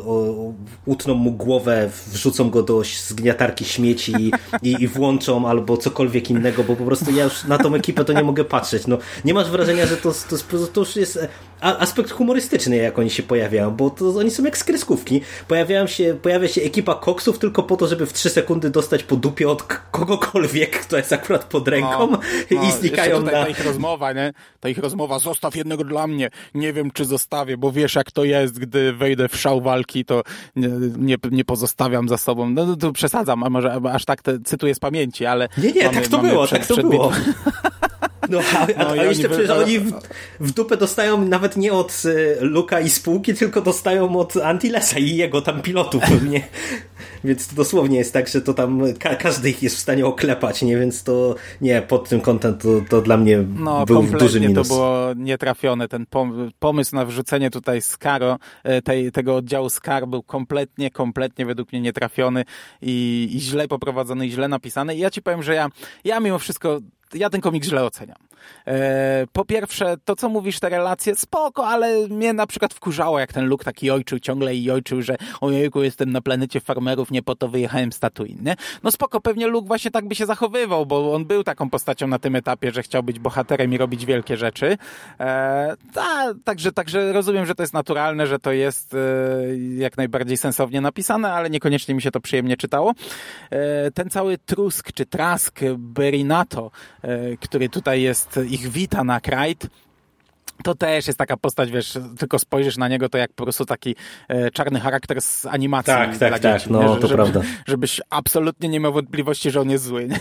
utną 0.85 1.13
mu 1.13 1.31
głowę, 1.31 1.89
wrzucą 2.07 2.49
go 2.49 2.63
do 2.63 2.81
zgniatarki 3.07 3.65
śmieci 3.65 4.31
i, 4.61 4.75
i 4.79 4.87
włączą 4.87 5.47
albo 5.47 5.77
cokolwiek 5.77 6.29
innego, 6.29 6.63
bo 6.63 6.75
po 6.75 6.85
prostu 6.85 7.11
ja 7.11 7.23
już 7.23 7.43
na 7.43 7.57
tą 7.57 7.75
ekipę 7.75 8.05
to 8.05 8.13
nie 8.13 8.23
mogę 8.23 8.43
patrzeć. 8.43 8.87
No, 8.87 8.97
nie 9.25 9.33
masz 9.33 9.49
wrażenia, 9.49 9.85
że 9.85 9.97
to, 9.97 10.13
to, 10.29 10.67
to 10.67 10.79
już 10.79 10.95
jest 10.95 11.19
aspekt 11.63 12.11
humorystyczny, 12.11 12.75
jak 12.75 12.99
oni 12.99 13.09
się 13.09 13.23
pojawiają, 13.23 13.71
bo 13.71 13.89
to 13.89 14.09
oni 14.09 14.31
są 14.31 14.43
jak 14.43 14.57
skreskówki. 14.57 15.21
Pojawiają 15.47 15.87
się, 15.87 16.17
pojawia 16.21 16.47
się 16.47 16.61
ekipa 16.61 16.95
koksów 16.95 17.39
tylko 17.39 17.63
po 17.63 17.77
to, 17.77 17.87
żeby 17.87 18.05
w 18.05 18.13
3 18.13 18.29
sekundy 18.29 18.69
dostać 18.69 19.03
po 19.03 19.15
dupie 19.15 19.49
od 19.49 19.63
kogokolwiek, 19.63 20.79
kto 20.79 20.97
jest 20.97 21.13
akurat 21.13 21.43
pod 21.43 21.67
ręką 21.67 22.07
no, 22.11 22.19
no, 22.51 22.63
i 22.63 22.71
znikają 22.71 23.21
na... 23.21 23.31
Ta 23.31 23.47
ich 23.47 23.65
rozmowa, 23.65 24.13
nie? 24.13 24.33
Ta 24.59 24.69
ich 24.69 24.77
rozmowa, 24.77 25.19
zostaw 25.19 25.55
jednego 25.55 25.83
dla 25.83 26.07
mnie. 26.07 26.29
Nie 26.53 26.73
wiem, 26.73 26.91
czy 26.91 27.05
zostawię, 27.05 27.57
bo 27.57 27.71
wiesz, 27.71 27.95
jak 27.95 28.11
to 28.11 28.23
jest, 28.23 28.59
gdy 28.59 28.93
wejdę 28.93 29.27
w 29.27 29.37
szał 29.37 29.61
walki, 29.61 30.05
to 30.05 30.23
nie, 30.55 30.69
nie, 30.97 31.15
nie 31.31 31.45
pozostawiam 31.45 32.09
za 32.09 32.17
sobą. 32.17 32.49
No, 32.49 32.65
no 32.65 32.75
to 32.75 32.91
przesadzam, 32.91 33.43
a 33.43 33.49
może 33.49 33.79
aż 33.93 34.05
tak 34.05 34.21
te, 34.21 34.39
cytuję 34.39 34.75
z 34.75 34.79
pamięci, 34.79 35.25
ale... 35.25 35.49
Nie, 35.57 35.71
nie, 35.71 35.83
mamy, 35.83 36.01
tak 36.01 36.07
to 36.07 36.17
było, 36.17 36.45
przed, 36.45 36.67
tak 36.67 36.77
to 36.77 36.87
było. 36.87 37.11
No, 38.33 38.39
a, 38.59 38.81
a, 38.81 38.83
no, 38.83 38.89
a 38.89 39.03
jeszcze 39.03 39.29
przecież 39.29 39.49
oni 39.49 39.79
w, 39.79 39.93
w, 40.39 40.51
dupę 40.51 40.77
dostają 40.77 41.25
nawet 41.25 41.57
nie 41.57 41.73
od 41.73 42.03
y, 42.05 42.37
Luka 42.41 42.79
i 42.79 42.89
spółki, 42.89 43.33
tylko 43.33 43.61
dostają 43.61 44.17
od 44.19 44.37
Antilesa 44.37 44.99
i 44.99 45.15
jego 45.15 45.41
tam 45.41 45.61
pilotów 45.61 46.03
pewnie. 46.09 46.47
Więc 47.23 47.47
to 47.47 47.55
dosłownie 47.55 47.97
jest 47.97 48.13
tak, 48.13 48.27
że 48.27 48.41
to 48.41 48.53
tam 48.53 48.81
ka 48.99 49.15
każdy 49.15 49.49
ich 49.49 49.63
jest 49.63 49.75
w 49.75 49.79
stanie 49.79 50.05
oklepać, 50.05 50.61
nie? 50.61 50.77
Więc 50.77 51.03
to 51.03 51.35
nie, 51.61 51.81
pod 51.81 52.09
tym 52.09 52.21
kątem 52.21 52.57
to, 52.57 52.67
to 52.89 53.01
dla 53.01 53.17
mnie 53.17 53.43
no, 53.55 53.85
był 53.85 54.03
duży 54.03 54.39
minus. 54.39 54.67
to 54.67 54.73
było 54.73 55.13
nietrafione. 55.15 55.87
Ten 55.87 56.05
pomysł 56.59 56.95
na 56.95 57.05
wrzucenie 57.05 57.49
tutaj 57.49 57.81
Skaro, 57.81 58.39
e, 58.63 58.81
tej, 58.81 59.11
tego 59.11 59.35
oddziału 59.35 59.69
Skar 59.69 60.07
był 60.07 60.23
kompletnie, 60.23 60.91
kompletnie 60.91 61.45
według 61.45 61.71
mnie 61.71 61.81
nietrafiony 61.81 62.43
i, 62.81 63.29
i 63.33 63.39
źle 63.39 63.67
poprowadzony 63.67 64.27
i 64.27 64.31
źle 64.31 64.47
napisany. 64.47 64.95
I 64.95 64.99
ja 64.99 65.09
ci 65.09 65.21
powiem, 65.21 65.43
że 65.43 65.53
ja, 65.53 65.69
ja 66.03 66.19
mimo 66.19 66.39
wszystko 66.39 66.79
ja 67.13 67.29
ten 67.29 67.41
komik 67.41 67.63
źle 67.63 67.83
oceniam. 67.83 68.17
E, 68.67 69.27
po 69.33 69.45
pierwsze, 69.45 69.95
to 70.05 70.15
co 70.15 70.29
mówisz, 70.29 70.59
te 70.59 70.69
relacje, 70.69 71.15
spoko, 71.15 71.67
ale 71.67 72.07
mnie 72.07 72.33
na 72.33 72.47
przykład 72.47 72.73
wkurzało, 72.73 73.19
jak 73.19 73.33
ten 73.33 73.47
Luke 73.47 73.65
taki 73.65 73.91
ojczył 73.91 74.19
ciągle 74.19 74.55
i 74.55 74.71
ojczył, 74.71 75.01
że 75.01 75.15
ojejku, 75.41 75.83
jestem 75.83 76.11
na 76.11 76.21
planecie 76.21 76.59
farmerów, 76.59 77.11
nie 77.11 77.23
po 77.23 77.35
to 77.35 77.47
wyjechałem 77.47 77.91
z 77.91 77.99
Tatooine, 77.99 78.43
nie? 78.43 78.55
No 78.83 78.91
spoko, 78.91 79.21
pewnie 79.21 79.47
Luke 79.47 79.67
właśnie 79.67 79.91
tak 79.91 80.07
by 80.07 80.15
się 80.15 80.25
zachowywał, 80.25 80.85
bo 80.85 81.13
on 81.13 81.25
był 81.25 81.43
taką 81.43 81.69
postacią 81.69 82.07
na 82.07 82.19
tym 82.19 82.35
etapie, 82.35 82.71
że 82.71 82.83
chciał 82.83 83.03
być 83.03 83.19
bohaterem 83.19 83.73
i 83.73 83.77
robić 83.77 84.05
wielkie 84.05 84.37
rzeczy. 84.37 84.77
E, 85.19 85.75
ta, 85.93 86.33
także, 86.43 86.71
także 86.71 87.13
rozumiem, 87.13 87.45
że 87.45 87.55
to 87.55 87.63
jest 87.63 87.73
naturalne, 87.73 88.27
że 88.27 88.39
to 88.39 88.51
jest 88.51 88.93
e, 88.93 88.97
jak 89.77 89.97
najbardziej 89.97 90.37
sensownie 90.37 90.81
napisane, 90.81 91.33
ale 91.33 91.49
niekoniecznie 91.49 91.95
mi 91.95 92.01
się 92.01 92.11
to 92.11 92.19
przyjemnie 92.19 92.57
czytało. 92.57 92.93
E, 93.49 93.91
ten 93.91 94.09
cały 94.09 94.37
trusk 94.37 94.91
czy 94.91 95.05
trask 95.05 95.59
Berinato, 95.77 96.71
który 97.39 97.69
tutaj 97.69 98.01
jest, 98.01 98.32
ich 98.37 98.67
wita 98.69 99.03
na 99.03 99.21
Krajt 99.21 99.67
to 100.63 100.75
też 100.75 101.07
jest 101.07 101.19
taka 101.19 101.37
postać, 101.37 101.71
wiesz, 101.71 101.97
tylko 102.19 102.39
spojrzysz 102.39 102.77
na 102.77 102.87
niego, 102.87 103.09
to 103.09 103.17
jak 103.17 103.33
po 103.33 103.43
prostu 103.43 103.65
taki 103.65 103.95
e, 104.27 104.51
czarny 104.51 104.79
charakter 104.79 105.21
z 105.21 105.45
animacji 105.45 105.93
tak, 105.93 106.17
dla 106.17 106.29
tak, 106.29 106.39
tak, 106.39 106.59
dzieci. 106.59 106.71
no 106.71 106.95
nie? 106.95 107.01
to 107.01 107.07
żeby, 107.07 107.23
prawda. 107.23 107.41
Żebyś 107.67 108.01
absolutnie 108.09 108.69
nie 108.69 108.79
miał 108.79 108.93
wątpliwości, 108.93 109.51
że 109.51 109.61
on 109.61 109.69
jest 109.69 109.83
zły. 109.83 110.07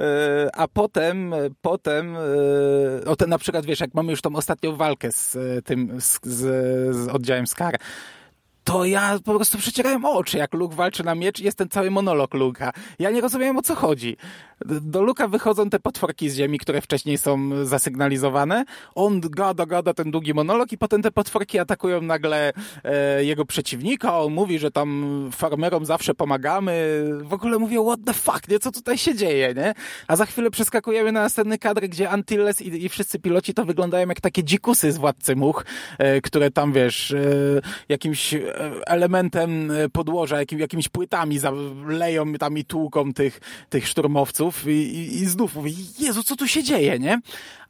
E, 0.00 0.56
a 0.56 0.68
potem, 0.68 1.34
potem, 1.62 2.16
e, 2.16 3.04
o 3.06 3.16
ten 3.16 3.28
na 3.28 3.38
przykład, 3.38 3.66
wiesz, 3.66 3.80
jak 3.80 3.94
mamy 3.94 4.10
już 4.10 4.20
tą 4.22 4.36
ostatnią 4.36 4.76
walkę 4.76 5.12
z 5.12 5.36
e, 5.36 5.62
tym, 5.62 6.00
z, 6.00 6.20
z, 6.22 6.40
z 6.96 7.08
oddziałem 7.08 7.46
Skar, 7.46 7.76
to 8.64 8.84
ja 8.84 9.18
po 9.24 9.34
prostu 9.34 9.58
przecierałem 9.58 10.04
oczy, 10.04 10.38
jak 10.38 10.54
Luke 10.54 10.76
walczy 10.76 11.04
na 11.04 11.14
miecz 11.14 11.40
i 11.40 11.44
jest 11.44 11.58
ten 11.58 11.68
cały 11.68 11.90
monolog 11.90 12.34
Luka. 12.34 12.72
Ja 12.98 13.10
nie 13.10 13.20
rozumiem, 13.20 13.56
o 13.56 13.62
co 13.62 13.74
chodzi. 13.74 14.16
Do 14.66 15.02
Luka 15.02 15.28
wychodzą 15.28 15.70
te 15.70 15.80
potworki 15.80 16.30
z 16.30 16.36
ziemi, 16.36 16.58
które 16.58 16.80
wcześniej 16.80 17.18
są 17.18 17.64
zasygnalizowane. 17.66 18.64
On 18.94 19.20
gada, 19.20 19.66
gada 19.66 19.94
ten 19.94 20.10
długi 20.10 20.34
monolog 20.34 20.72
i 20.72 20.78
potem 20.78 21.02
te 21.02 21.10
potworki 21.10 21.58
atakują 21.58 22.02
nagle 22.02 22.52
e, 22.84 23.24
jego 23.24 23.44
przeciwnika. 23.44 24.18
On 24.20 24.32
mówi, 24.32 24.58
że 24.58 24.70
tam 24.70 25.30
farmerom 25.32 25.86
zawsze 25.86 26.14
pomagamy. 26.14 27.04
W 27.22 27.32
ogóle 27.32 27.58
mówię, 27.58 27.84
what 27.86 28.00
the 28.06 28.12
fuck, 28.12 28.48
nie? 28.48 28.58
Co 28.58 28.72
tutaj 28.72 28.98
się 28.98 29.14
dzieje, 29.14 29.54
nie? 29.54 29.74
A 30.08 30.16
za 30.16 30.26
chwilę 30.26 30.50
przeskakujemy 30.50 31.12
na 31.12 31.22
następny 31.22 31.58
kadr, 31.58 31.80
gdzie 31.80 32.10
Antilles 32.10 32.62
i, 32.62 32.84
i 32.84 32.88
wszyscy 32.88 33.18
piloci 33.18 33.54
to 33.54 33.64
wyglądają 33.64 34.08
jak 34.08 34.20
takie 34.20 34.44
dzikusy 34.44 34.92
z 34.92 34.98
Władcy 34.98 35.36
Much, 35.36 35.64
e, 35.98 36.20
które 36.20 36.50
tam, 36.50 36.72
wiesz, 36.72 37.12
e, 37.12 37.24
jakimś 37.88 38.34
elementem 38.86 39.72
podłoża, 39.92 40.38
jakim, 40.38 40.58
jakimiś 40.58 40.88
płytami 40.88 41.38
leją 41.86 42.32
tam 42.32 42.58
i 42.58 42.64
tłuką 42.64 43.12
tych, 43.12 43.40
tych 43.68 43.88
szturmowców 43.88 44.66
i, 44.66 44.70
i, 44.70 45.22
i 45.22 45.26
znów 45.26 45.54
mówię, 45.54 45.72
Jezu, 45.98 46.22
co 46.22 46.36
tu 46.36 46.48
się 46.48 46.62
dzieje, 46.62 46.98
nie? 46.98 47.20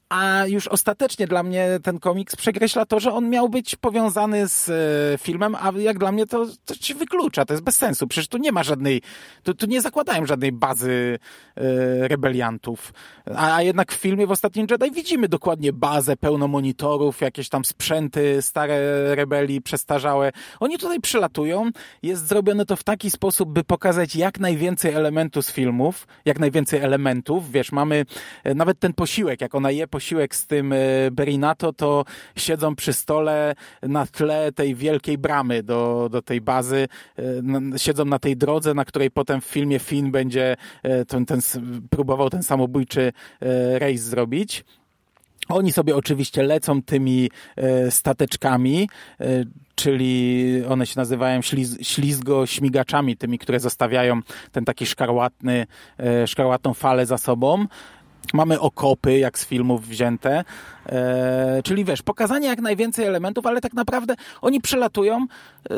A 0.08 0.46
już 0.46 0.68
ostatecznie 0.68 1.26
dla 1.26 1.42
mnie 1.42 1.68
ten 1.82 1.98
komiks 1.98 2.36
przekreśla 2.36 2.86
to, 2.86 3.00
że 3.00 3.12
on 3.12 3.30
miał 3.30 3.48
być 3.48 3.76
powiązany 3.76 4.48
z 4.48 4.68
e, 4.68 5.18
filmem, 5.18 5.54
a 5.54 5.72
jak 5.78 5.98
dla 5.98 6.12
mnie 6.12 6.26
to, 6.26 6.46
to 6.64 6.74
się 6.74 6.94
wyklucza, 6.94 7.44
to 7.44 7.54
jest 7.54 7.64
bez 7.64 7.76
sensu. 7.76 8.06
Przecież 8.06 8.28
tu 8.28 8.38
nie 8.38 8.52
ma 8.52 8.62
żadnej, 8.62 9.02
tu, 9.42 9.54
tu 9.54 9.66
nie 9.66 9.80
zakładają 9.80 10.26
żadnej 10.26 10.52
bazy 10.52 11.18
e, 11.56 12.08
rebeliantów. 12.08 12.92
A, 13.36 13.54
a, 13.54 13.62
jednak 13.62 13.92
w 13.92 13.96
filmie 13.96 14.26
w 14.26 14.30
Ostatnim 14.30 14.66
Jedi 14.70 14.90
widzimy 14.90 15.28
dokładnie 15.28 15.72
bazę, 15.72 16.16
pełno 16.16 16.48
monitorów, 16.48 17.20
jakieś 17.20 17.48
tam 17.48 17.64
sprzęty, 17.64 18.42
stare 18.42 19.14
rebelii, 19.14 19.62
przestarzałe. 19.62 20.32
Oni 20.60 20.78
tutaj 20.78 21.00
przylatują, 21.00 21.70
jest 22.02 22.26
zrobione 22.26 22.66
to 22.66 22.76
w 22.76 22.84
taki 22.84 23.10
sposób, 23.10 23.52
by 23.52 23.64
pokazać 23.64 24.16
jak 24.16 24.40
najwięcej 24.40 24.94
elementów 24.94 25.46
z 25.46 25.52
filmów, 25.52 26.06
jak 26.24 26.38
najwięcej 26.38 26.80
elementów. 26.80 27.50
Wiesz, 27.50 27.72
mamy 27.72 28.04
e, 28.44 28.54
nawet 28.54 28.78
ten 28.78 28.92
posiłek, 28.92 29.40
jak 29.40 29.54
ona 29.54 29.70
je 29.70 29.88
posiłek 29.94 30.34
z 30.34 30.46
tym 30.46 30.72
e, 30.72 30.76
Berinato, 31.12 31.72
to 31.72 32.04
siedzą 32.36 32.76
przy 32.76 32.92
stole 32.92 33.54
na 33.82 34.06
tle 34.06 34.52
tej 34.52 34.74
wielkiej 34.74 35.18
bramy 35.18 35.62
do, 35.62 36.08
do 36.12 36.22
tej 36.22 36.40
bazy. 36.40 36.88
E, 37.74 37.78
siedzą 37.78 38.04
na 38.04 38.18
tej 38.18 38.36
drodze, 38.36 38.74
na 38.74 38.84
której 38.84 39.10
potem 39.10 39.40
w 39.40 39.44
filmie 39.44 39.78
Finn 39.78 40.10
będzie 40.10 40.56
e, 40.82 41.04
ten, 41.04 41.26
ten, 41.26 41.40
próbował 41.90 42.30
ten 42.30 42.42
samobójczy 42.42 43.12
rejs 43.74 44.02
zrobić. 44.02 44.64
Oni 45.48 45.72
sobie 45.72 45.96
oczywiście 45.96 46.42
lecą 46.42 46.82
tymi 46.82 47.30
stateczkami, 47.90 48.88
czyli 49.74 50.62
one 50.68 50.86
się 50.86 50.94
nazywają 50.96 51.42
śliz, 51.42 51.78
ślizgo-śmigaczami, 51.82 53.16
tymi, 53.16 53.38
które 53.38 53.60
zostawiają 53.60 54.20
ten 54.52 54.64
taki 54.64 54.86
szkarłatny, 54.86 55.66
szkarłatną 56.26 56.74
falę 56.74 57.06
za 57.06 57.18
sobą. 57.18 57.66
Mamy 58.32 58.60
okopy, 58.60 59.18
jak 59.18 59.38
z 59.38 59.46
filmów 59.46 59.88
wzięte, 59.88 60.44
e, 60.86 61.60
czyli 61.64 61.84
wiesz, 61.84 62.02
pokazanie 62.02 62.48
jak 62.48 62.60
najwięcej 62.60 63.06
elementów, 63.06 63.46
ale 63.46 63.60
tak 63.60 63.72
naprawdę 63.72 64.14
oni 64.40 64.60
przelatują, 64.60 65.26
e, 65.70 65.74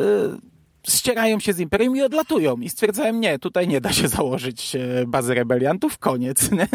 ścierają 0.89 1.41
się 1.41 1.53
z 1.53 1.61
Imperium 1.61 1.97
i 1.97 2.03
odlatują. 2.03 2.57
I 2.57 2.69
stwierdzałem, 2.69 3.21
nie, 3.21 3.39
tutaj 3.39 3.69
nie 3.69 3.81
da 3.81 3.93
się 3.93 4.09
założyć 4.09 4.77
e, 4.77 5.07
bazy 5.07 5.35
rebeliantów, 5.35 5.99
koniec. 5.99 6.51
Nie? 6.53 6.69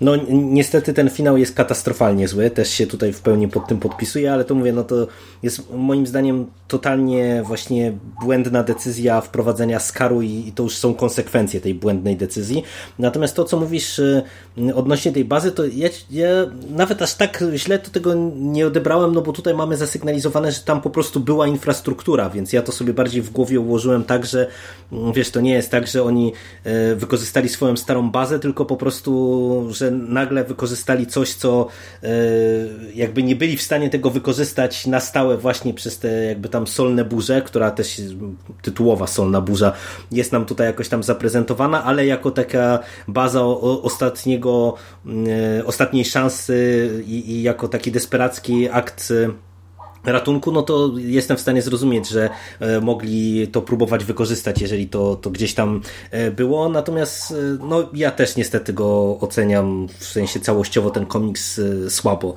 No 0.00 0.12
niestety 0.30 0.94
ten 0.94 1.10
finał 1.10 1.36
jest 1.36 1.54
katastrofalnie 1.54 2.28
zły, 2.28 2.50
też 2.50 2.70
się 2.70 2.86
tutaj 2.86 3.12
w 3.12 3.20
pełni 3.20 3.48
pod 3.48 3.66
tym 3.66 3.78
podpisuję, 3.78 4.32
ale 4.32 4.44
to 4.44 4.54
mówię, 4.54 4.72
no 4.72 4.84
to 4.84 5.06
jest 5.42 5.70
moim 5.70 6.06
zdaniem 6.06 6.46
totalnie 6.68 7.42
właśnie 7.46 7.92
błędna 8.20 8.62
decyzja 8.62 9.20
wprowadzenia 9.20 9.80
skaru 9.80 10.22
i, 10.22 10.48
i 10.48 10.52
to 10.52 10.62
już 10.62 10.76
są 10.76 10.94
konsekwencje 10.94 11.60
tej 11.60 11.74
błędnej 11.74 12.16
decyzji. 12.16 12.62
Natomiast 12.98 13.36
to, 13.36 13.44
co 13.44 13.60
mówisz 13.60 13.98
y, 13.98 14.22
odnośnie 14.74 15.12
tej 15.12 15.24
bazy, 15.24 15.52
to 15.52 15.64
ja, 15.64 15.88
ja 16.10 16.28
nawet 16.70 17.02
aż 17.02 17.14
tak 17.14 17.44
źle 17.54 17.78
to 17.78 17.90
tego 17.90 18.14
nie 18.36 18.66
odebrałem, 18.66 19.14
no 19.14 19.22
bo 19.22 19.32
tutaj 19.32 19.54
mamy 19.54 19.76
zasygnalizowane, 19.76 20.52
że 20.52 20.60
tam 20.60 20.80
po 20.80 20.90
prostu 20.90 21.20
była 21.20 21.46
infrastruktura, 21.46 22.30
więc 22.30 22.52
ja 22.52 22.62
to 22.62 22.72
sobie 22.72 22.94
bardziej 22.94 23.22
w 23.22 23.30
głowie 23.30 23.43
ułożyłem 23.44 24.04
tak, 24.04 24.26
że 24.26 24.46
mm, 24.92 25.12
wiesz, 25.12 25.30
to 25.30 25.40
nie 25.40 25.52
jest 25.52 25.70
tak, 25.70 25.86
że 25.86 26.02
oni 26.02 26.32
y, 26.66 26.96
wykorzystali 26.96 27.48
swoją 27.48 27.76
starą 27.76 28.10
bazę, 28.10 28.38
tylko 28.38 28.64
po 28.64 28.76
prostu, 28.76 29.66
że 29.70 29.90
nagle 29.90 30.44
wykorzystali 30.44 31.06
coś, 31.06 31.34
co 31.34 31.68
y, 32.04 32.08
jakby 32.94 33.22
nie 33.22 33.36
byli 33.36 33.56
w 33.56 33.62
stanie 33.62 33.90
tego 33.90 34.10
wykorzystać 34.10 34.86
na 34.86 35.00
stałe 35.00 35.36
właśnie 35.36 35.74
przez 35.74 35.98
te 35.98 36.24
jakby 36.24 36.48
tam 36.48 36.66
solne 36.66 37.04
burze, 37.04 37.42
która 37.42 37.70
też 37.70 38.02
tytułowa 38.62 39.06
solna 39.06 39.40
burza 39.40 39.72
jest 40.12 40.32
nam 40.32 40.44
tutaj 40.44 40.66
jakoś 40.66 40.88
tam 40.88 41.02
zaprezentowana, 41.02 41.84
ale 41.84 42.06
jako 42.06 42.30
taka 42.30 42.78
baza 43.08 43.44
ostatniego, 43.82 44.74
e, 45.58 45.64
ostatniej 45.64 46.04
szansy 46.04 46.90
i, 47.06 47.30
i 47.30 47.42
jako 47.42 47.68
taki 47.68 47.92
desperacki 47.92 48.68
akt 48.68 49.10
e, 49.10 49.53
ratunku, 50.12 50.52
no 50.52 50.62
to 50.62 50.90
jestem 50.96 51.36
w 51.36 51.40
stanie 51.40 51.62
zrozumieć, 51.62 52.08
że 52.08 52.30
e, 52.60 52.80
mogli 52.80 53.48
to 53.48 53.62
próbować 53.62 54.04
wykorzystać, 54.04 54.60
jeżeli 54.60 54.88
to, 54.88 55.16
to 55.16 55.30
gdzieś 55.30 55.54
tam 55.54 55.80
było. 56.36 56.68
Natomiast 56.68 57.34
no, 57.60 57.88
ja 57.92 58.10
też 58.10 58.36
niestety 58.36 58.72
go 58.72 59.18
oceniam 59.20 59.86
w 59.98 60.04
sensie 60.04 60.40
całościowo 60.40 60.90
ten 60.90 61.06
komiks 61.06 61.60
słabo. 61.88 62.34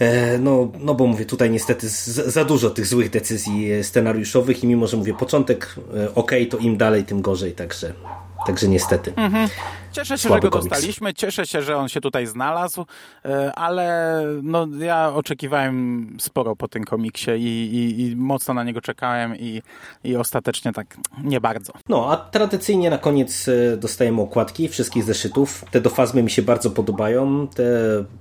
E, 0.00 0.38
no, 0.38 0.72
no 0.80 0.94
bo 0.94 1.06
mówię, 1.06 1.26
tutaj 1.26 1.50
niestety 1.50 1.88
za 2.26 2.44
dużo 2.44 2.70
tych 2.70 2.86
złych 2.86 3.10
decyzji 3.10 3.84
scenariuszowych 3.84 4.64
i 4.64 4.66
mimo, 4.66 4.86
że 4.86 4.96
mówię, 4.96 5.14
początek 5.14 5.74
e, 5.96 6.14
ok, 6.14 6.32
to 6.50 6.58
im 6.58 6.76
dalej, 6.76 7.04
tym 7.04 7.22
gorzej, 7.22 7.52
także, 7.52 7.92
także 8.46 8.68
niestety. 8.68 9.12
Mhm. 9.16 9.48
Cieszę 9.92 10.18
się, 10.18 10.28
że 10.28 10.40
go 10.40 10.50
komiks. 10.50 10.68
dostaliśmy, 10.68 11.14
cieszę 11.14 11.46
się, 11.46 11.62
że 11.62 11.76
on 11.76 11.88
się 11.88 12.00
tutaj 12.00 12.26
znalazł, 12.26 12.86
e, 13.24 13.52
ale 13.54 14.24
no, 14.42 14.66
ja 14.78 15.14
oczekiwałem 15.14 16.16
sporo 16.20 16.56
po 16.56 16.68
tym 16.68 16.84
komiksie 16.84 17.30
i, 17.30 17.74
i, 17.74 18.00
i 18.00 18.16
mocno 18.16 18.54
na 18.54 18.64
niego 18.64 18.80
czekałem 18.80 19.36
i, 19.36 19.62
i 20.04 20.16
ostatecznie 20.16 20.72
tak 20.72 20.96
nie 21.24 21.40
bardzo. 21.40 21.72
No, 21.88 22.12
a 22.12 22.16
tradycyjnie 22.16 22.90
na 22.90 22.98
koniec 22.98 23.48
e, 23.48 23.76
dostajemy 23.76 24.20
okładki 24.22 24.68
wszystkich 24.68 25.04
zeszytów. 25.04 25.64
Te 25.70 25.80
do 25.80 25.90
fazmy 25.90 26.22
mi 26.22 26.30
się 26.30 26.42
bardzo 26.42 26.70
podobają, 26.70 27.48
te 27.48 27.64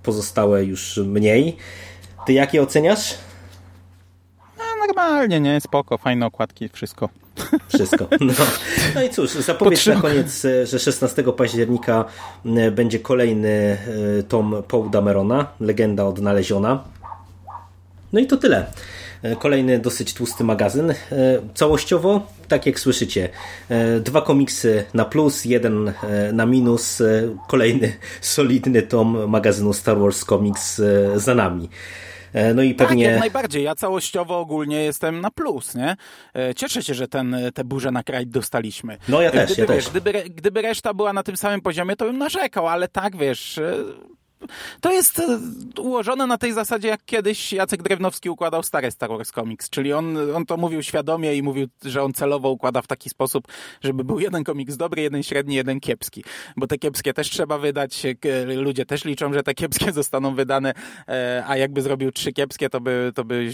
pozostałe 0.03 0.65
już 0.65 0.97
mniej. 0.97 1.57
Ty 2.25 2.33
jakie 2.33 2.61
oceniasz? 2.61 3.15
No, 4.57 4.63
normalnie, 4.87 5.39
nie? 5.39 5.61
Spoko, 5.61 5.97
fajne 5.97 6.25
okładki, 6.25 6.69
wszystko. 6.69 7.09
Wszystko. 7.67 8.07
No, 8.19 8.33
no 8.95 9.03
i 9.03 9.09
cóż, 9.09 9.31
zapowiedź 9.31 9.85
na 9.85 9.95
koniec, 9.95 10.45
e, 10.45 10.65
że 10.65 10.79
16 10.79 11.23
października 11.23 12.05
e, 12.45 12.71
będzie 12.71 12.99
kolejny 12.99 13.77
e, 14.19 14.23
tom 14.23 14.63
Paul 14.67 14.89
Damerona, 14.89 15.47
Legenda 15.59 16.05
odnaleziona. 16.05 16.83
No 18.13 18.19
i 18.19 18.27
to 18.27 18.37
tyle. 18.37 18.65
Kolejny 19.39 19.79
dosyć 19.79 20.13
tłusty 20.13 20.43
magazyn. 20.43 20.93
Całościowo, 21.55 22.27
tak 22.47 22.65
jak 22.65 22.79
słyszycie, 22.79 23.29
dwa 24.01 24.21
komiksy 24.21 24.85
na 24.93 25.05
plus, 25.05 25.45
jeden 25.45 25.93
na 26.33 26.45
minus, 26.45 27.03
kolejny 27.47 27.93
solidny 28.21 28.81
tom 28.81 29.29
magazynu 29.29 29.73
Star 29.73 29.99
Wars 29.99 30.25
Comics 30.25 30.81
za 31.15 31.35
nami. 31.35 31.69
E, 32.33 32.53
no 32.53 32.61
i 32.61 32.73
pewnie... 32.73 33.05
Tak, 33.05 33.11
jak 33.11 33.19
najbardziej. 33.19 33.63
Ja 33.63 33.75
całościowo 33.75 34.39
ogólnie 34.39 34.83
jestem 34.83 35.21
na 35.21 35.31
plus, 35.31 35.75
nie? 35.75 35.95
E, 36.35 36.55
cieszę 36.55 36.83
się, 36.83 36.93
że 36.93 37.07
ten, 37.07 37.35
te 37.53 37.63
burze 37.63 37.91
na 37.91 38.03
kraj 38.03 38.27
dostaliśmy. 38.27 38.97
No 39.09 39.21
ja 39.21 39.31
też, 39.31 39.53
gdyby, 39.53 39.61
ja 39.61 39.75
wiesz, 39.75 39.85
też. 39.85 39.93
Gdyby, 39.93 40.29
gdyby 40.29 40.61
reszta 40.61 40.93
była 40.93 41.13
na 41.13 41.23
tym 41.23 41.37
samym 41.37 41.61
poziomie, 41.61 41.95
to 41.95 42.05
bym 42.05 42.17
narzekał, 42.17 42.67
ale 42.67 42.87
tak, 42.87 43.17
wiesz... 43.17 43.59
E, 44.41 44.47
to 44.81 44.91
jest 44.91 45.19
e, 45.19 45.39
ułożone 45.81 46.27
na 46.27 46.37
tej 46.37 46.53
zasadzie, 46.53 46.87
jak 46.87 47.05
kiedyś 47.05 47.53
Jacek 47.53 47.83
Drewnowski 47.83 48.29
układał 48.29 48.63
stare 48.63 48.91
Star 48.91 49.09
Wars 49.09 49.31
Comics, 49.31 49.69
czyli 49.69 49.93
on, 49.93 50.17
on 50.35 50.45
to 50.45 50.57
mówił 50.57 50.83
świadomie 50.83 51.35
i 51.35 51.43
mówił, 51.43 51.67
że 51.85 52.03
on 52.03 52.13
celowo 52.13 52.49
układa 52.49 52.81
w 52.81 52.87
taki 52.87 53.09
sposób, 53.09 53.47
żeby 53.81 54.03
był 54.03 54.19
jeden 54.19 54.43
komiks 54.43 54.77
dobry, 54.77 55.01
jeden 55.01 55.23
średni, 55.23 55.55
jeden 55.55 55.79
kiepski, 55.79 56.23
bo 56.57 56.67
te 56.67 56.77
kiepskie 56.77 57.13
też 57.13 57.29
trzeba 57.29 57.57
wydać, 57.57 58.03
ludzie 58.57 58.85
też 58.85 59.05
liczą, 59.05 59.33
że 59.33 59.43
te 59.43 59.53
kiepskie 59.53 59.91
zostaną 60.01 60.35
wydane, 60.35 60.73
e, 61.07 61.43
a 61.47 61.57
jakby 61.57 61.81
zrobił 61.81 62.11
trzy 62.11 62.33
kiepskie, 62.33 62.69
to 62.69 62.81
by, 62.81 63.11
to 63.15 63.23
by 63.23 63.49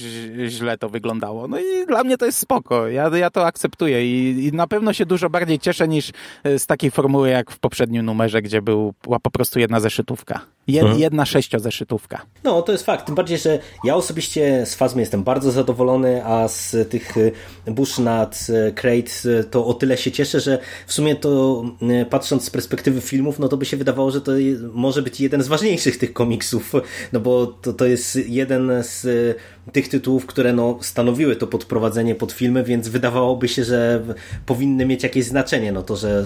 źle 0.47 0.77
to 0.77 0.89
wyglądało. 0.89 1.47
No 1.47 1.59
i 1.59 1.85
dla 1.87 2.03
mnie 2.03 2.17
to 2.17 2.25
jest 2.25 2.39
spoko, 2.39 2.87
ja, 2.87 3.17
ja 3.17 3.29
to 3.29 3.45
akceptuję 3.45 4.05
i, 4.05 4.45
i 4.45 4.51
na 4.51 4.67
pewno 4.67 4.93
się 4.93 5.05
dużo 5.05 5.29
bardziej 5.29 5.59
cieszę 5.59 5.87
niż 5.87 6.11
z 6.57 6.65
takiej 6.65 6.91
formuły 6.91 7.29
jak 7.29 7.51
w 7.51 7.59
poprzednim 7.59 8.05
numerze, 8.05 8.41
gdzie 8.41 8.61
był, 8.61 8.93
była 9.03 9.19
po 9.19 9.31
prostu 9.31 9.59
jedna 9.59 9.79
zeszytówka. 9.79 10.54
Jed, 10.67 10.83
mhm. 10.83 10.99
Jedna 10.99 11.25
sześciozeszytówka. 11.25 12.21
No, 12.43 12.61
to 12.61 12.71
jest 12.71 12.85
fakt. 12.85 13.05
Tym 13.05 13.15
bardziej, 13.15 13.37
że 13.37 13.59
ja 13.83 13.95
osobiście 13.95 14.65
z 14.65 14.75
Fazmy 14.75 15.01
jestem 15.01 15.23
bardzo 15.23 15.51
zadowolony, 15.51 16.25
a 16.25 16.47
z 16.47 16.89
tych 16.89 17.17
y, 17.17 17.31
Bushnut, 17.67 18.35
y, 18.49 18.73
Crate 18.73 19.29
y, 19.39 19.43
to 19.43 19.65
o 19.65 19.73
tyle 19.73 19.97
się 19.97 20.11
cieszę, 20.11 20.39
że 20.39 20.59
w 20.87 20.93
sumie 20.93 21.15
to 21.15 21.63
patrząc 22.09 22.45
z 22.45 22.49
perspektywy 22.49 23.01
filmów, 23.01 23.39
no 23.39 23.47
to 23.47 23.57
by 23.57 23.65
się 23.65 23.77
wydawało, 23.77 24.11
że 24.11 24.21
to 24.21 24.31
może 24.73 25.01
być 25.01 25.21
jeden 25.21 25.43
z 25.43 25.47
ważniejszych 25.47 25.97
tych 25.97 26.13
komiksów, 26.13 26.73
no 27.13 27.19
bo 27.19 27.47
to, 27.47 27.73
to 27.73 27.85
jest 27.85 28.15
jeden 28.15 28.71
z 28.81 29.07
tych 29.71 29.89
tytułów, 29.89 30.25
które 30.25 30.53
no, 30.53 30.77
stanowiły 30.81 31.35
to 31.35 31.47
podprowadzenie 31.47 32.15
pod 32.15 32.31
filmy, 32.31 32.63
więc 32.63 32.87
wydawałoby 32.87 33.47
się, 33.47 33.63
że 33.63 34.03
powinny 34.45 34.85
mieć 34.85 35.03
jakieś 35.03 35.25
znaczenie. 35.25 35.71
No 35.71 35.83
to, 35.83 35.95
że 35.95 36.25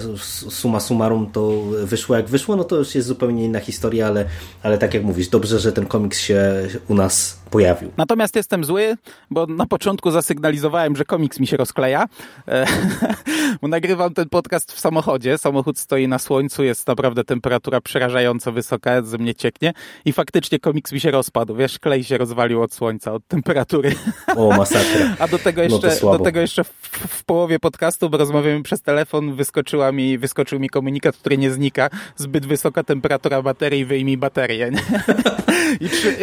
suma 0.49 0.79
summarum 0.79 1.31
to 1.31 1.63
wyszło 1.83 2.15
jak 2.15 2.27
wyszło, 2.27 2.55
no 2.55 2.63
to 2.63 2.75
już 2.75 2.95
jest 2.95 3.07
zupełnie 3.07 3.45
inna 3.45 3.59
historia, 3.59 4.07
ale, 4.07 4.25
ale 4.63 4.77
tak 4.77 4.93
jak 4.93 5.03
mówisz, 5.03 5.27
dobrze, 5.27 5.59
że 5.59 5.71
ten 5.71 5.85
komiks 5.85 6.19
się 6.19 6.67
u 6.87 6.95
nas 6.95 7.39
pojawił. 7.49 7.91
Natomiast 7.97 8.35
jestem 8.35 8.63
zły, 8.63 8.97
bo 9.31 9.45
na 9.45 9.65
początku 9.65 10.11
zasygnalizowałem, 10.11 10.95
że 10.95 11.05
komiks 11.05 11.39
mi 11.39 11.47
się 11.47 11.57
rozkleja, 11.57 12.05
e, 12.47 12.65
bo 13.61 13.67
nagrywam 13.67 14.13
ten 14.13 14.29
podcast 14.29 14.71
w 14.71 14.79
samochodzie, 14.79 15.37
samochód 15.37 15.79
stoi 15.79 16.07
na 16.07 16.19
słońcu, 16.19 16.63
jest 16.63 16.87
naprawdę 16.87 17.23
temperatura 17.23 17.81
przerażająco 17.81 18.51
wysoka, 18.51 19.01
ze 19.01 19.17
mnie 19.17 19.35
cieknie 19.35 19.73
i 20.05 20.13
faktycznie 20.13 20.59
komiks 20.59 20.91
mi 20.91 20.99
się 20.99 21.11
rozpadł, 21.11 21.55
wiesz, 21.55 21.79
klej 21.79 22.03
się 22.03 22.17
rozwalił 22.17 22.61
od 22.61 22.73
słońca, 22.73 23.13
od 23.13 23.27
temperatury. 23.27 23.91
O, 24.35 24.57
masakra. 24.57 25.15
A 25.19 25.27
do 25.27 25.39
tego 25.39 25.61
no 25.61 25.63
jeszcze, 25.63 26.05
no 26.05 26.17
do 26.17 26.23
tego 26.23 26.39
jeszcze 26.39 26.63
w, 26.63 26.67
w, 26.91 27.23
połowie 27.23 27.59
podcastu, 27.59 28.09
bo 28.09 28.17
rozmawiamy 28.17 28.63
przez 28.63 28.81
telefon, 28.81 29.35
wyskoczyła 29.35 29.91
mi, 29.91 30.17
wyskoczył 30.17 30.59
mi 30.59 30.69
komunikat, 30.69 31.17
który 31.17 31.37
nie 31.37 31.51
znika, 31.51 31.89
zbyt 32.15 32.45
wysoka 32.45 32.83
temperatura 32.83 33.41
baterii, 33.41 33.85
wyjmij 33.85 34.17
baterię. 34.19 34.71
I, 35.81 35.89
trzy, 35.89 36.17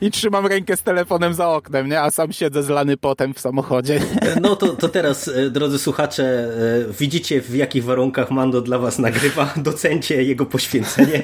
I 0.00 0.10
trzymam 0.10 0.46
rękę 0.46 0.76
z 0.76 0.82
telefonem 0.82 1.34
za 1.34 1.48
oknem, 1.48 1.88
nie? 1.88 2.00
a 2.00 2.10
sam 2.10 2.32
siedzę 2.32 2.62
zlany 2.62 2.96
potem 2.96 3.34
w 3.34 3.40
samochodzie. 3.40 4.00
No 4.40 4.56
to, 4.56 4.68
to 4.68 4.88
teraz, 4.88 5.28
e, 5.28 5.50
drodzy 5.50 5.78
słuchacze, 5.78 6.24
e, 6.24 6.92
widzicie 6.92 7.40
w 7.40 7.54
jakich 7.54 7.84
warunkach 7.84 8.30
Mando 8.30 8.60
dla 8.60 8.78
was 8.78 8.98
nagrywa, 8.98 9.54
docencie 9.56 10.22
jego 10.22 10.46
poświęcenie 10.46 11.22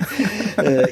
e, 0.58 0.86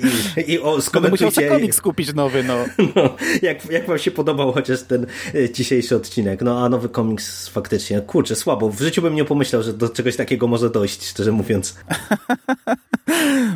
i, 0.46 0.52
i 0.52 0.60
o, 0.60 0.80
skomentujcie. 0.80 1.24
Musiał 1.24 1.48
komiks 1.48 1.80
kupić 1.80 2.14
nowy, 2.14 2.44
no. 2.44 2.64
no 2.96 3.16
jak, 3.42 3.70
jak 3.70 3.86
wam 3.86 3.98
się 3.98 4.10
podobał 4.10 4.52
chociaż 4.52 4.82
ten 4.82 5.06
dzisiejszy 5.52 5.96
odcinek. 5.96 6.42
No 6.42 6.64
a 6.64 6.68
nowy 6.68 6.88
komiks 6.88 7.48
faktycznie, 7.48 8.00
kurczę, 8.00 8.36
słabo. 8.36 8.70
W 8.70 8.80
życiu 8.80 9.02
bym 9.02 9.14
nie 9.14 9.24
pomyślał, 9.24 9.62
że 9.62 9.72
do 9.72 9.88
czegoś 9.88 10.16
takiego 10.16 10.46
może 10.46 10.70
dojść, 10.70 11.06
szczerze 11.06 11.32
mówiąc. 11.32 11.76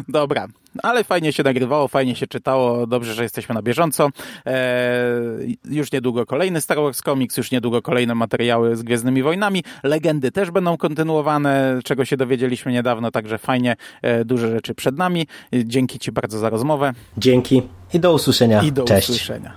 Dobra, 0.08 0.46
ale 0.82 1.04
fajnie 1.04 1.32
się 1.32 1.42
nagrywało, 1.42 1.88
fajnie 1.88 2.16
się 2.16 2.26
czytało, 2.26 2.86
dobrze, 2.86 3.14
że 3.14 3.22
jesteśmy 3.22 3.54
na 3.54 3.62
bieżąco. 3.62 4.08
Eee, 4.44 5.58
już 5.64 5.92
niedługo 5.92 6.26
kolejny 6.26 6.60
Star 6.60 6.78
Wars 6.78 7.02
Comics, 7.02 7.36
już 7.36 7.50
niedługo 7.50 7.82
kolejne 7.82 8.14
materiały 8.14 8.76
z 8.76 8.82
Gwiezdnymi 8.82 9.22
Wojnami. 9.22 9.64
Legendy 9.82 10.32
też 10.32 10.50
będą 10.50 10.76
kontynuowane, 10.76 11.78
czego 11.84 12.04
się 12.04 12.16
dowiedzieliśmy 12.16 12.72
niedawno, 12.72 13.10
także 13.10 13.38
fajnie, 13.38 13.76
e, 14.02 14.24
duże 14.24 14.50
rzeczy 14.50 14.74
przed 14.74 14.98
nami. 14.98 15.26
Dzięki 15.52 15.98
Ci 15.98 16.12
bardzo 16.12 16.38
za 16.38 16.50
rozmowę. 16.50 16.92
Dzięki 17.18 17.62
i 17.94 18.00
do 18.00 18.12
usłyszenia. 18.14 18.62
I 18.62 18.72
do 18.72 18.84
Cześć. 18.84 19.10
usłyszenia. 19.10 19.52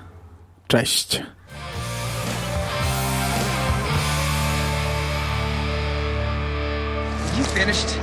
Cześć. 0.68 1.22
You 7.38 7.44
finished? 7.46 8.03